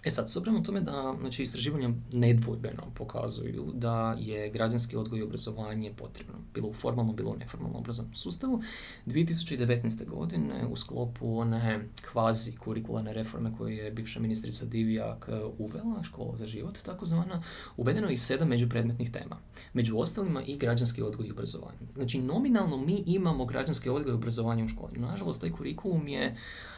E 0.06 0.10
sad, 0.10 0.30
s 0.30 0.36
obzirom 0.36 0.64
tome 0.64 0.80
da 0.80 1.14
znači, 1.20 1.42
istraživanja 1.42 1.90
nedvojbeno 2.12 2.82
pokazuju 2.94 3.72
da 3.74 4.16
je 4.18 4.50
građanski 4.50 4.96
odgoj 4.96 5.18
i 5.18 5.22
obrazovanje 5.22 5.92
potrebno, 5.96 6.34
bilo 6.54 6.68
u 6.68 6.72
formalnom, 6.72 7.16
bilo 7.16 7.30
u 7.30 7.36
neformalnom 7.36 7.80
obrazovnom 7.80 8.14
sustavu, 8.14 8.62
2019. 9.06 10.08
godine 10.08 10.66
u 10.70 10.76
sklopu 10.76 11.38
one 11.38 11.88
kvazi 12.12 12.56
kurikularne 12.56 13.12
reforme 13.12 13.52
koje 13.58 13.76
je 13.76 13.90
bivša 13.90 14.20
ministrica 14.20 14.66
Divijak 14.66 15.28
e, 15.28 15.44
uvela, 15.58 16.02
škola 16.02 16.36
za 16.36 16.46
život 16.46 16.78
takozvana, 16.78 17.42
uvedeno 17.76 18.08
je 18.08 18.14
i 18.14 18.16
sedam 18.16 18.48
međupredmetnih 18.48 19.10
tema. 19.10 19.36
Među 19.72 19.98
ostalima 19.98 20.42
i 20.42 20.56
građanski 20.56 21.02
odgoj 21.02 21.26
i 21.26 21.32
obrazovanje. 21.32 21.78
Znači, 21.94 22.18
nominalno 22.18 22.76
mi 22.76 23.02
imamo 23.06 23.44
građanski 23.44 23.88
odgoj 23.88 24.12
i 24.12 24.14
obrazovanje 24.14 24.64
u 24.64 24.68
školi. 24.68 24.98
Nažalost, 24.98 25.40
taj 25.40 25.50
kurikulum 25.50 26.08
je 26.08 26.36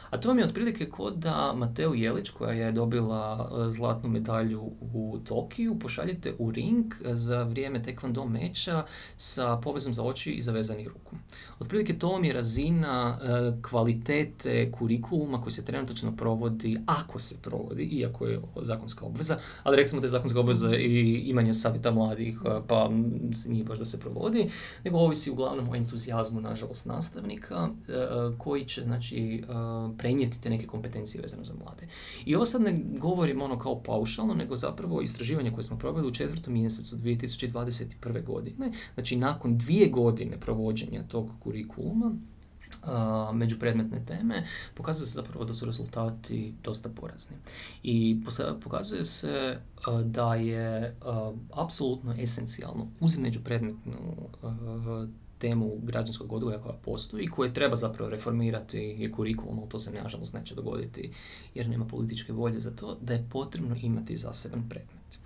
a 0.09 0.17
to 0.17 0.29
vam 0.29 0.39
je 0.39 0.45
otprilike 0.45 0.89
kod 0.89 1.13
da 1.17 1.53
Mateo 1.55 1.93
Jelić, 1.93 2.29
koja 2.29 2.53
je 2.53 2.71
dobila 2.71 3.18
e, 3.19 3.71
zlatnu 3.71 4.09
medalju 4.09 4.71
u 4.93 5.19
Tokiju, 5.27 5.79
pošaljete 5.79 6.33
u 6.39 6.51
ring 6.51 6.93
za 7.03 7.43
vrijeme 7.43 7.83
tekvando 7.83 8.25
meča 8.25 8.83
sa 9.17 9.57
povezom 9.57 9.93
za 9.93 10.03
oči 10.03 10.31
i 10.31 10.41
zavezanih 10.41 10.87
ruku. 10.87 11.15
Otprilike 11.59 11.99
to 11.99 12.09
vam 12.09 12.23
je 12.25 12.33
razina 12.33 13.19
e, 13.21 13.61
kvalitete 13.61 14.71
kurikuluma 14.71 15.41
koji 15.41 15.51
se 15.51 15.65
trenutno 15.65 16.15
provodi, 16.15 16.77
ako 16.85 17.19
se 17.19 17.37
provodi, 17.41 17.83
iako 17.83 18.27
je 18.27 18.41
zakonska 18.61 19.05
obveza, 19.05 19.37
ali 19.63 19.77
recimo 19.77 20.01
da 20.01 20.05
je 20.05 20.11
zakonska 20.11 20.39
obveza 20.39 20.75
i 20.75 21.23
imanje 21.25 21.53
savjeta 21.53 21.91
mladih, 21.91 22.41
e, 22.45 22.59
pa 22.67 22.89
nije 23.45 23.63
baš 23.63 23.79
da 23.79 23.85
se 23.85 23.99
provodi, 23.99 24.49
nego 24.83 24.97
ovisi 24.97 25.31
uglavnom 25.31 25.69
o 25.69 25.75
entuzijazmu, 25.75 26.41
nažalost, 26.41 26.85
nastavnika, 26.85 27.69
koji 28.37 28.65
će, 28.65 28.83
znači, 28.83 29.43
prenijeti 29.97 30.41
te 30.41 30.49
neke 30.49 30.67
kompetencije 30.67 31.21
vezane 31.21 31.43
za 31.43 31.53
mlade. 31.53 31.87
I 32.25 32.35
ovo 32.35 32.45
sad 32.45 32.61
ne 32.61 32.83
govorim 32.99 33.41
ono 33.41 33.59
kao 33.59 33.83
paušalno, 33.83 34.33
nego 34.33 34.55
zapravo 34.55 35.01
istraživanje 35.01 35.51
koje 35.51 35.63
smo 35.63 35.77
proveli 35.77 36.07
u 36.07 36.13
četvrtom 36.13 36.53
mjesecu 36.53 36.95
2021. 36.95 38.25
godine, 38.25 38.71
znači 38.93 39.15
nakon 39.15 39.57
dvije 39.57 39.89
godine 39.89 40.39
provođenja 40.39 41.03
tog 41.07 41.29
kurikuluma, 41.39 42.15
Uh, 42.83 43.35
međupredmetne 43.35 44.05
teme, 44.05 44.45
pokazuje 44.75 45.05
se 45.07 45.13
zapravo 45.13 45.45
da 45.45 45.53
su 45.53 45.65
rezultati 45.65 46.53
dosta 46.63 46.89
porazni. 46.89 47.35
I 47.83 48.21
pokazuje 48.63 49.05
se 49.05 49.59
da 50.05 50.35
je 50.35 50.95
apsolutno 51.53 52.15
esencijalno 52.19 52.87
uz 52.99 53.17
međupredmetnu 53.17 53.93
temu 54.41 55.07
građanskog 55.81 56.33
odgoja 56.33 56.57
koja 56.57 56.73
postoji 56.73 57.23
i 57.23 57.27
koje 57.27 57.53
treba 57.53 57.75
zapravo 57.75 58.09
reformirati 58.09 58.77
i 58.77 59.11
kurikulum, 59.11 59.59
ali 59.59 59.69
to 59.69 59.79
se 59.79 59.91
nažalost 59.91 60.33
neće 60.33 60.55
dogoditi 60.55 61.11
jer 61.55 61.69
nema 61.69 61.85
političke 61.85 62.33
volje 62.33 62.59
za 62.59 62.71
to, 62.71 62.97
da 63.01 63.13
je 63.13 63.27
potrebno 63.29 63.75
imati 63.81 64.17
zaseban 64.17 64.69
predmet. 64.69 65.19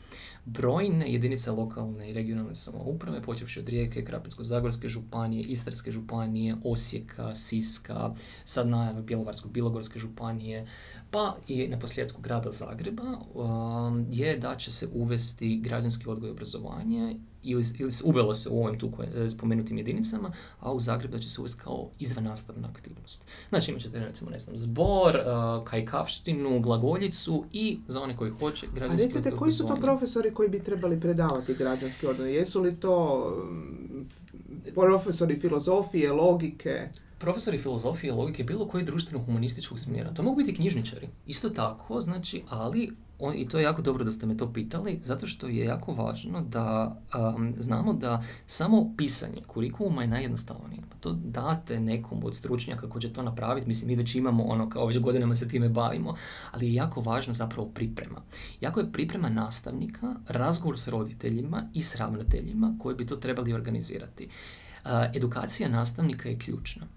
Brojne 0.45 1.13
jedinice 1.13 1.51
lokalne 1.51 2.09
i 2.09 2.13
regionalne 2.13 2.55
samouprave, 2.55 3.21
počevši 3.21 3.59
od 3.59 3.69
Rijeke, 3.69 4.05
Krapinsko-Zagorske 4.05 4.87
županije, 4.87 5.43
Istarske 5.43 5.91
županije, 5.91 6.55
Osijeka, 6.63 7.35
Siska, 7.35 8.13
sad 8.43 8.67
najave 8.67 9.01
Bjelovarsko-Bilogorske 9.01 9.99
županije, 9.99 10.67
pa 11.13 11.37
i 11.47 11.67
na 11.67 11.79
posljedku 11.79 12.21
grada 12.21 12.51
Zagreba, 12.51 13.03
um, 13.33 14.05
je 14.11 14.37
da 14.37 14.55
će 14.55 14.71
se 14.71 14.87
uvesti 14.93 15.57
građanski 15.57 16.09
odgoj 16.09 16.29
i 16.29 16.31
obrazovanje 16.31 17.15
ili, 17.43 17.63
ili 17.79 17.91
uvelo 18.03 18.33
se 18.33 18.49
u 18.49 18.63
ovim 18.63 18.79
tu 18.79 18.91
e, 19.15 19.29
spomenutim 19.29 19.77
jedinicama, 19.77 20.31
a 20.59 20.71
u 20.71 20.79
Zagrebu 20.79 21.13
da 21.13 21.19
će 21.19 21.29
se 21.29 21.41
uvesti 21.41 21.61
kao 21.63 21.89
izvannastavna 21.99 22.67
aktivnost. 22.67 23.25
Znači 23.49 23.71
imat 23.71 23.81
ćete 23.81 23.99
recimo, 23.99 24.31
ne 24.31 24.39
znam, 24.39 24.57
zbor, 24.57 25.15
uh, 25.15 25.63
kajkavštinu, 25.63 26.59
glagoljicu 26.59 27.45
i 27.51 27.79
za 27.87 28.01
one 28.01 28.17
koji 28.17 28.31
hoće 28.31 28.67
građanski 28.75 29.05
A 29.05 29.07
recite, 29.07 29.35
koji 29.35 29.51
su 29.51 29.67
to 29.67 29.75
profesori 29.75 30.33
koji 30.33 30.49
bi 30.49 30.63
trebali 30.63 30.99
predavati 30.99 31.53
građanski 31.53 32.07
odgoj? 32.07 32.35
Jesu 32.35 32.61
li 32.61 32.75
to 32.79 33.25
mm, 33.51 34.73
profesori 34.73 35.39
filozofije, 35.39 36.11
logike? 36.11 36.89
Profesori 37.23 37.57
filozofije, 37.57 38.13
logike, 38.13 38.43
bilo 38.43 38.67
koji 38.67 38.85
društveno-humanističkog 38.85 39.79
smjera. 39.79 40.13
To 40.13 40.23
mogu 40.23 40.37
biti 40.37 40.55
knjižničari. 40.55 41.07
Isto 41.27 41.49
tako, 41.49 42.01
znači, 42.01 42.43
ali 42.49 42.91
on, 43.19 43.33
i 43.35 43.47
to 43.47 43.57
je 43.57 43.63
jako 43.63 43.81
dobro 43.81 44.03
da 44.03 44.11
ste 44.11 44.25
me 44.25 44.37
to 44.37 44.53
pitali, 44.53 44.99
zato 45.01 45.27
što 45.27 45.47
je 45.47 45.65
jako 45.65 45.93
važno 45.93 46.41
da 46.41 46.97
um, 47.35 47.53
znamo 47.57 47.93
da 47.93 48.23
samo 48.47 48.93
pisanje 48.97 49.41
kurikuluma 49.47 50.01
je 50.01 50.07
najjednostavnije. 50.07 50.81
Pa 50.89 50.97
to 50.97 51.13
date 51.13 51.79
nekom 51.79 52.23
od 52.23 52.35
stručnjaka 52.35 52.89
koji 52.89 53.01
će 53.01 53.13
to 53.13 53.23
napraviti, 53.23 53.67
mislim 53.67 53.87
mi 53.87 53.95
već 53.95 54.15
imamo 54.15 54.43
ono, 54.43 54.69
kao 54.69 54.85
već 54.85 54.99
godinama 54.99 55.35
se 55.35 55.47
time 55.47 55.69
bavimo, 55.69 56.15
ali 56.51 56.67
je 56.67 56.73
jako 56.73 57.01
važno 57.01 57.33
zapravo 57.33 57.67
priprema. 57.69 58.21
Jako 58.61 58.79
je 58.79 58.91
priprema 58.91 59.29
nastavnika, 59.29 60.15
razgovor 60.27 60.79
s 60.79 60.87
roditeljima 60.87 61.63
i 61.73 61.83
s 61.83 61.95
ravnateljima 61.95 62.75
koji 62.79 62.95
bi 62.95 63.05
to 63.05 63.15
trebali 63.15 63.53
organizirati. 63.53 64.27
Uh, 64.27 64.91
edukacija 65.13 65.69
nastavnika 65.69 66.29
je 66.29 66.39
ključna. 66.39 66.87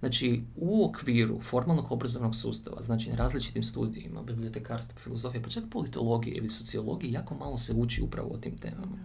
Znači, 0.00 0.42
u 0.56 0.84
okviru 0.84 1.40
formalnog 1.40 1.92
obrazovnog 1.92 2.36
sustava, 2.36 2.82
znači 2.82 3.10
na 3.10 3.16
različitim 3.16 3.62
studijima, 3.62 4.22
bibliotekarstvo, 4.22 4.98
filozofija, 4.98 5.42
pa 5.42 5.48
čak 5.48 5.64
politologije 5.70 6.36
ili 6.36 6.50
sociologije, 6.50 7.12
jako 7.12 7.34
malo 7.34 7.58
se 7.58 7.72
uči 7.72 8.02
upravo 8.02 8.34
o 8.34 8.38
tim 8.38 8.58
temama. 8.58 8.96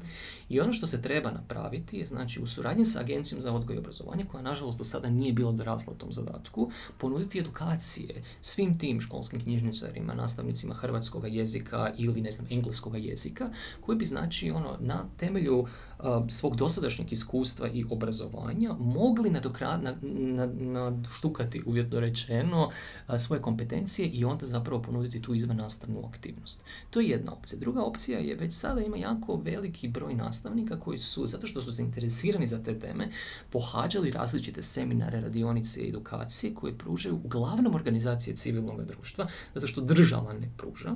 I 0.50 0.60
ono 0.60 0.74
što 0.74 0.88
se 0.88 1.02
treba 1.02 1.32
napraviti 1.32 1.98
je, 1.98 2.06
znači, 2.06 2.42
u 2.42 2.46
suradnji 2.46 2.86
sa 2.86 3.00
Agencijom 3.00 3.42
za 3.42 3.54
odgoj 3.54 3.76
i 3.76 3.80
obrazovanje, 3.80 4.26
koja 4.26 4.44
nažalost 4.44 4.78
do 4.78 4.84
sada 4.84 5.10
nije 5.10 5.34
bila 5.34 5.52
dorasla 5.52 5.94
tom 5.94 6.12
zadatku, 6.12 6.70
ponuditi 6.98 7.40
edukacije 7.40 8.24
svim 8.42 8.78
tim 8.80 9.02
školskim 9.02 9.42
knjižničarima, 9.42 10.14
nastavnicima 10.14 10.74
hrvatskog 10.74 11.24
jezika 11.28 11.94
ili, 11.98 12.22
ne 12.22 12.32
znam, 12.32 12.48
engleskog 12.50 12.98
jezika, 12.98 13.50
koji 13.82 13.98
bi, 13.98 14.06
znači, 14.06 14.52
ono, 14.52 14.78
na 14.80 15.06
temelju 15.18 15.66
svog 16.30 16.56
dosadašnjeg 16.56 17.12
iskustva 17.12 17.68
i 17.68 17.86
obrazovanja 17.89 18.74
mogli 18.80 19.32
nadštukati, 20.60 21.64
uvjetno 21.66 22.00
rečeno, 22.00 22.70
svoje 23.18 23.41
kompetencije 23.41 24.08
i 24.08 24.26
onda 24.26 24.45
zapravo 24.45 24.82
ponuditi 24.82 25.22
tu 25.22 25.34
izvan 25.34 25.58
nastavnu 25.58 26.06
aktivnost. 26.06 26.64
To 26.89 27.00
je 27.00 27.10
jedna 27.10 27.34
opcija. 27.34 27.60
Druga 27.60 27.82
opcija 27.82 28.20
je 28.20 28.36
već 28.36 28.54
sada 28.54 28.82
ima 28.82 28.97
jako 28.97 29.36
veliki 29.36 29.88
broj 29.88 30.14
nastavnika 30.14 30.80
koji 30.80 31.00
su, 31.00 31.26
zato 31.26 31.47
što 31.47 31.62
su 31.62 31.72
zainteresirani 31.72 32.47
za 32.47 32.64
te 32.64 32.80
teme, 32.80 33.10
pohađali 33.50 34.12
različite 34.12 34.62
seminare, 34.62 35.22
radionice 35.22 35.82
i 35.82 35.89
edukacije 35.89 36.54
koje 36.54 36.78
pružaju 36.78 37.20
uglavnom 37.24 37.76
organizacije 37.76 38.36
civilnog 38.36 38.86
društva, 38.86 39.28
zato 39.54 39.68
što 39.68 39.82
država 39.82 40.34
ne 40.34 40.52
pruža 40.58 40.95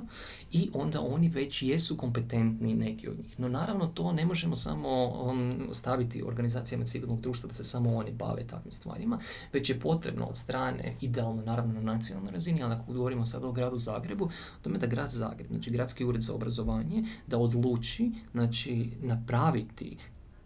i 0.52 0.70
onda 0.72 1.00
oni 1.00 1.28
već 1.28 1.62
jesu 1.62 1.96
kompetentni 1.96 2.74
neki 2.74 3.08
od 3.08 3.18
njih. 3.18 3.40
No 3.40 3.48
naravno 3.48 3.86
to 3.86 4.12
ne 4.12 4.26
možemo 4.26 4.56
samo 4.56 4.93
um, 4.94 5.68
staviti 5.72 6.22
organizacijama 6.22 6.84
civilnog 6.84 7.20
društva 7.20 7.48
da 7.48 7.54
se 7.54 7.64
samo 7.64 7.96
oni 7.96 8.12
bave 8.12 8.46
takvim 8.46 8.72
stvarima, 8.72 9.18
već 9.52 9.70
je 9.70 9.80
potrebno 9.80 10.26
od 10.26 10.36
strane, 10.36 10.96
idealno 11.00 11.42
naravno 11.42 11.74
na 11.74 11.92
nacionalnoj 11.92 12.32
razini, 12.32 12.62
ali 12.62 12.74
ako 12.74 12.92
govorimo 12.92 13.26
sad 13.26 13.44
o 13.44 13.52
gradu 13.52 13.78
Zagrebu, 13.78 14.30
tome 14.62 14.78
da 14.78 14.86
grad 14.86 15.10
Zagreb, 15.10 15.50
znači 15.50 15.70
gradski 15.70 16.04
ured 16.04 16.22
za 16.22 16.34
obrazovanje, 16.34 17.04
da 17.26 17.38
odluči 17.38 18.12
znači, 18.32 18.90
napraviti 19.02 19.96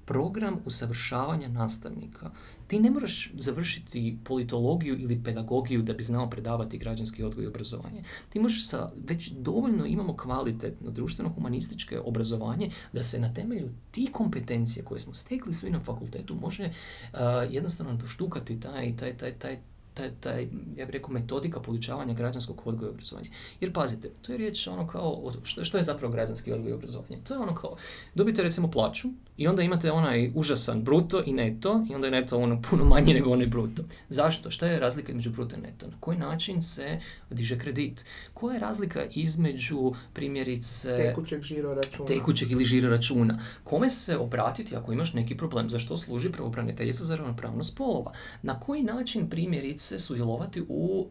program 0.09 0.57
usavršavanja 0.65 1.49
nastavnika. 1.49 2.31
Ti 2.67 2.81
ne 2.81 2.91
moraš 2.91 3.31
završiti 3.37 4.19
politologiju 4.25 4.99
ili 5.01 5.23
pedagogiju 5.25 5.83
da 5.83 5.93
bi 5.93 6.03
znao 6.03 6.31
predavati 6.31 6.79
građanski 6.79 7.25
odgoj 7.25 7.45
i 7.45 7.47
obrazovanje. 7.47 8.03
Ti 8.29 8.41
možeš 8.41 8.67
sa, 8.67 8.91
već 9.09 9.31
dovoljno 9.31 9.87
imamo 9.87 10.17
kvalitetno 10.17 10.91
društveno-humanističke 10.91 12.01
obrazovanje 12.01 12.71
da 12.93 13.03
se 13.03 13.21
na 13.21 13.35
temelju 13.35 13.69
tih 13.91 14.11
kompetencija 14.13 14.85
koje 14.85 15.01
smo 15.01 15.15
stekli 15.15 15.53
svi 15.53 15.71
na 15.71 15.81
fakultetu 15.81 16.35
može 16.35 16.65
uh, 16.65 17.19
jednostavno 17.51 17.95
doštukati 17.95 18.61
taj, 18.61 18.97
taj, 18.97 19.17
taj, 19.17 19.33
taj 19.33 19.59
taj, 19.95 20.11
taj, 20.21 20.43
ja 20.77 20.87
bih 20.87 20.93
rekao, 20.93 21.11
metodika 21.11 21.61
podučavanja 21.61 22.15
građanskog 22.15 22.63
odgoja 22.65 22.89
i 22.89 22.91
obrazovanja. 22.91 23.31
Jer 23.61 23.73
pazite, 23.73 24.11
to 24.23 24.33
je 24.33 24.39
riječ 24.39 24.67
ono 24.67 24.87
kao, 24.87 25.33
što, 25.43 25.65
što 25.65 25.79
je 25.79 25.85
zapravo 25.85 26.13
građanski 26.13 26.53
odgoj 26.53 26.71
i 26.71 26.75
obrazovanje? 26.75 27.19
To 27.25 27.35
je 27.35 27.41
ono 27.41 27.55
kao, 27.55 27.77
dobite 28.15 28.43
recimo 28.43 28.71
plaću 28.71 29.09
i 29.39 29.49
onda 29.49 29.63
imate 29.63 29.93
onaj 29.93 30.31
užasan 30.35 30.83
bruto 30.83 31.23
i 31.27 31.33
neto 31.33 31.87
i 31.91 31.95
onda 31.95 32.07
je 32.07 32.11
neto 32.11 32.39
ono 32.39 32.63
puno 32.71 32.85
manje 32.85 33.15
nego 33.15 33.31
onaj 33.31 33.47
bruto. 33.47 33.83
Zašto? 34.09 34.51
Šta 34.51 34.67
je 34.67 34.81
razlika 34.81 35.13
između 35.13 35.31
bruto 35.31 35.57
i 35.57 35.61
neto? 35.61 35.87
Na 35.87 35.97
koji 36.01 36.19
način 36.19 36.63
se 36.63 37.01
diže 37.31 37.59
kredit? 37.59 38.05
Koja 38.35 38.55
je 38.55 38.61
razlika 38.61 39.05
između 39.11 39.93
primjerice 40.13 40.97
tekućeg 40.97 41.43
žiro 41.43 41.75
računa? 41.75 42.07
Tekućeg 42.07 42.51
ili 42.51 42.65
žiro 42.65 42.91
računa. 42.91 43.39
Kome 43.65 43.91
se 43.91 44.17
obratiti 44.17 44.77
ako 44.77 44.93
imaš 44.93 45.13
neki 45.13 45.37
problem? 45.37 45.71
Za 45.71 45.79
što 45.79 45.97
služi 45.97 46.33
pravobraniteljica 46.33 47.05
za 47.05 47.17
ravnopravnost 47.17 47.73
spolova? 47.73 48.13
Na 48.43 48.61
koji 48.61 48.83
način 48.83 49.31
primjerice 49.31 49.99
sudjelovati 49.99 50.63
u 50.69 51.07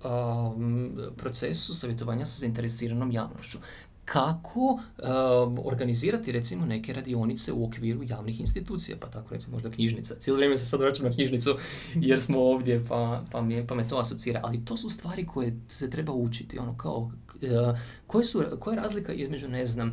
procesu 1.17 1.73
savjetovanja 1.73 2.25
sa 2.25 2.39
zainteresiranom 2.39 3.11
javnošću 3.11 3.57
kako 4.07 4.79
organizirati 5.63 6.31
recimo 6.31 6.65
neke 6.65 6.93
radionice 6.93 7.53
u 7.53 7.65
okviru 7.65 8.03
javnih 8.03 8.39
institucija, 8.39 8.97
pa 8.99 9.07
tako 9.07 9.33
recimo 9.33 9.53
možda 9.53 9.69
knjižnica. 9.69 10.15
Cijelo 10.19 10.35
vrijeme 10.35 10.57
se 10.57 10.65
sad 10.65 10.79
vraćam 10.79 11.05
na 11.05 11.13
knjižnicu 11.13 11.55
jer 12.09 12.21
smo 12.21 12.39
ovdje 12.39 12.85
pa, 12.89 13.23
pa, 13.31 13.41
mi, 13.41 13.67
pa 13.67 13.75
me 13.75 13.87
to 13.87 13.97
asocira. 13.97 14.39
Ali 14.43 14.65
to 14.65 14.77
su 14.77 14.89
stvari 14.89 15.25
koje 15.25 15.59
se 15.67 15.89
treba 15.89 16.13
učiti. 16.13 16.59
Ono 16.59 16.77
kao 16.77 17.11
E, 17.41 17.75
koje 18.07 18.23
su, 18.23 18.43
koja 18.59 18.75
je 18.75 18.81
razlika 18.81 19.13
između, 19.13 19.47
ne 19.47 19.65
znam, 19.65 19.91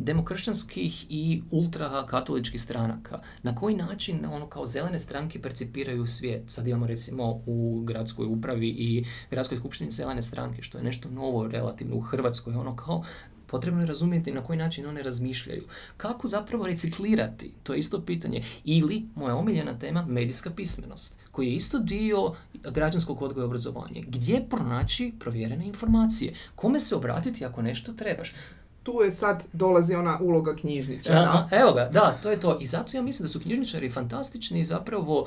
demokršćanskih 0.00 1.06
i 1.10 1.42
ultrakatoličkih 1.50 2.60
stranaka? 2.60 3.20
Na 3.42 3.54
koji 3.54 3.76
način 3.76 4.24
ono 4.24 4.46
kao 4.46 4.66
zelene 4.66 4.98
stranke 4.98 5.42
percipiraju 5.42 6.06
svijet? 6.06 6.42
Sad 6.46 6.68
imamo 6.68 6.86
recimo 6.86 7.40
u 7.46 7.82
gradskoj 7.84 8.26
upravi 8.26 8.68
i 8.68 9.04
gradskoj 9.30 9.58
skupštini 9.58 9.90
zelene 9.90 10.22
stranke, 10.22 10.62
što 10.62 10.78
je 10.78 10.84
nešto 10.84 11.10
novo 11.10 11.48
relativno 11.48 11.96
u 11.96 12.00
Hrvatskoj. 12.00 12.54
Ono 12.54 12.76
kao 12.76 13.02
Potrebno 13.52 13.80
je 13.80 13.86
razumjeti 13.86 14.32
na 14.32 14.44
koji 14.44 14.58
način 14.58 14.86
one 14.86 15.02
razmišljaju. 15.02 15.62
Kako 15.96 16.28
zapravo 16.28 16.66
reciklirati? 16.66 17.50
To 17.62 17.72
je 17.72 17.78
isto 17.78 18.00
pitanje. 18.00 18.44
Ili, 18.64 19.02
moja 19.14 19.36
omiljena 19.36 19.78
tema, 19.78 20.06
medijska 20.06 20.50
pismenost, 20.50 21.18
koji 21.30 21.46
je 21.46 21.54
isto 21.54 21.78
dio 21.78 22.34
građanskog 22.54 23.22
odgoja 23.22 23.44
i 23.44 23.46
obrazovanja. 23.46 24.00
Gdje 24.06 24.46
pronaći 24.50 25.12
provjerene 25.18 25.66
informacije? 25.66 26.34
Kome 26.54 26.80
se 26.80 26.96
obratiti 26.96 27.44
ako 27.44 27.62
nešto 27.62 27.92
trebaš? 27.92 28.34
Tu 28.82 29.00
je 29.04 29.10
sad 29.10 29.44
dolazi 29.52 29.94
ona 29.94 30.18
uloga 30.20 30.56
knjižničara. 30.56 31.48
evo 31.60 31.72
ga, 31.72 31.88
da, 31.92 32.18
to 32.22 32.30
je 32.30 32.40
to. 32.40 32.58
I 32.60 32.66
zato 32.66 32.96
ja 32.96 33.02
mislim 33.02 33.24
da 33.24 33.28
su 33.28 33.40
knjižničari 33.40 33.90
fantastični 33.90 34.64
zapravo 34.64 35.26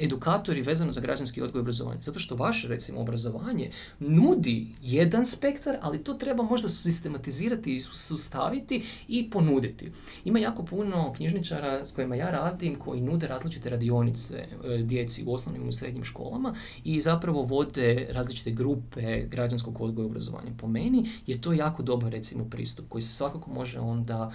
edukatori 0.00 0.62
vezano 0.62 0.92
za 0.92 1.00
građanski 1.00 1.42
odgoj 1.42 1.58
i 1.58 1.60
obrazovanje. 1.60 2.02
Zato 2.02 2.18
što 2.18 2.36
vaše, 2.36 2.68
recimo, 2.68 3.00
obrazovanje 3.00 3.70
nudi 3.98 4.66
jedan 4.82 5.24
spektar, 5.24 5.76
ali 5.82 6.04
to 6.04 6.14
treba 6.14 6.42
možda 6.42 6.68
sistematizirati 6.68 7.74
i 7.74 7.80
sustaviti 7.80 8.84
i 9.08 9.30
ponuditi. 9.30 9.92
Ima 10.24 10.38
jako 10.38 10.62
puno 10.62 11.12
knjižničara 11.12 11.84
s 11.84 11.92
kojima 11.92 12.14
ja 12.16 12.30
radim 12.30 12.74
koji 12.74 13.00
nude 13.00 13.26
različite 13.26 13.70
radionice 13.70 14.36
e, 14.64 14.78
djeci 14.82 15.24
u 15.26 15.34
osnovnim 15.34 15.68
i 15.68 15.72
srednjim 15.72 16.04
školama 16.04 16.54
i 16.84 17.00
zapravo 17.00 17.42
vode 17.42 18.08
različite 18.10 18.50
grupe 18.50 19.20
građanskog 19.20 19.80
odgoja 19.80 20.04
i 20.04 20.06
obrazovanja. 20.06 20.50
Po 20.58 20.68
meni 20.68 21.08
je 21.26 21.40
to 21.40 21.52
jako 21.52 21.82
dobar, 21.82 22.12
recimo, 22.12 22.44
pristup 22.50 22.75
pristup 22.76 22.88
koji 22.88 23.02
se 23.02 23.14
svakako 23.14 23.50
može 23.50 23.80
onda 23.80 24.30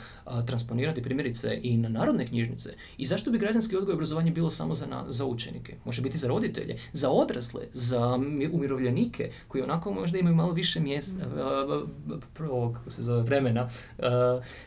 transponirati 0.46 1.04
primjerice 1.04 1.60
i 1.64 1.78
na 1.78 1.90
narodne 1.90 2.28
knjižnice. 2.28 2.74
I 2.98 3.06
zašto 3.06 3.32
bi 3.32 3.38
građanski 3.38 3.76
odgoj 3.78 3.92
i 3.92 3.96
obrazovanje 3.96 4.32
bilo 4.32 4.50
samo 4.50 4.74
za, 4.74 4.86
na, 4.86 5.06
za 5.08 5.26
učenike? 5.26 5.76
Može 5.86 6.02
biti 6.02 6.18
za 6.18 6.28
roditelje, 6.28 6.78
za 6.94 7.10
odrasle, 7.10 7.62
za 7.74 8.20
umirovljenike 8.52 9.32
koji 9.48 9.64
onako 9.64 9.94
možda 9.94 10.18
imaju 10.18 10.36
malo 10.36 10.54
više 10.54 10.80
mjesta, 10.80 11.26
mm. 11.26 12.74
kako 12.74 12.90
se 12.90 13.02
zove, 13.02 13.22
vremena. 13.22 13.70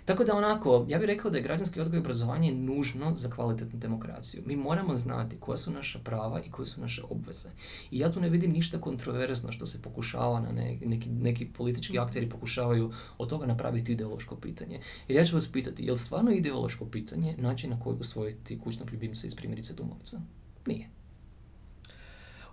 tako 0.05 0.25
da 0.25 0.35
onako, 0.35 0.87
ja 0.89 0.99
bih 0.99 1.07
rekao 1.07 1.31
da 1.31 1.39
je 1.39 1.43
građanski 1.43 1.81
odgoj 1.81 1.97
i 1.97 2.01
obrazovanje 2.01 2.53
nužno 2.53 3.13
za 3.17 3.31
kvalitetnu 3.31 3.79
demokraciju. 3.79 4.43
Mi 4.47 4.57
moramo 4.57 4.95
znati 4.95 5.37
koja 5.41 5.57
su 5.57 5.71
naša 5.71 5.99
prava 5.99 6.41
i 6.41 6.51
koje 6.51 6.67
su 6.67 6.81
naše 6.81 7.03
obveze. 7.11 7.49
I 7.91 7.99
ja 7.99 8.13
tu 8.13 8.21
ne 8.21 8.29
vidim 8.29 8.53
ništa 8.53 8.81
kontroverzno 8.81 9.53
što 9.53 9.67
se 9.67 9.83
pokušava 9.83 10.41
na 10.41 10.53
neki, 10.85 11.09
neki 11.09 11.47
politički 11.47 11.99
akteri 11.99 12.29
pokušavaju 12.29 12.91
od 13.19 13.29
toga 13.29 13.47
napraviti 13.47 13.64
napraviti 13.65 13.93
ideološko 13.93 14.37
pitanje. 14.37 14.81
Jer 15.09 15.19
ja 15.19 15.25
ću 15.25 15.37
vas 15.37 15.53
pitati, 15.53 15.85
je 15.85 15.93
li 15.93 15.99
stvarno 15.99 16.31
ideološko 16.31 16.85
pitanje 16.85 17.37
način 17.39 17.71
na 17.71 17.81
koji 17.81 17.97
usvojiti 18.01 18.61
kućnog 18.61 18.91
ljubimca 18.93 19.27
iz 19.27 19.35
primjerice 19.35 19.75
Dumovca? 19.75 20.21
Nije. 20.67 20.89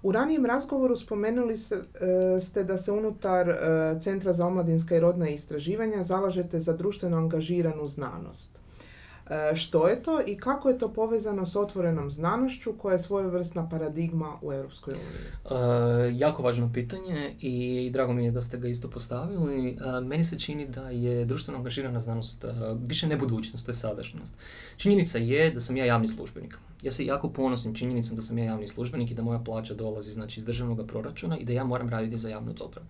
U 0.04 0.12
ranijem 0.12 0.46
razgovoru 0.46 0.96
spomenuli 0.96 1.54
e, 1.54 2.40
ste 2.40 2.64
da 2.64 2.78
se 2.78 2.92
unutar 2.92 3.50
e, 3.50 3.56
Centra 4.02 4.34
za 4.34 4.48
omladinska 4.48 4.96
i 4.96 5.00
rodna 5.00 5.30
istraživanja 5.30 6.04
zalažete 6.04 6.60
za 6.60 6.74
društveno 6.74 7.18
angažiranu 7.18 7.88
znanost. 7.88 8.62
E, 9.32 9.56
što 9.56 9.88
je 9.88 10.04
to 10.04 10.22
i 10.28 10.38
kako 10.38 10.70
je 10.70 10.78
to 10.78 10.94
povezano 10.94 11.46
s 11.46 11.56
otvorenom 11.56 12.12
znanošću 12.12 12.74
koja 12.78 12.94
je 12.94 13.00
svojevrsna 13.00 13.70
paradigma 13.70 14.38
u 14.42 14.54
Europskoj 14.54 14.94
uniji? 14.94 15.62
E, 15.62 16.18
jako 16.18 16.44
važno 16.44 16.72
pitanje 16.74 17.36
i 17.40 17.90
drago 17.94 18.14
mi 18.14 18.26
je 18.26 18.32
da 18.32 18.42
ste 18.42 18.58
ga 18.58 18.68
isto 18.68 18.90
postavili. 18.90 19.70
E, 19.70 20.02
meni 20.02 20.24
se 20.24 20.40
čini 20.40 20.68
da 20.68 20.90
je 20.90 21.26
društveno 21.26 21.58
angažirana 21.58 22.00
znanost 22.00 22.46
više 22.88 23.08
ne 23.08 23.18
budućnost, 23.18 23.66
to 23.66 23.72
je 23.72 23.76
sadašnjost. 23.76 24.36
Činjenica 24.78 25.18
je 25.18 25.52
da 25.52 25.60
sam 25.60 25.78
ja 25.78 25.86
javni 25.86 26.08
službenik. 26.08 26.58
Ja 26.82 26.92
se 26.92 27.06
jako 27.06 27.30
ponosim 27.30 27.76
činjenicom 27.76 28.16
da 28.16 28.22
sam 28.22 28.38
ja 28.38 28.46
javni 28.46 28.68
službenik 28.68 29.12
i 29.12 29.14
da 29.14 29.22
moja 29.22 29.40
plaća 29.40 29.74
dolazi 29.74 30.12
znači, 30.12 30.40
iz 30.40 30.46
državnog 30.46 30.88
proračuna 30.88 31.38
i 31.38 31.46
da 31.46 31.54
ja 31.54 31.64
moram 31.64 31.90
raditi 31.90 32.18
za 32.18 32.30
javno 32.30 32.54
dobro. 32.54 32.82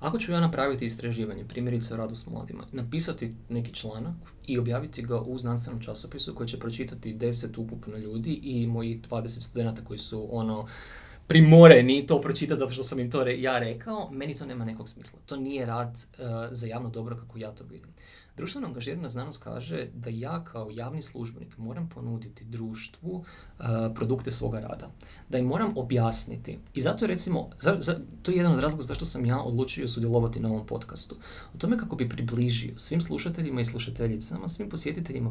Ako 0.00 0.18
ću 0.18 0.32
ja 0.32 0.40
napraviti 0.40 0.84
istraživanje, 0.84 1.44
primjerice 1.44 1.94
o 1.94 1.96
radu 1.96 2.14
s 2.14 2.26
mladima, 2.26 2.66
napisati 2.72 3.34
neki 3.48 3.74
članak 3.74 4.14
i 4.46 4.58
objaviti 4.58 5.02
ga 5.02 5.20
u 5.20 5.38
znanstvenom 5.38 5.80
časopisu 5.80 6.34
koji 6.34 6.48
će 6.48 6.58
pročitati 6.58 7.14
10 7.14 7.58
ukupno 7.58 7.96
ljudi 7.96 8.32
i 8.42 8.66
moji 8.66 9.00
20 9.10 9.40
studenta 9.40 9.84
koji 9.84 9.98
su 9.98 10.28
ono 10.30 10.66
primoreni 11.26 12.06
to 12.06 12.20
pročitati 12.20 12.58
zato 12.58 12.72
što 12.72 12.84
sam 12.84 13.00
im 13.00 13.10
to 13.10 13.26
ja 13.26 13.58
rekao, 13.58 14.10
meni 14.10 14.34
to 14.34 14.46
nema 14.46 14.64
nekog 14.64 14.88
smisla. 14.88 15.18
To 15.26 15.36
nije 15.36 15.66
rad 15.66 15.88
uh, 16.18 16.26
za 16.50 16.66
javno 16.66 16.90
dobro 16.90 17.16
kako 17.16 17.38
ja 17.38 17.50
to 17.50 17.64
vidim. 17.64 17.88
Društveno 18.36 18.66
angažirana 18.66 19.08
znanost 19.08 19.42
kaže 19.42 19.86
da 19.94 20.10
ja 20.10 20.44
kao 20.44 20.70
javni 20.70 21.02
službenik 21.02 21.58
moram 21.58 21.88
ponuditi 21.88 22.44
društvu 22.44 23.10
uh, 23.14 23.66
produkte 23.94 24.30
svoga 24.30 24.60
rada. 24.60 24.90
Da 25.28 25.38
im 25.38 25.46
moram 25.46 25.72
objasniti. 25.76 26.58
I 26.74 26.80
zato 26.80 27.06
recimo, 27.06 27.48
za, 27.60 27.76
za, 27.80 27.98
to 28.22 28.30
je 28.30 28.36
jedan 28.36 28.52
od 28.52 28.60
razloga 28.60 28.82
zašto 28.82 29.04
sam 29.04 29.24
ja 29.24 29.40
odlučio 29.40 29.88
sudjelovati 29.88 30.40
na 30.40 30.48
ovom 30.48 30.66
podcastu. 30.66 31.16
O 31.54 31.58
tome 31.58 31.78
kako 31.78 31.96
bi 31.96 32.08
približio 32.08 32.78
svim 32.78 33.00
slušateljima 33.00 33.60
i 33.60 33.64
slušateljicama, 33.64 34.48
svim 34.48 34.68
posjetiteljima, 34.68 35.30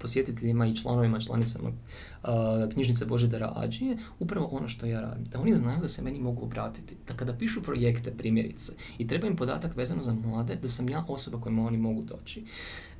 posjetiteljima 0.00 0.66
i 0.66 0.76
članovima, 0.76 1.20
članicama 1.20 1.68
uh, 1.68 2.28
knjižnice 2.72 3.06
Božidara 3.06 3.52
Ađije, 3.56 3.96
upravo 4.18 4.46
ono 4.46 4.68
što 4.68 4.86
ja 4.86 5.00
radim. 5.00 5.24
Da 5.24 5.40
oni 5.40 5.54
znaju 5.54 5.80
da 5.80 5.88
se 5.88 6.02
meni 6.02 6.20
mogu 6.20 6.42
obratiti. 6.42 6.96
Da 7.08 7.14
kada 7.14 7.32
pišu 7.32 7.62
projekte, 7.62 8.10
primjerice, 8.10 8.72
i 8.98 9.08
treba 9.08 9.26
im 9.26 9.36
podatak 9.36 9.76
vezano 9.76 10.02
za 10.02 10.14
mlade, 10.14 10.56
da 10.56 10.68
sam 10.68 10.88
ja 10.88 11.04
osoba 11.08 11.40
kojima 11.40 11.66
oni 11.66 11.78
mogu 11.78 12.02
doći. 12.02 12.23
Znači, 12.24 12.44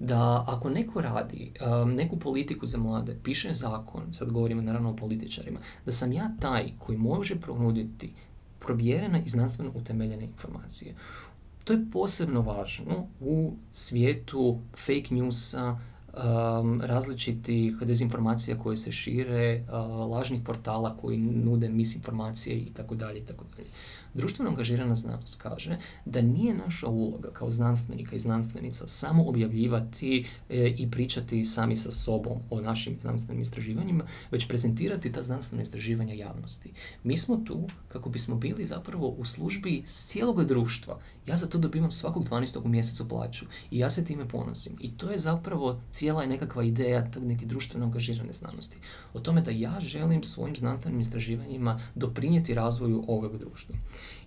da 0.00 0.44
ako 0.48 0.70
neko 0.70 1.00
radi 1.00 1.52
um, 1.82 1.94
neku 1.94 2.18
politiku 2.18 2.66
za 2.66 2.78
mlade, 2.78 3.16
piše 3.22 3.54
zakon, 3.54 4.12
sad 4.12 4.32
govorimo 4.32 4.62
naravno 4.62 4.90
o 4.90 4.96
političarima, 4.96 5.60
da 5.86 5.92
sam 5.92 6.12
ja 6.12 6.30
taj 6.40 6.72
koji 6.78 6.98
može 6.98 7.40
ponuditi 7.40 8.12
provjerene 8.58 9.22
i 9.26 9.28
znanstveno 9.28 9.70
utemeljene 9.74 10.24
informacije. 10.24 10.94
To 11.64 11.72
je 11.72 11.86
posebno 11.92 12.40
važno 12.40 13.06
u 13.20 13.52
svijetu 13.72 14.58
fake 14.76 15.14
newsa, 15.14 15.76
um, 16.12 16.80
različitih 16.80 17.76
dezinformacija 17.76 18.58
koje 18.58 18.76
se 18.76 18.92
šire, 18.92 19.64
uh, 19.68 20.10
lažnih 20.10 20.42
portala 20.44 20.96
koji 20.96 21.18
nude 21.18 21.68
misinformacije 21.68 22.56
i 22.56 22.72
tako 22.74 22.94
dalje 22.94 23.18
i 23.18 23.24
tako 23.24 23.44
dalje. 23.56 23.68
Društveno 24.14 24.50
angažirana 24.50 24.94
znanost 24.94 25.42
kaže 25.42 25.78
da 26.04 26.22
nije 26.22 26.54
naša 26.54 26.86
uloga 26.86 27.30
kao 27.32 27.50
znanstvenika 27.50 28.16
i 28.16 28.18
znanstvenica 28.18 28.88
samo 28.88 29.28
objavljivati 29.28 30.26
e, 30.50 30.74
i 30.78 30.90
pričati 30.90 31.44
sami 31.44 31.76
sa 31.76 31.90
sobom 31.90 32.38
o 32.50 32.60
našim 32.60 33.00
znanstvenim 33.00 33.42
istraživanjima, 33.42 34.04
već 34.30 34.48
prezentirati 34.48 35.12
ta 35.12 35.22
znanstvena 35.22 35.62
istraživanja 35.62 36.14
javnosti. 36.14 36.72
Mi 37.02 37.16
smo 37.16 37.36
tu 37.36 37.68
kako 37.88 38.10
bismo 38.10 38.36
bili 38.36 38.66
zapravo 38.66 39.08
u 39.08 39.24
službi 39.24 39.82
cijelog 39.86 40.44
društva. 40.44 40.98
Ja 41.26 41.36
za 41.36 41.46
to 41.46 41.58
dobivam 41.58 41.90
svakog 41.90 42.28
12. 42.28 42.64
u 42.64 42.68
mjesecu 42.68 43.08
plaću 43.08 43.46
i 43.70 43.78
ja 43.78 43.90
se 43.90 44.04
time 44.04 44.28
ponosim. 44.28 44.76
I 44.80 44.96
to 44.96 45.10
je 45.10 45.18
zapravo 45.18 45.80
cijela 45.92 46.26
nekakva 46.26 46.64
ideja 46.64 47.10
tog 47.10 47.24
neke 47.24 47.46
društveno 47.46 47.86
angažirane 47.86 48.32
znanosti. 48.32 48.76
O 49.14 49.20
tome 49.20 49.40
da 49.40 49.50
ja 49.50 49.80
želim 49.80 50.24
svojim 50.24 50.56
znanstvenim 50.56 51.00
istraživanjima 51.00 51.80
doprinijeti 51.94 52.54
razvoju 52.54 53.04
ovog 53.08 53.38
društva. 53.38 53.74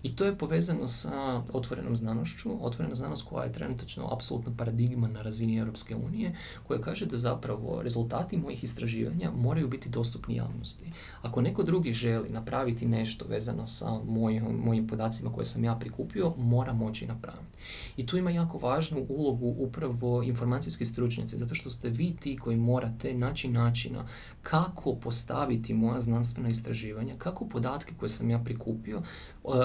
I 0.02 0.16
to 0.16 0.24
je 0.24 0.38
povezano 0.38 0.88
sa 0.88 1.42
otvorenom 1.52 1.96
znanošću, 1.96 2.66
otvorena 2.66 2.94
znanost 2.94 3.28
koja 3.28 3.44
je 3.44 3.52
trenutačno 3.52 4.08
apsolutno 4.12 4.52
paradigma 4.56 5.08
na 5.08 5.22
razini 5.22 5.56
Europske 5.56 5.96
unije, 5.96 6.36
koja 6.66 6.80
kaže 6.80 7.06
da 7.06 7.18
zapravo 7.18 7.82
rezultati 7.82 8.36
mojih 8.36 8.64
istraživanja 8.64 9.30
moraju 9.30 9.68
biti 9.68 9.88
dostupni 9.88 10.36
javnosti. 10.36 10.92
Ako 11.22 11.40
neko 11.40 11.62
drugi 11.62 11.92
želi 11.92 12.30
napraviti 12.30 12.86
nešto 12.86 13.24
vezano 13.28 13.66
sa 13.66 13.90
mojim, 14.06 14.44
mojim 14.44 14.86
podacima 14.86 15.32
koje 15.32 15.44
sam 15.44 15.64
ja 15.64 15.74
prikupio, 15.74 16.32
mora 16.36 16.72
moći 16.72 17.06
napraviti. 17.06 17.58
I 17.96 18.06
tu 18.06 18.16
ima 18.16 18.30
jako 18.30 18.58
važnu 18.58 19.06
ulogu 19.08 19.54
upravo 19.58 20.22
informacijski 20.22 20.84
stručnjaci, 20.84 21.38
zato 21.38 21.54
što 21.54 21.70
ste 21.70 21.88
vi 21.88 22.16
ti 22.16 22.36
koji 22.36 22.56
morate 22.56 23.14
naći 23.14 23.48
načina 23.48 24.04
kako 24.42 24.94
postaviti 24.94 25.74
moja 25.74 26.00
znanstvena 26.00 26.48
istraživanja, 26.48 27.14
kako 27.18 27.48
podatke 27.48 27.94
koje 27.98 28.08
sam 28.08 28.30
ja 28.30 28.38
prikupio 28.38 28.98
e, 28.98 29.02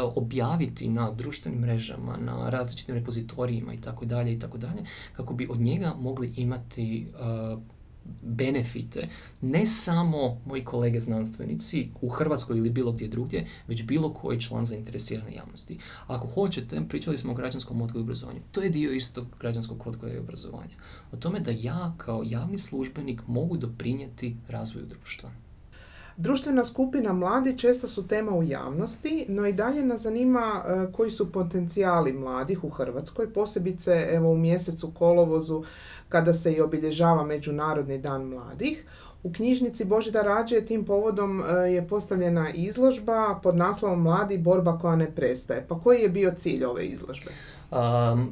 objaviti 0.04 0.89
na 0.89 1.12
društvenim 1.12 1.60
mrežama, 1.60 2.18
na 2.18 2.49
različitim 2.49 2.95
repozitorijima 2.95 3.74
i 3.74 3.82
tako 3.82 4.06
dalje 4.06 4.34
i 4.34 4.39
tako 4.39 4.58
dalje, 4.58 4.84
kako 5.16 5.34
bi 5.34 5.47
od 5.51 5.60
njega 5.60 5.93
mogli 5.99 6.34
imati 6.36 7.01
e, 7.01 7.56
benefite 8.22 9.08
ne 9.41 9.66
samo 9.66 10.41
moji 10.45 10.66
kolege 10.66 10.99
znanstvenici 10.99 11.89
u 12.01 12.10
Hrvatskoj 12.10 12.58
ili 12.58 12.70
bilo 12.70 12.91
gdje 12.91 13.08
drugdje, 13.08 13.47
već 13.68 13.84
bilo 13.84 14.14
koji 14.14 14.41
član 14.41 14.66
zainteresirane 14.66 15.34
javnosti. 15.36 15.78
Ako 16.08 16.28
hoćete, 16.28 16.82
pričali 16.89 17.18
smo 17.18 17.32
o 17.32 17.36
građanskom 17.36 17.82
odgoju 17.82 18.01
i 18.01 18.04
obrazovanju. 18.04 18.39
To 18.51 18.62
je 18.62 18.70
dio 18.70 18.91
istog 18.91 19.28
građanskog 19.39 19.88
odgoja 19.88 20.14
i 20.14 20.20
obrazovanja. 20.20 20.76
O 21.12 21.18
tome 21.18 21.39
da 21.39 21.51
ja 21.51 21.93
kao 21.97 22.24
javni 22.26 22.58
službenik 22.58 23.22
mogu 23.28 23.58
doprinijeti 23.58 24.36
razvoju 24.47 24.86
društva. 24.86 25.32
Društvena 26.18 26.64
skupina 26.64 27.14
mladi 27.14 27.57
često 27.57 27.88
su 27.88 28.07
tema 28.07 28.32
u 28.32 28.43
javnosti, 28.43 29.26
no 29.30 29.47
i 29.47 29.53
dalje 29.53 29.86
nas 29.86 30.01
zanima 30.01 30.64
e, 30.66 30.91
koji 30.91 31.11
su 31.11 31.32
potencijali 31.32 32.14
mladih 32.14 32.64
u 32.64 32.70
Hrvatskoj, 32.70 33.34
posebice 33.34 34.07
evo 34.11 34.32
u 34.32 34.38
mjesecu 34.38 34.91
kolovozu 34.91 35.64
kada 36.09 36.34
se 36.34 36.53
i 36.53 36.61
obilježava 36.61 37.24
Međunarodni 37.24 37.97
dan 37.97 38.24
mladih. 38.24 38.86
U 39.24 39.32
knjižnici 39.32 39.86
Božidar 39.86 40.26
Rađe 40.26 40.61
tim 40.61 40.86
povodom 40.86 41.41
e, 41.41 41.72
je 41.72 41.88
postavljena 41.88 42.49
izložba 42.49 43.39
pod 43.43 43.55
naslovom 43.55 44.01
Mladi 44.01 44.38
borba 44.38 44.80
koja 44.80 44.95
ne 44.95 45.11
prestaje. 45.11 45.66
Pa 45.68 45.80
koji 45.80 45.99
je 45.99 46.09
bio 46.09 46.32
cilj 46.38 46.66
ove 46.66 46.86
izložbe? 46.86 47.32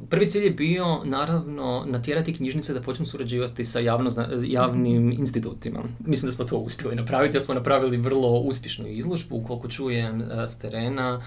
Prvi 0.08 0.28
cilj 0.28 0.44
je 0.44 0.50
bio 0.50 1.00
naravno 1.04 1.84
natjerati 1.86 2.34
knjižnice 2.34 2.74
da 2.74 2.80
počnu 2.80 3.06
surađivati 3.06 3.64
sa 3.64 3.80
javno, 3.80 4.10
javnim 4.44 5.12
institutima. 5.12 5.80
Mislim 6.06 6.28
da 6.30 6.36
smo 6.36 6.44
to 6.44 6.58
uspjeli 6.58 6.96
napraviti, 6.96 7.36
jer 7.36 7.42
smo 7.42 7.54
napravili 7.54 7.96
vrlo 7.96 8.28
uspješnu 8.28 8.88
izložbu, 8.88 9.44
koliko 9.46 9.68
čujem 9.68 10.22
e, 10.22 10.48
s 10.48 10.58
terena 10.58 11.20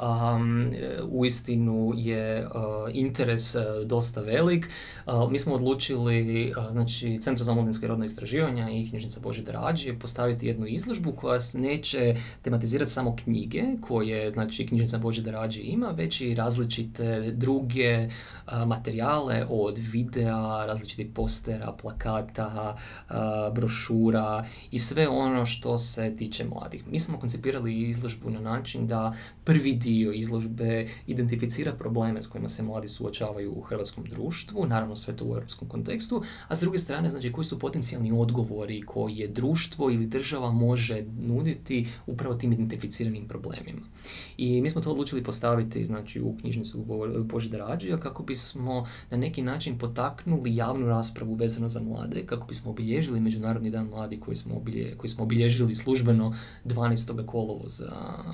um, 0.00 0.72
uistinu 1.10 1.92
je 1.96 2.46
uh, 2.46 2.50
interes 2.92 3.54
uh, 3.54 3.62
dosta 3.86 4.20
velik. 4.20 4.68
Uh, 5.06 5.30
mi 5.32 5.38
smo 5.38 5.54
odlučili, 5.54 6.52
znači, 6.70 7.18
Centar 7.20 7.44
za 7.44 7.52
omladinsko 7.52 7.84
i 7.84 7.88
rodno 7.88 8.04
istraživanja 8.04 8.70
i 8.70 8.88
knjižnica 8.88 9.20
Boži 9.20 9.44
Rađi 9.48 9.98
postaviti 9.98 10.46
jednu 10.46 10.66
izložbu 10.66 11.12
koja 11.12 11.40
neće 11.54 12.16
tematizirati 12.42 12.92
samo 12.92 13.16
knjige 13.16 13.62
koje, 13.80 14.30
znači, 14.30 14.66
knjižnica 14.66 14.98
Boži 14.98 15.30
Rađi 15.30 15.60
ima, 15.60 15.90
već 15.90 16.20
i 16.20 16.34
različite 16.34 17.32
druge 17.32 18.08
materijale 18.66 19.46
od 19.50 19.78
videa, 19.78 20.66
različitih 20.66 21.06
postera, 21.14 21.72
plakata, 21.82 22.76
brošura 23.54 24.44
i 24.70 24.78
sve 24.78 25.08
ono 25.08 25.46
što 25.46 25.78
se 25.78 26.16
tiče 26.16 26.44
mladih. 26.44 26.84
Mi 26.90 26.98
smo 26.98 27.18
koncipirali 27.18 27.80
izložbu 27.80 28.30
na 28.30 28.40
način 28.40 28.86
da 28.86 29.14
prvi 29.50 29.74
dio 29.74 30.12
izložbe 30.12 30.86
identificira 31.06 31.72
probleme 31.72 32.22
s 32.22 32.26
kojima 32.26 32.48
se 32.48 32.62
mladi 32.62 32.88
suočavaju 32.88 33.52
u 33.56 33.60
hrvatskom 33.60 34.04
društvu, 34.04 34.66
naravno 34.66 34.96
sve 34.96 35.16
to 35.16 35.24
u 35.24 35.34
europskom 35.34 35.68
kontekstu, 35.68 36.22
a 36.48 36.56
s 36.56 36.60
druge 36.60 36.78
strane 36.78 37.10
znači 37.10 37.32
koji 37.32 37.44
su 37.44 37.58
potencijalni 37.58 38.12
odgovori 38.12 38.82
koje 38.82 39.28
društvo 39.28 39.90
ili 39.90 40.06
država 40.06 40.50
može 40.50 41.04
nuditi 41.18 41.86
upravo 42.06 42.34
tim 42.34 42.52
identificiranim 42.52 43.28
problemima. 43.28 43.80
I 44.36 44.60
mi 44.60 44.70
smo 44.70 44.80
to 44.80 44.90
odlučili 44.90 45.22
postaviti 45.22 45.86
znači 45.86 46.20
u 46.20 46.36
knjižnicu 46.40 46.84
Božida 47.24 47.58
Rađija 47.58 48.00
kako 48.00 48.22
bismo 48.22 48.86
na 49.10 49.16
neki 49.16 49.42
način 49.42 49.78
potaknuli 49.78 50.56
javnu 50.56 50.86
raspravu 50.86 51.34
vezano 51.34 51.68
za 51.68 51.80
mlade, 51.80 52.26
kako 52.26 52.46
bismo 52.46 52.70
obilježili 52.70 53.20
Međunarodni 53.20 53.70
dan 53.70 53.86
mladi 53.86 54.20
koji 54.20 54.36
smo, 54.36 54.56
obilje, 54.56 54.94
koji 54.96 55.10
smo 55.10 55.24
obilježili 55.24 55.74
službeno 55.74 56.34
12. 56.64 57.26
kolovoza 57.26 57.92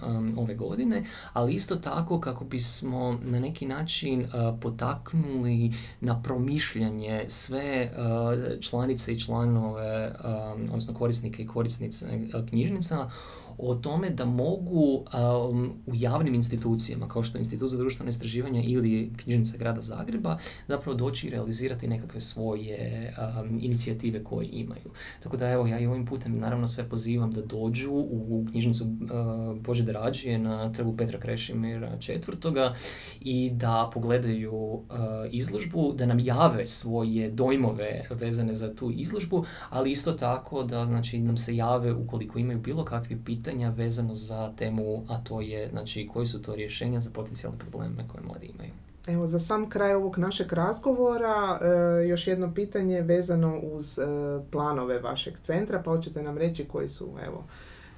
um, 0.09 0.39
ove 0.39 0.55
godine, 0.55 1.06
ali 1.33 1.55
isto 1.55 1.77
tako 1.77 2.21
kako 2.21 2.45
bismo 2.45 3.19
na 3.25 3.41
neki 3.41 3.67
način 3.67 4.23
uh, 4.23 4.31
potaknuli 4.61 5.73
na 6.01 6.23
promišljanje 6.23 7.25
sve 7.29 7.91
uh, 7.93 8.61
članice 8.61 9.13
i 9.13 9.21
članove, 9.21 10.15
um, 10.25 10.63
odnosno 10.63 10.95
korisnike 10.95 11.43
i 11.43 11.47
korisnice 11.47 12.07
knjižnica 12.49 13.11
o 13.59 13.75
tome 13.75 14.11
da 14.11 14.25
mogu 14.25 14.95
um, 14.95 15.73
u 15.87 15.95
javnim 15.95 16.35
institucijama, 16.35 17.09
kao 17.09 17.23
što 17.23 17.39
je 17.39 17.41
Institut 17.41 17.71
za 17.71 17.79
društveno 17.79 18.11
istraživanje 18.11 18.63
ili 18.63 19.13
knjižnica 19.17 19.57
grada 19.57 19.83
Zagreba, 19.83 20.39
zapravo 20.69 20.97
doći 20.97 21.27
i 21.27 21.31
realizirati 21.31 21.89
nekakve 21.89 22.21
svoje 22.21 23.13
um, 23.41 23.59
inicijative 23.63 24.25
koje 24.25 24.49
imaju. 24.53 24.91
Tako 25.23 25.37
da 25.37 25.51
evo, 25.51 25.67
ja 25.67 25.79
i 25.79 25.87
ovim 25.87 26.07
putem 26.07 26.39
naravno 26.39 26.67
sve 26.67 26.89
pozivam 26.89 27.31
da 27.31 27.43
dođu 27.43 27.93
u 27.93 28.47
knjižnicu 28.51 28.85
uh, 28.85 29.59
Bože 29.61 29.93
Rađije 29.93 30.39
na 30.39 30.73
trgu 30.73 30.97
Petra 30.97 31.19
Krešimira 31.19 31.99
četvrtoga 31.99 32.75
i 33.21 33.51
da 33.51 33.91
pogledaju 33.95 34.55
uh, 34.55 34.83
izložbu, 35.31 35.93
da 35.93 36.07
nam 36.07 36.19
jave 36.19 36.67
svoje 36.67 37.31
dojmove 37.31 38.09
vezane 38.11 38.55
za 38.55 38.75
tu 38.75 38.91
izložbu, 38.91 39.45
ali 39.71 39.91
isto 39.91 40.13
tako 40.13 40.63
da 40.63 40.87
znači, 40.87 41.19
nam 41.19 41.37
se 41.37 41.57
jave 41.57 41.93
ukoliko 41.93 42.39
imaju 42.39 42.59
bilo 42.59 42.85
kakvi 42.85 43.19
pitanja 43.25 43.46
pitanja 43.47 43.71
vezano 43.71 44.15
za 44.15 44.53
temu, 44.57 45.05
a 45.09 45.19
to 45.25 45.41
je 45.41 45.69
znači, 45.69 46.09
koji 46.13 46.27
su 46.27 46.43
to 46.43 46.55
rješenja 46.55 47.01
za 47.01 47.11
potencijalne 47.11 47.59
probleme 47.59 48.05
koje 48.13 48.25
mladi 48.25 48.47
imaju. 48.47 48.71
Evo, 49.07 49.27
za 49.27 49.39
sam 49.39 49.71
kraj 49.71 49.95
ovog 49.95 50.19
našeg 50.19 50.53
razgovora, 50.53 51.59
e, 51.61 52.09
još 52.09 52.27
jedno 52.27 52.55
pitanje 52.55 53.01
vezano 53.01 53.59
uz 53.59 53.99
e, 53.99 54.03
planove 54.51 54.99
vašeg 54.99 55.35
centra, 55.45 55.83
pa 55.85 55.91
hoćete 55.91 56.23
nam 56.23 56.39
reći 56.39 56.65
koji 56.65 56.89
su, 56.89 57.09
evo, 57.27 57.45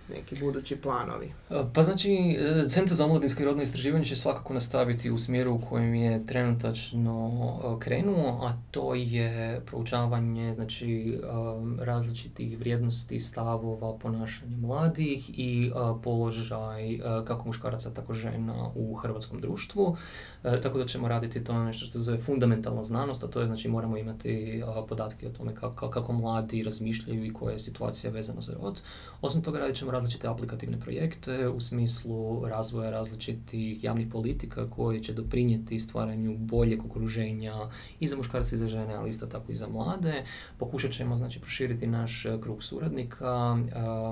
neki 0.08 0.36
budući 0.40 0.76
planovi? 0.76 1.32
E, 1.50 1.64
pa 1.74 1.82
znači, 1.82 2.36
e, 2.38 2.68
Centar 2.68 2.96
za 2.96 3.04
omladinsko 3.04 3.42
i 3.42 3.44
rodno 3.44 3.62
istraživanje 3.62 4.04
će 4.04 4.16
svakako 4.16 4.54
nastaviti 4.54 5.10
u 5.10 5.18
smjeru 5.18 5.54
u 5.54 5.60
kojem 5.68 5.94
je 5.94 6.26
trenutačno 6.26 7.30
e, 7.64 7.80
krenuo, 7.80 8.46
a 8.46 8.52
to 8.70 8.94
je 8.94 9.60
proučavanje 9.66 10.52
znači, 10.52 11.18
različitih 11.80 12.58
vrijednosti, 12.58 13.20
stavova, 13.20 13.98
ponašanja 13.98 14.56
mladih 14.56 15.30
i 15.38 15.70
položaj 16.02 16.98
kako 17.26 17.46
muškaraca, 17.46 17.94
tako 17.94 18.14
žena 18.14 18.70
u 18.74 18.94
hrvatskom 18.94 19.40
društvu. 19.40 19.96
Tako 20.42 20.78
da 20.78 20.86
ćemo 20.86 21.08
raditi 21.08 21.44
to 21.44 21.64
nešto 21.64 21.86
što 21.86 21.92
se 21.92 22.00
zove 22.00 22.18
fundamentalna 22.18 22.84
znanost, 22.84 23.24
a 23.24 23.26
to 23.26 23.40
je 23.40 23.46
znači 23.46 23.68
moramo 23.68 23.96
imati 23.96 24.62
podatke 24.88 25.26
o 25.26 25.30
tome 25.30 25.54
kako, 25.54 25.90
kako 25.90 26.12
mladi 26.12 26.62
razmišljaju 26.62 27.24
i 27.24 27.32
koja 27.32 27.52
je 27.52 27.58
situacija 27.58 28.12
vezana 28.12 28.40
za 28.40 28.54
rod. 28.62 28.80
Osim 29.20 29.42
toga 29.42 29.58
radit 29.58 29.76
ćemo 29.76 29.90
različite 29.98 30.28
aplikativne 30.28 30.80
projekte 30.80 31.48
u 31.48 31.60
smislu 31.60 32.48
razvoja 32.48 32.90
različitih 32.90 33.84
javnih 33.84 34.08
politika 34.12 34.70
koji 34.70 35.02
će 35.02 35.12
doprinijeti 35.12 35.78
stvaranju 35.78 36.38
boljeg 36.38 36.84
okruženja 36.84 37.68
i 38.00 38.08
za 38.08 38.16
muškarce 38.16 38.54
i 38.54 38.58
za 38.58 38.68
žene, 38.68 38.94
ali 38.94 39.10
isto 39.10 39.26
tako 39.26 39.52
i 39.52 39.54
za 39.54 39.68
mlade. 39.68 40.24
Pokušat 40.58 40.92
ćemo 40.92 41.16
znači, 41.16 41.40
proširiti 41.40 41.86
naš 41.86 42.26
krug 42.42 42.62
suradnika, 42.62 43.58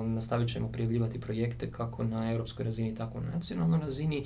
nastavit 0.05 0.49
ćemo 0.49 0.71
prijavljivati 0.71 1.19
projekte 1.19 1.71
kako 1.71 2.03
na 2.03 2.31
europskoj 2.31 2.65
razini, 2.65 2.95
tako 2.95 3.19
na 3.19 3.31
nacionalnoj 3.31 3.79
razini 3.79 4.25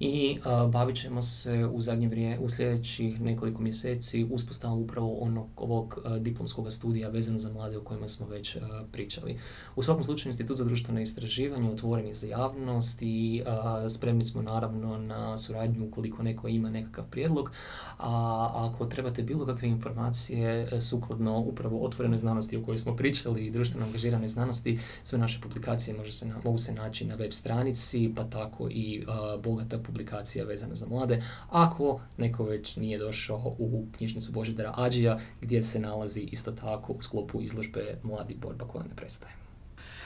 i 0.00 0.38
bavit 0.72 0.96
ćemo 0.96 1.22
se 1.22 1.66
u 1.72 1.80
zadnje 1.80 2.08
vrijeme, 2.08 2.38
u 2.38 2.48
sljedećih 2.48 3.20
nekoliko 3.20 3.62
mjeseci 3.62 4.26
uspostavom 4.30 4.82
upravo 4.82 5.18
onog 5.18 5.48
ovog 5.56 5.98
diplomskog 6.20 6.72
studija 6.72 7.08
vezano 7.08 7.38
za 7.38 7.52
mlade 7.52 7.78
o 7.78 7.80
kojima 7.82 8.08
smo 8.08 8.26
već 8.26 8.56
pričali. 8.92 9.38
U 9.76 9.82
svakom 9.82 10.04
slučaju 10.04 10.30
Institut 10.30 10.56
za 10.56 10.64
društvene 10.64 10.99
društveno 11.00 11.02
istraživanje, 11.02 11.70
otvoreni 11.70 12.14
za 12.14 12.26
javnost 12.26 13.02
i 13.02 13.42
spremni 13.88 14.24
smo 14.24 14.42
naravno 14.42 14.98
na 14.98 15.36
suradnju 15.38 15.86
ukoliko 15.86 16.22
neko 16.22 16.48
ima 16.48 16.70
nekakav 16.70 17.04
prijedlog. 17.10 17.52
A 17.98 18.50
ako 18.54 18.86
trebate 18.86 19.22
bilo 19.22 19.46
kakve 19.46 19.68
informacije 19.68 20.68
e, 20.72 20.80
sukladno 20.80 21.38
upravo 21.38 21.84
otvorenoj 21.84 22.18
znanosti 22.18 22.56
o 22.56 22.62
kojoj 22.64 22.76
smo 22.76 22.96
pričali 22.96 23.46
i 23.46 23.50
društveno 23.50 23.86
angažiranoj 23.86 24.28
znanosti, 24.28 24.78
sve 25.02 25.18
naše 25.18 25.40
publikacije 25.40 25.96
može 25.96 26.12
se, 26.12 26.32
mogu 26.44 26.58
se 26.58 26.74
naći 26.74 27.06
na 27.06 27.14
web 27.14 27.32
stranici, 27.32 28.12
pa 28.16 28.24
tako 28.24 28.68
i 28.70 29.04
bogata 29.42 29.78
publikacija 29.78 30.44
vezana 30.44 30.74
za 30.74 30.86
mlade. 30.86 31.22
Ako 31.50 32.00
neko 32.16 32.44
već 32.44 32.76
nije 32.76 32.98
došao 32.98 33.56
u 33.58 33.86
knjižnicu 33.96 34.32
Božidara 34.32 34.74
Ađija, 34.76 35.18
gdje 35.40 35.62
se 35.62 35.80
nalazi 35.80 36.20
isto 36.20 36.52
tako 36.52 36.92
u 36.92 37.02
sklopu 37.02 37.42
izložbe 37.42 37.98
Mladi 38.02 38.34
borba 38.34 38.64
koja 38.64 38.84
ne 38.84 38.96
prestaje. 38.96 39.39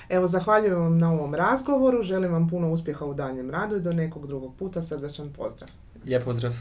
Evo, 0.08 0.28
zahvaljujem 0.28 0.78
vam 0.78 0.98
na 0.98 1.12
ovom 1.12 1.34
razgovoru, 1.34 2.02
želim 2.02 2.32
vam 2.32 2.48
puno 2.48 2.70
uspjeha 2.70 3.04
u 3.04 3.14
daljem 3.14 3.50
radu 3.50 3.76
i 3.76 3.80
do 3.80 3.92
nekog 3.92 4.26
drugog 4.26 4.54
puta 4.58 4.82
srdačan 4.82 5.32
pozdrav. 5.32 5.68
Lijep 6.06 6.24
pozdrav. 6.24 6.52